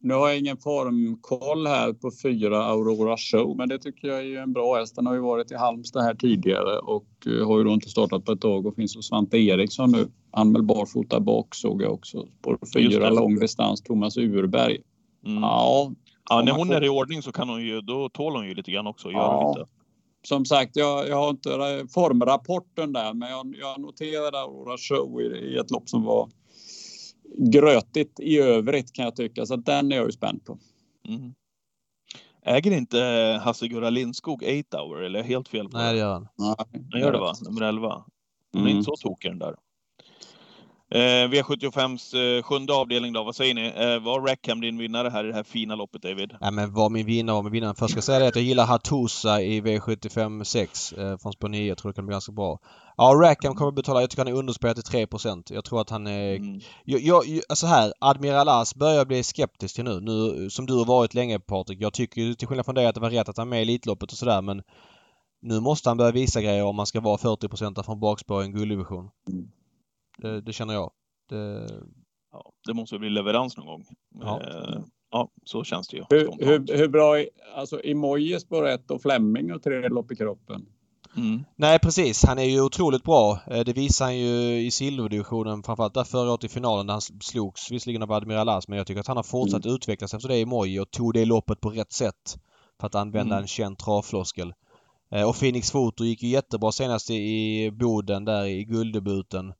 [0.00, 4.40] Nu har jag ingen formkoll här på fyra Aurora Show, men det tycker jag är
[4.40, 4.96] en bra häst.
[4.96, 8.24] Den har ju varit i Halmstad här tidigare och eh, har ju då inte startat
[8.24, 10.08] på ett tag och finns hos Svante Eriksson nu.
[10.30, 12.28] Anmäld barfota bak såg jag också.
[12.42, 14.78] På fyra lång distans, Thomas Urberg.
[15.26, 15.42] Mm.
[15.42, 15.92] Ja,
[16.30, 18.70] Ja, när hon är i ordning så kan hon ju, då tål hon ju lite
[18.70, 19.10] grann också.
[19.10, 19.54] Gör ja.
[19.56, 19.70] lite.
[20.22, 25.24] Som sagt, jag, jag har inte formrapporten där, men jag, jag noterade Aurora Show i,
[25.24, 26.28] i ett lopp som var
[27.38, 29.46] grötigt i övrigt kan jag tycka.
[29.46, 30.58] Så den är jag ju spänd på.
[31.08, 31.34] Mm.
[32.46, 32.98] Äger inte
[33.44, 36.28] Hasse-Gurra Lindskog 8 Hour eller är jag helt fel på Nej, det gör han.
[36.38, 37.34] Nej, det gör det va?
[37.40, 38.04] Nummer 11.
[38.52, 38.76] Hon är mm.
[38.76, 39.56] inte så tokig den där.
[40.94, 43.66] Eh, V75s eh, sjunde avdelning då, vad säger ni?
[43.66, 46.32] Eh, var Rackham din vinnare här i det här fina loppet David?
[46.40, 47.74] Ja men var min vinnare var min vinnare.
[47.78, 51.48] Först ska jag säga det att jag gillar Hatusa i V75 6 eh, från spår
[51.48, 51.68] 9.
[51.68, 52.58] Jag tror det kan bli ganska bra.
[52.96, 54.00] Ja, Rackham kommer att betala.
[54.00, 55.06] Jag tycker han är underspelad till 3
[55.50, 56.36] Jag tror att han är...
[56.36, 56.60] Mm.
[56.84, 60.00] Jag, jag, alltså här, Admiral As börjar bli skeptisk till nu.
[60.00, 61.78] Nu som du har varit länge Patrik.
[61.80, 63.62] Jag tycker till skillnad från dig att det var rätt att han är med i
[63.62, 64.62] Elitloppet och sådär men
[65.42, 68.52] nu måste han börja visa grejer om man ska vara 40% från bakspår i en
[68.52, 69.10] gulddivision.
[69.28, 69.48] Mm.
[70.18, 70.92] Det, det känner jag.
[71.28, 71.68] Det...
[72.32, 73.84] Ja, det måste bli leverans någon gång.
[74.20, 74.40] Ja.
[74.42, 74.80] Eh,
[75.10, 76.04] ja, så känns det ju.
[76.10, 80.16] Hur, hur, hur bra är alltså Emoji spår 1 och Flemming och tre lopp i
[80.16, 80.66] kroppen?
[81.16, 81.44] Mm.
[81.56, 82.24] Nej precis.
[82.24, 83.38] Han är ju otroligt bra.
[83.46, 87.00] Eh, det visar han ju i silverdivisionen framförallt där förra året i finalen där han
[87.00, 89.74] slogs visserligen av Admiral As men jag tycker att han har fortsatt mm.
[89.74, 92.38] utvecklas efter det i Moj och tog det loppet på rätt sätt.
[92.80, 93.42] För att använda mm.
[93.42, 94.54] en känd travfloskel.
[95.10, 99.52] Eh, och Phoenix Foto gick ju jättebra senast i Boden där i gulddebuten.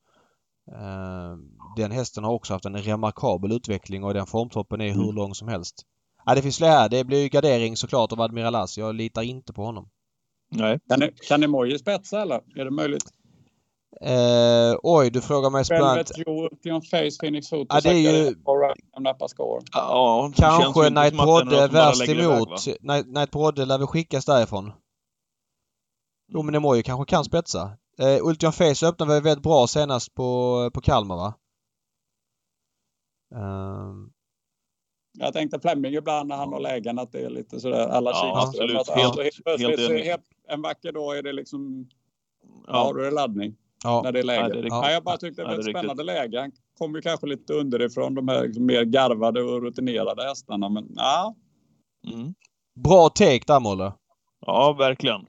[0.73, 1.37] Eh,
[1.77, 5.15] den hästen har också haft en remarkabel utveckling och den formtoppen är hur mm.
[5.15, 5.83] lång som helst.
[6.27, 6.89] Ja, det finns flera.
[6.89, 8.79] Det blir ju gardering såklart av Admiral As.
[8.79, 9.89] Jag litar inte på honom.
[10.51, 10.81] Nej.
[10.89, 12.41] Kan, ni, kan Emoji spetsa eller?
[12.57, 13.05] Är det möjligt?
[14.01, 18.35] Eh, oj, du frågar mig Velvet Joe, Ultion Face, Phoenix Foto, ja, det är ju...
[19.73, 22.67] Ja, kanske Night Brodde värst emot.
[23.07, 24.73] Night Brodde lär väl skickas därifrån.
[26.29, 27.71] Jo men Emoji kanske kan spetsa.
[27.99, 31.35] Eh, Ultion Face öppnade väl väldigt bra senast på, på Kalmar va?
[33.35, 34.11] Um...
[35.19, 38.43] Jag tänkte Flemming ibland när han har lägen att det är lite sådär alla ja,
[38.47, 38.77] absolut.
[38.77, 41.89] Att, helt, helt, helt, helt, en vacker dag är det liksom...
[42.67, 42.85] Ja.
[42.85, 43.57] Har du läddning?
[43.85, 44.01] Ja.
[44.05, 44.41] När det är läge.
[44.41, 44.91] Ja, det är ja.
[44.91, 46.41] jag bara tyckte det var ett spännande läge.
[46.41, 50.69] Han kom ju kanske lite underifrån de här liksom mer garvade och rutinerade hästarna.
[50.69, 51.35] Men ja.
[52.13, 52.35] Mm.
[52.75, 53.93] Bra take där Molle.
[54.47, 55.27] Ja, verkligen.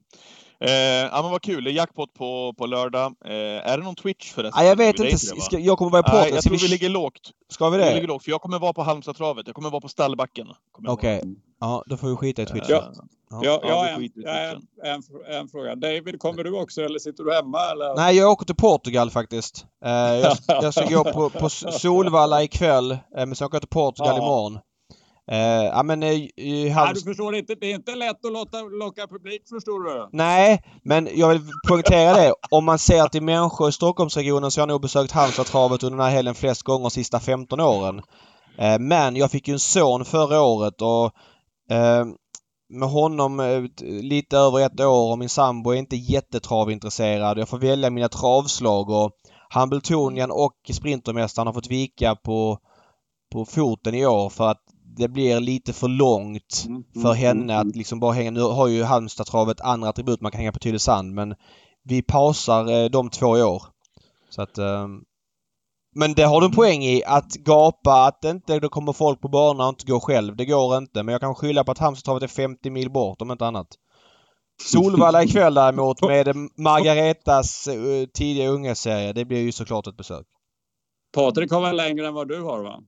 [0.66, 3.16] Eh, ja men vad kul, det är jackpot på, på lördag.
[3.26, 3.32] Eh,
[3.72, 4.60] är det någon Twitch förresten?
[4.62, 5.18] Nej, jag vet inte.
[5.18, 6.58] Ska, jag kommer vara på Nej, Jag tror vi...
[6.58, 7.32] vi ligger lågt.
[7.50, 7.88] Ska vi det?
[7.88, 9.48] Vi ligger lågt, för jag kommer vara på Halmstadstravet.
[9.48, 10.48] Jag kommer vara på Stallbacken.
[10.88, 11.18] Okej.
[11.18, 11.32] Okay.
[11.60, 12.70] Ja, då får vi skita i Twitch.
[12.70, 12.92] Ja,
[13.30, 13.40] ja.
[13.44, 15.02] ja, ja en, en, en,
[15.36, 15.76] en, fråga.
[15.76, 17.60] David, kommer du också eller sitter du hemma?
[17.72, 17.96] Eller?
[17.96, 19.66] Nej, jag åker till Portugal faktiskt.
[19.86, 23.70] Eh, jag, jag ska gå på, på Solvalla ikväll, eh, men sen åker jag till
[23.70, 24.24] Portugal ja.
[24.24, 24.60] imorgon.
[25.32, 26.10] Uh, ja, men, uh,
[26.68, 30.10] ja, du förstår inte, det är inte lätt att låta, locka publik förstår du.
[30.12, 32.34] Nej, men jag vill poängtera det.
[32.52, 36.06] Om man ser till människor i Stockholmsregionen så har jag nog besökt Halmstadtravet under den
[36.06, 37.98] här helgen flest gånger de sista 15 åren.
[38.62, 41.12] Uh, men jag fick ju en son förra året och
[42.70, 47.38] med honom lite över ett år och min sambo är inte jättetravintresserad.
[47.38, 49.12] Jag får välja mina travslag och
[49.50, 52.60] Hambletonian och Sprintermästaren har fått vika på,
[53.32, 54.65] på foten i år för att
[54.98, 58.32] det blir lite för långt mm, för mm, henne mm, att liksom bara hänga.
[58.32, 61.36] Nu har ju Halmstadtravet andra attribut man kan hänga på Tylösand men
[61.84, 63.64] vi pausar eh, de två i år.
[64.30, 64.58] Så att...
[64.58, 64.88] Eh,
[65.98, 69.22] men det har du en poäng i att gapa att det inte det kommer folk
[69.22, 70.36] på banan och inte gå själv.
[70.36, 71.04] Det går inte.
[71.04, 73.68] Men jag kan skylla på att Halmstadtravet är 50 mil bort om inte annat.
[74.64, 79.14] Solvalla ikväll däremot med Margaretas uh, tidiga unga-serie.
[79.14, 80.26] Det blir ju såklart ett besök.
[81.14, 82.80] Patrik har väl längre än vad du har va?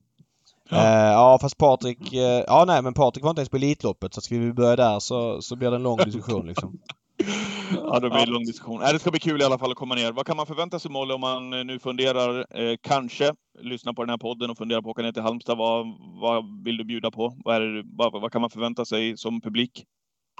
[0.70, 0.76] Ja.
[0.76, 2.12] Uh, ja fast Patrik...
[2.12, 4.98] Uh, ja nej men Patrik var inte ens på Elitloppet så ska vi börja där
[4.98, 6.78] så, så blir det en lång diskussion liksom.
[7.72, 8.82] ja, det blir en lång diskussion.
[8.82, 10.12] Äh, det ska bli kul i alla fall att komma ner.
[10.12, 14.02] Vad kan man förvänta sig Molle om man eh, nu funderar, eh, kanske lyssna på
[14.02, 15.58] den här podden och funderar på att åka ner till Halmstad.
[15.58, 15.86] Vad,
[16.20, 17.34] vad vill du bjuda på?
[17.44, 19.84] Vad, det, vad, vad kan man förvänta sig som publik?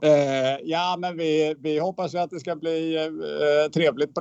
[0.02, 4.20] Eh, ja, men vi, vi hoppas ju att det ska bli eh, trevligt på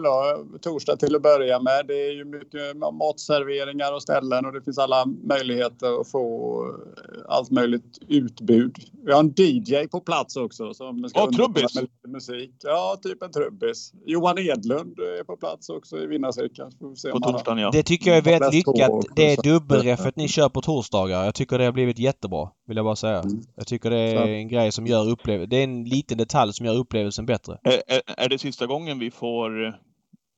[0.62, 1.86] torsdag till att börja med.
[1.88, 7.36] Det är ju mycket matserveringar och ställen och det finns alla möjligheter att få eh,
[7.36, 8.76] allt möjligt utbud.
[9.06, 11.76] Vi har en DJ på plats också som ska oh, trubbis.
[11.76, 12.52] med lite musik.
[12.64, 13.92] Ja, typ en trubbis.
[14.06, 16.72] Johan Edlund är på plats också i vinnarcirkeln.
[17.12, 17.70] På torsdagen, ja.
[17.72, 18.92] Det tycker jag är väldigt lyckat.
[19.16, 21.26] Det är dubbelreffet ni kör på torsdagar.
[21.26, 22.50] Jag tycker det har blivit jättebra.
[22.68, 23.20] Vill jag bara säga.
[23.20, 23.42] Mm.
[23.56, 27.26] Jag tycker det är en grej som gör upplevelsen en liten detalj som gör upplevelsen
[27.26, 27.58] bättre.
[27.64, 29.80] Är, är, är det sista gången vi får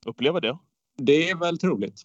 [0.06, 0.58] uppleva det?
[0.98, 2.02] Det är väl troligt.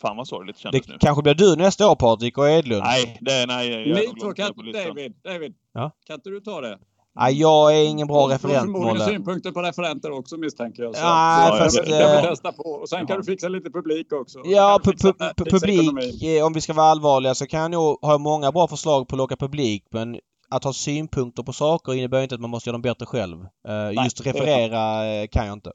[0.00, 0.98] Fan vad sorgligt kändes det nu.
[1.00, 2.82] kanske blir du nästa år Patrik och Edlund.
[2.82, 3.88] Nej, det, nej.
[3.88, 4.52] Jag Ni två kan...
[4.72, 5.54] David, David.
[5.74, 5.96] Ja?
[6.06, 6.78] Kan inte du ta det?
[7.20, 8.42] Nej, jag är ingen bra referent.
[8.42, 10.96] Du har förmodligen synpunkter på referenter också misstänker jag.
[10.96, 12.62] Så ja, fast, jag, vill, jag vill testa på.
[12.62, 14.42] Och sen kan du fixa lite publik också.
[14.44, 15.80] Ja, pu pu pu publik.
[15.80, 16.42] Ekonomi.
[16.42, 19.18] Om vi ska vara allvarliga så kan jag nog ha många bra förslag på att
[19.18, 19.84] locka publik.
[19.90, 20.18] Men
[20.50, 23.38] att ha synpunkter på saker innebär inte att man måste göra dem bättre själv.
[23.40, 25.72] Uh, Nej, just referera eh, kan jag inte.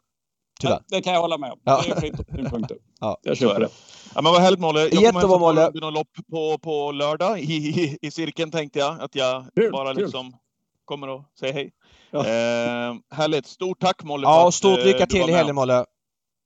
[0.59, 0.73] Tyvärr.
[0.73, 1.59] Ja, det kan jag hålla med om.
[1.63, 1.81] Ja.
[1.85, 2.77] Det är fritt synpunkter.
[2.99, 3.69] ja, jag köper det.
[4.15, 4.79] Ja, men vad härligt Molle.
[4.79, 5.71] Jag Jättebra Molle.
[5.73, 9.01] Jag lopp på, på lördag i, i, i cirkeln tänkte jag.
[9.01, 10.39] Att jag kul, bara liksom kul.
[10.85, 11.71] kommer och säger hej.
[12.11, 12.19] Ja.
[12.19, 13.47] Eh, härligt.
[13.47, 14.27] Stort tack Molle.
[14.27, 15.85] Ja, stort eh, lycka till i helgen Molle.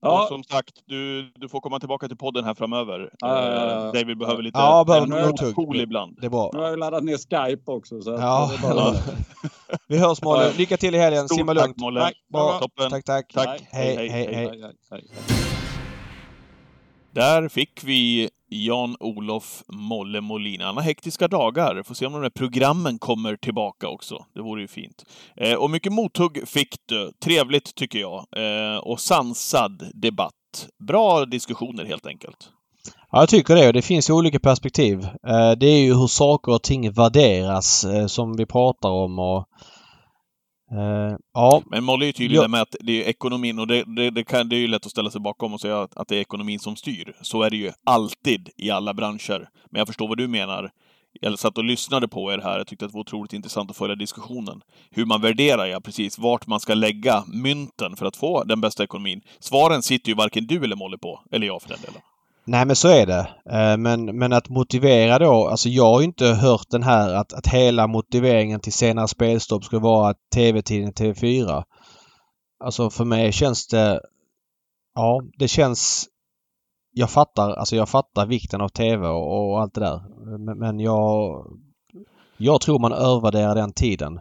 [0.02, 0.22] Ja.
[0.22, 3.10] Och som sagt, du, du får komma tillbaka till podden här framöver.
[3.20, 3.92] Ja, ja, ja.
[3.92, 6.18] David behöver lite ja, behöver cool ibland.
[6.22, 6.50] Det är bra.
[6.54, 8.02] Nu har jag laddat ner Skype också.
[8.02, 8.52] Så ja.
[8.62, 8.94] bara...
[9.88, 10.54] Vi hörs Molle.
[10.58, 11.30] Lycka till i helgen.
[11.30, 11.68] Simma lugnt.
[11.68, 12.12] Tack Molle.
[12.34, 12.60] Bra.
[12.60, 12.90] Toppen.
[12.90, 13.34] Tack, tack.
[13.34, 13.62] tack.
[13.72, 14.34] Hej, hej, hej.
[14.34, 15.04] hej, hej.
[17.12, 20.62] Där fick vi Jan-Olof Molle Molin.
[20.62, 21.84] Han har hektiska dagar.
[21.84, 24.26] Får se om de där programmen kommer tillbaka också.
[24.34, 25.04] Det vore ju fint.
[25.36, 27.12] Eh, och mycket mothugg fick du.
[27.24, 28.26] Trevligt, tycker jag.
[28.36, 30.34] Eh, och sansad debatt.
[30.88, 32.50] Bra diskussioner, helt enkelt.
[33.12, 33.72] Ja, jag tycker det.
[33.72, 35.04] Det finns ju olika perspektiv.
[35.04, 39.46] Eh, det är ju hur saker och ting värderas eh, som vi pratar om och
[40.72, 41.62] Uh, ja.
[41.66, 42.48] Men Molly är tydlig ja.
[42.48, 44.92] med att det är ekonomin och det, det, det, kan, det är ju lätt att
[44.92, 47.16] ställa sig bakom och säga att, att det är ekonomin som styr.
[47.22, 49.50] Så är det ju alltid i alla branscher.
[49.70, 50.72] Men jag förstår vad du menar.
[51.22, 52.58] Jag satt och lyssnade på er här.
[52.58, 54.62] Jag tyckte att det var otroligt intressant att följa diskussionen.
[54.92, 58.84] Hur man värderar, ja, precis, vart man ska lägga mynten för att få den bästa
[58.84, 59.22] ekonomin.
[59.40, 62.02] Svaren sitter ju varken du eller Molly på, eller jag för den delen.
[62.50, 63.30] Nej men så är det.
[63.50, 67.48] Eh, men, men att motivera då, alltså jag har inte hört den här att, att
[67.48, 71.64] hela motiveringen till senare spelstopp skulle vara att TV-tiden TV4.
[72.60, 74.02] Alltså för mig känns det...
[74.96, 76.08] Ja, det känns...
[76.92, 80.02] Jag fattar, alltså jag fattar vikten av TV och, och allt det där.
[80.38, 81.46] Men, men jag...
[82.38, 84.20] Jag tror man övervärderar den tiden.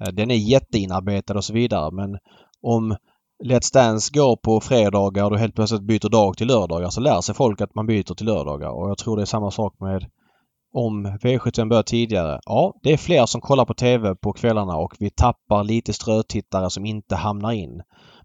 [0.00, 2.18] Eh, den är jätteinarbetad och så vidare men
[2.62, 2.96] om
[3.44, 7.20] Let's Dance går på fredagar och du helt plötsligt byter dag till lördagar så lär
[7.20, 10.10] sig folk att man byter till lördagar och jag tror det är samma sak med
[10.72, 12.40] om V75 börjar tidigare.
[12.44, 16.70] Ja, det är fler som kollar på TV på kvällarna och vi tappar lite strötittare
[16.70, 17.82] som inte hamnar in.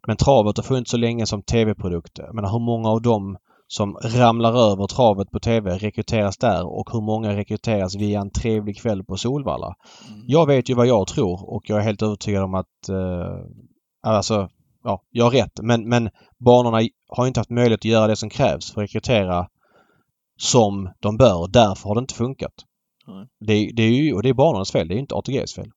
[0.08, 2.20] Men travet har funnits så länge som TV-produkt.
[2.34, 3.38] Menar hur många av dem
[3.68, 8.78] som ramlar över travet på TV rekryteras där och hur många rekryteras via en trevlig
[8.78, 9.76] kväll på Solvalla.
[10.08, 10.24] Mm.
[10.28, 13.40] Jag vet ju vad jag tror och jag är helt övertygad om att eh,
[14.04, 14.50] alltså
[14.86, 15.60] ja, jag har rätt.
[15.62, 16.10] Men, men
[16.46, 19.48] banorna har inte haft möjlighet att göra det som krävs för att rekrytera
[20.38, 22.54] som de bör därför har det inte funkat.
[23.08, 23.28] Mm.
[23.40, 24.88] Det, det, är ju och det är banornas fel.
[24.88, 25.70] Det är inte ATGs fel.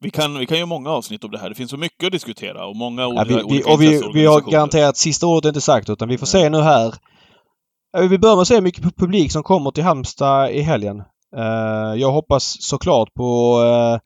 [0.00, 1.48] Vi kan, vi kan göra många avsnitt om det här.
[1.48, 4.50] Det finns så mycket att diskutera och många ja, vi, vi, och vi, vi har
[4.50, 6.94] garanterat sista ordet inte sagt utan vi får se nu här.
[8.08, 11.02] Vi börjar med att se mycket publik som kommer till Halmstad i helgen.
[11.36, 13.98] Uh, jag hoppas såklart på uh,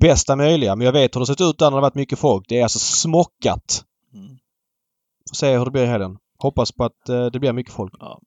[0.00, 0.76] bästa möjliga.
[0.76, 2.44] Men jag vet hur det sett ut där när det varit mycket folk.
[2.48, 3.84] Det är alltså smockat.
[4.14, 4.38] Mm.
[5.30, 6.18] Får se hur det blir i helgen.
[6.38, 7.94] Hoppas på att eh, det blir mycket folk.
[8.00, 8.20] Ja.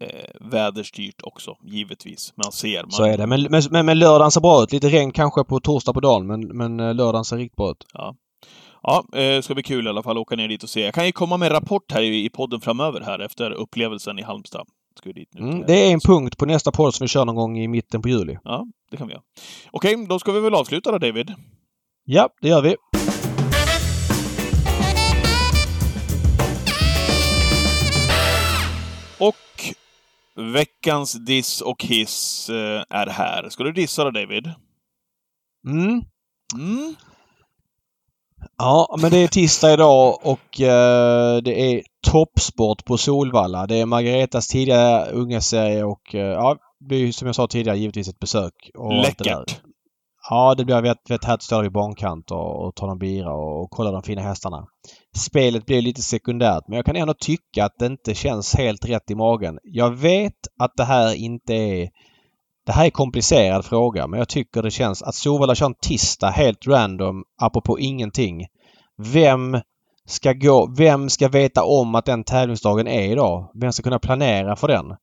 [0.00, 2.32] Eh, väderstyrt också, givetvis.
[2.36, 2.82] Man ser.
[2.82, 2.90] Man...
[2.90, 3.26] Så är det.
[3.26, 4.72] Men, men, men lördagen ser bra ut.
[4.72, 7.86] Lite regn kanske på torsdag på dagen, men, men eh, lördagen ser riktigt bra ut.
[7.92, 8.16] Ja.
[8.86, 10.80] Ja, det eh, ska bli kul i alla fall att åka ner dit och se.
[10.80, 14.66] Jag kan ju komma med rapport här i podden framöver här efter upplevelsen i Halmstad.
[14.98, 15.40] Ska dit nu.
[15.40, 18.02] Mm, det är en punkt på nästa podd som vi kör någon gång i mitten
[18.02, 18.38] på juli.
[18.44, 19.22] Ja, det kan vi göra.
[19.70, 21.34] Okej, då ska vi väl avsluta då, David?
[22.04, 22.76] Ja, det gör vi.
[29.18, 29.74] Och
[30.52, 33.48] veckans diss och hiss eh, är här.
[33.48, 34.50] Ska du dissa då, David?
[35.66, 36.02] Mm.
[36.54, 36.94] Mm.
[38.58, 43.66] Ja, men det är tisdag idag och eh, det är toppsport på Solvalla.
[43.66, 47.78] Det är Margaretas tidiga unga serie och eh, ja, det blir som jag sa tidigare
[47.78, 48.70] givetvis ett besök.
[48.74, 49.60] Och Läckert!
[50.30, 53.62] Ja, det blir vet, vet här stå vid bankant och, och ta någon bira och,
[53.62, 54.66] och kolla de fina hästarna.
[55.16, 59.10] Spelet blir lite sekundärt men jag kan ändå tycka att det inte känns helt rätt
[59.10, 59.58] i magen.
[59.62, 61.88] Jag vet att det här inte är
[62.66, 65.74] det här är en komplicerad fråga men jag tycker det känns att Solvalla kör en
[65.74, 68.46] tisdag helt random apropå ingenting.
[68.96, 69.60] Vem
[70.06, 73.50] ska gå, vem ska veta om att den tävlingsdagen är idag?
[73.54, 74.96] Vem ska kunna planera för den?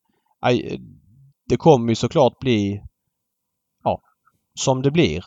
[1.45, 2.81] Det kommer ju såklart bli
[3.83, 4.01] ja,
[4.59, 5.25] som det blir.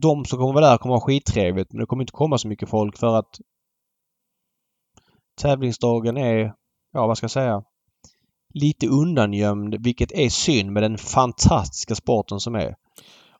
[0.00, 2.68] De som kommer vara där kommer ha skittrevligt men det kommer inte komma så mycket
[2.68, 3.40] folk för att
[5.40, 6.54] tävlingsdagen är,
[6.92, 7.62] ja vad ska jag säga,
[8.54, 12.74] lite undangömd vilket är synd med den fantastiska sporten som är.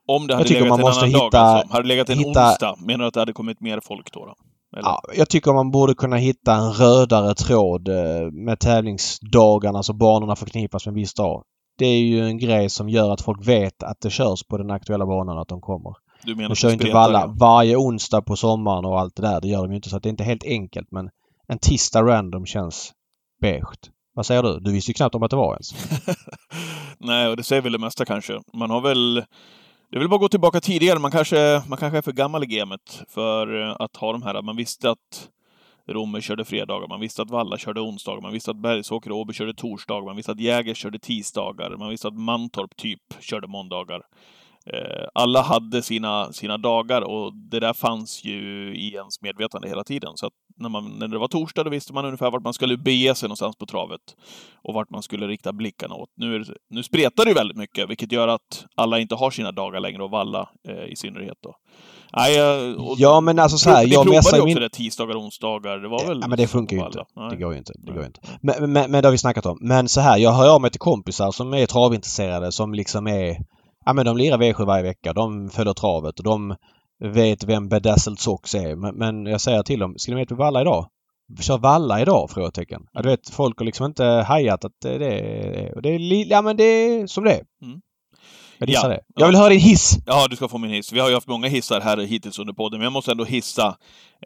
[0.06, 1.72] Om det hade legat man en måste annan hitta, dag alltså.
[1.72, 4.26] Hade det legat en hitta, onsdag, menar du att det hade kommit mer folk då?
[4.26, 4.34] då?
[4.82, 10.36] Ja, jag tycker man borde kunna hitta en rödare tråd eh, med tävlingsdagarna så banorna
[10.36, 11.42] förknippas med en viss dag.
[11.78, 14.70] Det är ju en grej som gör att folk vet att det körs på den
[14.70, 15.92] aktuella banan att de kommer.
[16.24, 19.40] Du menar de kör inte Valla varje onsdag på sommaren och allt det där.
[19.40, 21.10] Det gör de ju inte så det är inte helt enkelt men
[21.48, 22.92] en tisdag random känns
[23.40, 23.90] beige.
[24.14, 24.60] Vad säger du?
[24.60, 25.74] Du visste ju knappt om att det var ens.
[26.98, 28.40] Nej, och det säger väl det mesta kanske.
[28.52, 29.14] Man har väl...
[29.90, 30.98] Det är väl bara att gå tillbaka tidigare.
[30.98, 34.42] Man kanske, man kanske är för gammal i gamet för eh, att ha de här.
[34.42, 35.28] Man visste att
[35.88, 39.32] Romme körde fredagar, man visste att Valla körde onsdagar, man visste att Bergsåker och Åby
[39.32, 44.02] körde torsdagar, man visste att Jäger körde tisdagar, man visste att Mantorp typ körde måndagar.
[44.66, 49.84] Eh, alla hade sina, sina dagar och det där fanns ju i ens medvetande hela
[49.84, 50.12] tiden.
[50.14, 52.76] Så att när, man, när det var torsdag då visste man ungefär vart man skulle
[52.76, 54.00] bege sig någonstans på travet
[54.62, 56.08] och vart man skulle rikta blickarna åt.
[56.16, 59.52] Nu, är, nu spretar det ju väldigt mycket, vilket gör att alla inte har sina
[59.52, 61.38] dagar längre och Valla eh, i synnerhet.
[61.42, 61.54] Då.
[62.16, 63.86] Nej, eh, och, ja, men alltså så här.
[63.86, 64.56] Jag provade ju min...
[64.56, 65.78] också det tisdagar och onsdagar.
[65.78, 66.18] Det var ja, väl...
[66.22, 67.04] Ja, men det funkar ju inte.
[67.30, 67.72] Det går ju inte.
[67.76, 68.20] Det går ju inte.
[68.40, 69.58] Men, men, men det har vi snackat om.
[69.60, 73.36] Men så här, jag hör av mig till kompisar som är travintresserade som liksom är
[73.84, 75.12] ja men de lirar V7 varje vecka.
[75.12, 76.54] De följer travet och de
[77.08, 78.76] vet vem Bedazzled Sox är.
[78.76, 80.88] Men, men jag säger till dem, ska ni med på Valla idag?
[81.40, 82.30] Kör Valla idag?
[82.30, 82.82] Frågetecken.
[82.92, 85.80] Ja, du vet, folk har liksom inte hajat att det är...
[85.82, 87.42] Det är, ja men det är som det är.
[87.62, 87.80] Mm.
[88.58, 88.88] Jag Ja.
[88.88, 89.00] det.
[89.14, 89.96] Jag vill höra din hiss!
[90.06, 90.92] Ja, du ska få min hiss.
[90.92, 93.76] Vi har ju haft många hissar här hittills under podden, men jag måste ändå hissa.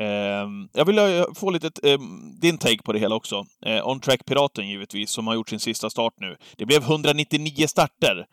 [0.00, 3.44] Ehm, jag vill eh, få lite ehm, din take på det hela också.
[3.66, 6.36] Eh, On Track Piraten givetvis, som har gjort sin sista start nu.
[6.56, 8.26] Det blev 199 starter.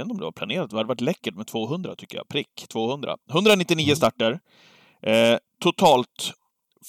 [0.00, 0.70] Vet inte om det var planerat.
[0.70, 2.28] Det hade varit läckert med 200, tycker jag.
[2.28, 3.16] Prick 200.
[3.30, 4.40] 199 starter.
[5.02, 6.32] Eh, totalt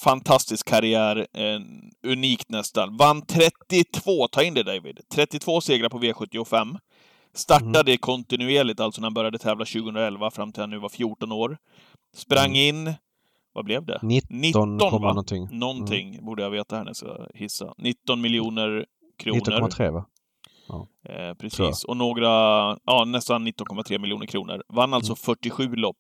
[0.04, 1.28] fantastisk karriär.
[1.34, 1.60] Eh,
[2.08, 2.98] unikt nästan.
[2.98, 5.00] Vann 32, ta in det David.
[5.14, 6.78] 32 segrar på V75.
[7.34, 11.58] Startade kontinuerligt, alltså när han började tävla 2011 fram till han nu var 14 år.
[12.16, 12.94] Sprang in,
[13.54, 14.00] vad blev det?
[14.30, 15.48] 19, komma någonting.
[15.52, 17.74] Någonting borde jag veta här när jag ska hissa.
[17.78, 18.86] 19 miljoner
[19.20, 19.40] kronor.
[19.40, 20.06] 19,3 va?
[21.10, 21.84] Eh, precis.
[21.84, 22.28] Och några,
[22.86, 24.64] ja nästan 19,3 miljoner kronor.
[24.74, 25.96] Vann alltså 47 lopp.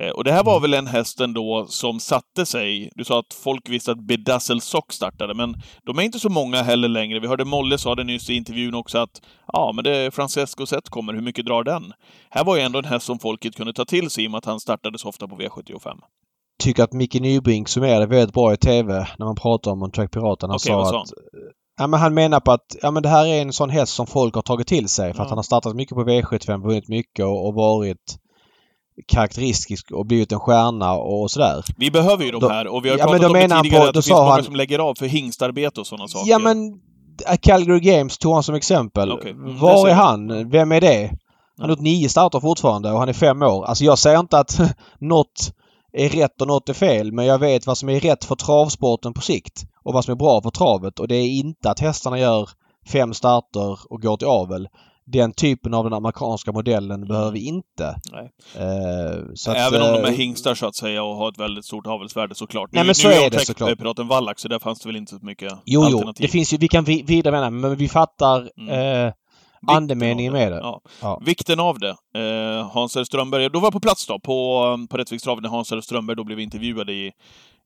[0.00, 0.62] Eh, och det här var Mm.
[0.62, 2.90] väl en häst ändå som satte sig.
[2.94, 5.54] Du sa att folk visste att Bedazzle Sock startade, men
[5.86, 7.20] de är inte så många heller längre.
[7.20, 9.22] Vi hörde Molle sa det nyss i intervjun också att
[9.52, 11.92] ja, men det är Francesco Zet kommer, hur mycket drar den?
[12.30, 14.38] Här var ju ändå en häst som folket kunde ta till sig i och med
[14.38, 15.96] att han startade så ofta på V75.
[16.62, 20.50] Tycker att Micke Nybrink summerade väldigt bra i TV när man pratar om Track Piraten.
[20.50, 21.08] Han sa sa att...
[21.78, 24.06] Ja, men han menar på att ja, men det här är en sån häst som
[24.06, 25.28] folk har tagit till sig för att Ja.
[25.30, 28.18] han har startat mycket på V75, vunnit mycket och, och varit
[29.08, 31.62] karaktäristisk och blivit en stjärna och sådär.
[31.78, 33.94] Vi behöver ju de här och vi har Ja, pratat om det tidigare på- att
[33.94, 36.30] det finns många han- som lägger av för hingstarbete och sådana saker.
[36.30, 36.66] Ja men
[37.30, 39.12] äh, Calgary Games tog han som exempel.
[39.12, 40.50] Okej, mm, Var är han?
[40.50, 41.06] Vem är det?
[41.08, 41.18] Han
[41.56, 41.64] Ja.
[41.64, 43.64] har gjort nio starter fortfarande och han är fem år.
[43.64, 44.58] Alltså jag säger inte att
[45.00, 45.52] något
[45.96, 49.12] är rätt och något är fel men jag vet vad som är rätt för travsporten
[49.14, 52.18] på sikt och vad som är bra för travet och det är inte att hästarna
[52.18, 52.48] gör
[52.92, 54.68] fem starter och går till avel.
[55.06, 57.84] Den typen av den amerikanska modellen behöver vi inte.
[58.56, 61.38] Eh, så att, Även om de är eh, hingstar så att säga och har ett
[61.38, 62.70] väldigt stort avelsvärde såklart.
[62.72, 63.78] Nej, nu, men så nu är jag det såklart.
[63.78, 65.60] Piraten Wallach så där fanns det väl inte så mycket Jo,
[65.90, 65.96] jo.
[65.96, 66.26] alternativ.
[66.26, 69.06] Det finns ju, vi kan vi- vidare med det, men vi fattar Mm.
[69.06, 69.12] eh,
[69.68, 70.58] andemeningen med det.
[70.58, 70.80] Ja.
[71.02, 71.20] Ja.
[71.24, 71.96] Vikten av det.
[72.18, 73.04] Eh, Hans R.
[73.04, 75.80] Strömberg, då var jag på plats då, på, på Rättvikstravet när Hans R.
[75.80, 77.12] Strömberg då blev intervjuad i,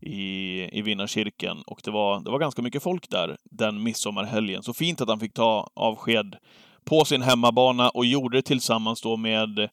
[0.01, 1.63] i, i vinnarkirken.
[1.67, 4.63] Och det var, det var ganska mycket folk där den midsommarhelgen.
[4.63, 6.37] Så fint att han fick ta avsked
[6.85, 9.69] på sin hemmabana och gjorde det tillsammans då med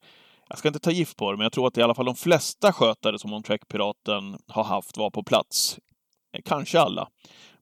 [0.50, 2.16] jag ska inte ta gift på det, men jag tror att i alla fall de
[2.16, 5.80] flesta skötare som On Track Piraten har haft var på plats.
[6.34, 7.08] Eh, Kanske alla.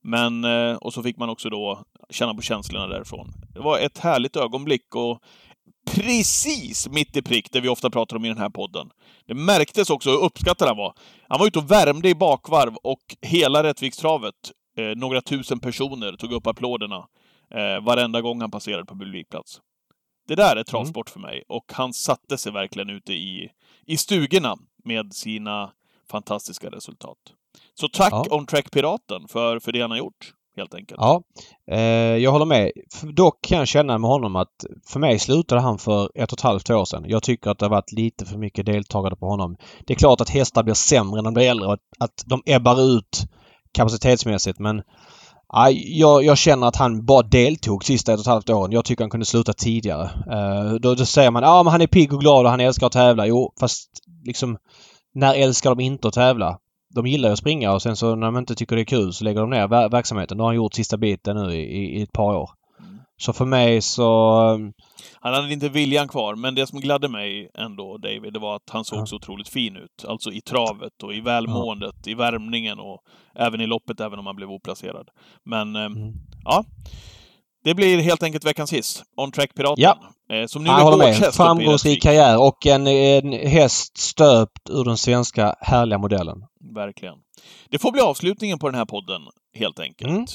[0.04, 3.32] Men, eh, och så fick man också då känna på känslorna därifrån.
[3.54, 5.22] Det var ett härligt ögonblick och
[5.86, 8.90] precis mitt i prick, det vi ofta pratar om i den här podden.
[9.26, 10.94] Det märktes också hur uppskattad han var.
[11.28, 14.34] Han var ute och värmde i bakvarv och hela Rättvikstravet,
[14.76, 17.06] eh, några tusen personer, tog upp applåderna
[17.50, 19.60] eh, varenda gång han passerade på publikplats.
[20.28, 23.50] Det där är travsport för mig och han satte sig verkligen ute i,
[23.86, 25.72] i stugorna med sina
[26.10, 27.18] fantastiska resultat.
[27.74, 28.26] Så tack Ja.
[28.30, 31.00] On Track Piraten för, för det han har gjort, helt enkelt.
[31.00, 31.22] Ja,
[31.70, 31.78] eh,
[32.16, 32.72] jag håller med.
[33.02, 36.42] Dock kan jag känna med honom att för mig slutade han för ett och ett
[36.42, 37.04] halvt år sedan.
[37.06, 39.56] Jag tycker att det har varit lite för mycket deltagare på honom.
[39.86, 42.42] Det är klart att hästar blir sämre när de blir äldre och att, att de
[42.46, 43.26] ebbar ut
[43.72, 44.82] kapacitetsmässigt men
[45.74, 48.72] jag, jag känner att han bara deltog sista ett och ett halvt åren.
[48.72, 50.10] Jag tycker han kunde sluta tidigare.
[50.30, 52.86] Eh, då, då säger man ja men han är pigg och glad och han älskar
[52.86, 53.26] att tävla.
[53.26, 53.88] Jo, fast
[54.24, 54.58] liksom
[55.14, 56.58] när älskar de inte att tävla?
[56.94, 59.12] De gillar ju att springa och sen så när de inte tycker det är kul
[59.12, 60.36] så lägger de ner ver- verksamheten.
[60.36, 62.50] Det har han gjort sista biten nu i, i, ett par år.
[62.80, 62.98] Mm.
[63.16, 64.04] Så för mig så...
[65.20, 68.70] Han hade inte viljan kvar, men det som gladde mig ändå, David, det var att
[68.70, 69.06] han såg Ja.
[69.06, 70.04] så otroligt fin ut.
[70.08, 73.00] Alltså i travet och i välmåendet, i värmningen och
[73.34, 75.08] även i loppet, även om han blev oplacerad.
[75.44, 76.12] Men eh, Mm.
[76.44, 76.64] ja,
[77.64, 79.02] det blir helt enkelt veckans hiss.
[79.16, 79.82] On Track Piraten.
[79.82, 79.98] Ja.
[80.30, 81.34] Eh, som nu Jag är med.
[81.34, 86.38] Framgångsrik karriär och en, en häst stöpt ur den svenska härliga modellen.
[86.74, 87.14] Verkligen.
[87.70, 89.22] Det får bli avslutningen på den här podden,
[89.54, 90.10] helt enkelt.
[90.10, 90.26] Mm.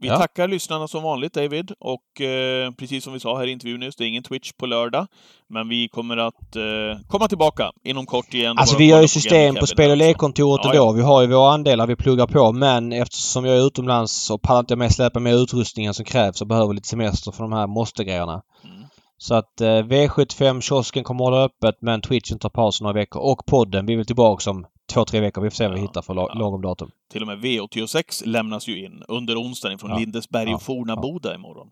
[0.00, 0.16] Vi Ja.
[0.18, 1.72] tackar lyssnarna som vanligt, David.
[1.80, 4.66] Och eh, precis som vi sa här i intervjun nyss, det är ingen Twitch på
[4.66, 5.06] lördag.
[5.48, 6.62] Men vi kommer att eh,
[7.08, 8.58] komma tillbaka inom kort igen.
[8.58, 10.92] Alltså vi gör ju system på spel och lekkontoret Ja, ändå.
[10.92, 14.60] Vi har ju våra andelar vi pluggar på men eftersom jag är utomlands så pallar
[14.60, 17.66] inte jag med släpa med utrustningen som krävs och behöver lite semester för de här
[17.66, 18.42] måste-grejerna.
[18.64, 18.86] Mm.
[19.18, 23.86] Så att eh, V75-kiosken kommer hålla öppet men Twitchen tar paus några veckor och podden.
[23.86, 25.42] Vi väl tillbaka om två, tre veckor.
[25.42, 26.38] Vi får se vad vi hittar för la- ja.
[26.38, 26.90] lagom datum.
[27.12, 31.70] Till och med V86 lämnas ju in under onsdagen från Lindesberg och Fornaboda imorgon.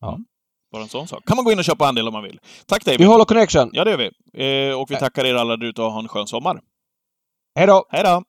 [0.00, 0.08] Ja.
[0.08, 0.24] Mm.
[0.72, 1.24] Bara en sån sak.
[1.26, 2.40] Kan man gå in och köpa andel om man vill.
[2.66, 3.00] Tack David!
[3.00, 3.70] Vi håller connection!
[3.72, 3.98] Ja, det gör
[4.32, 4.68] vi.
[4.70, 6.60] Eh, och vi tackar er alla där ute och ha en skön sommar.
[7.54, 7.84] Hej då!
[7.90, 8.22] Hej då!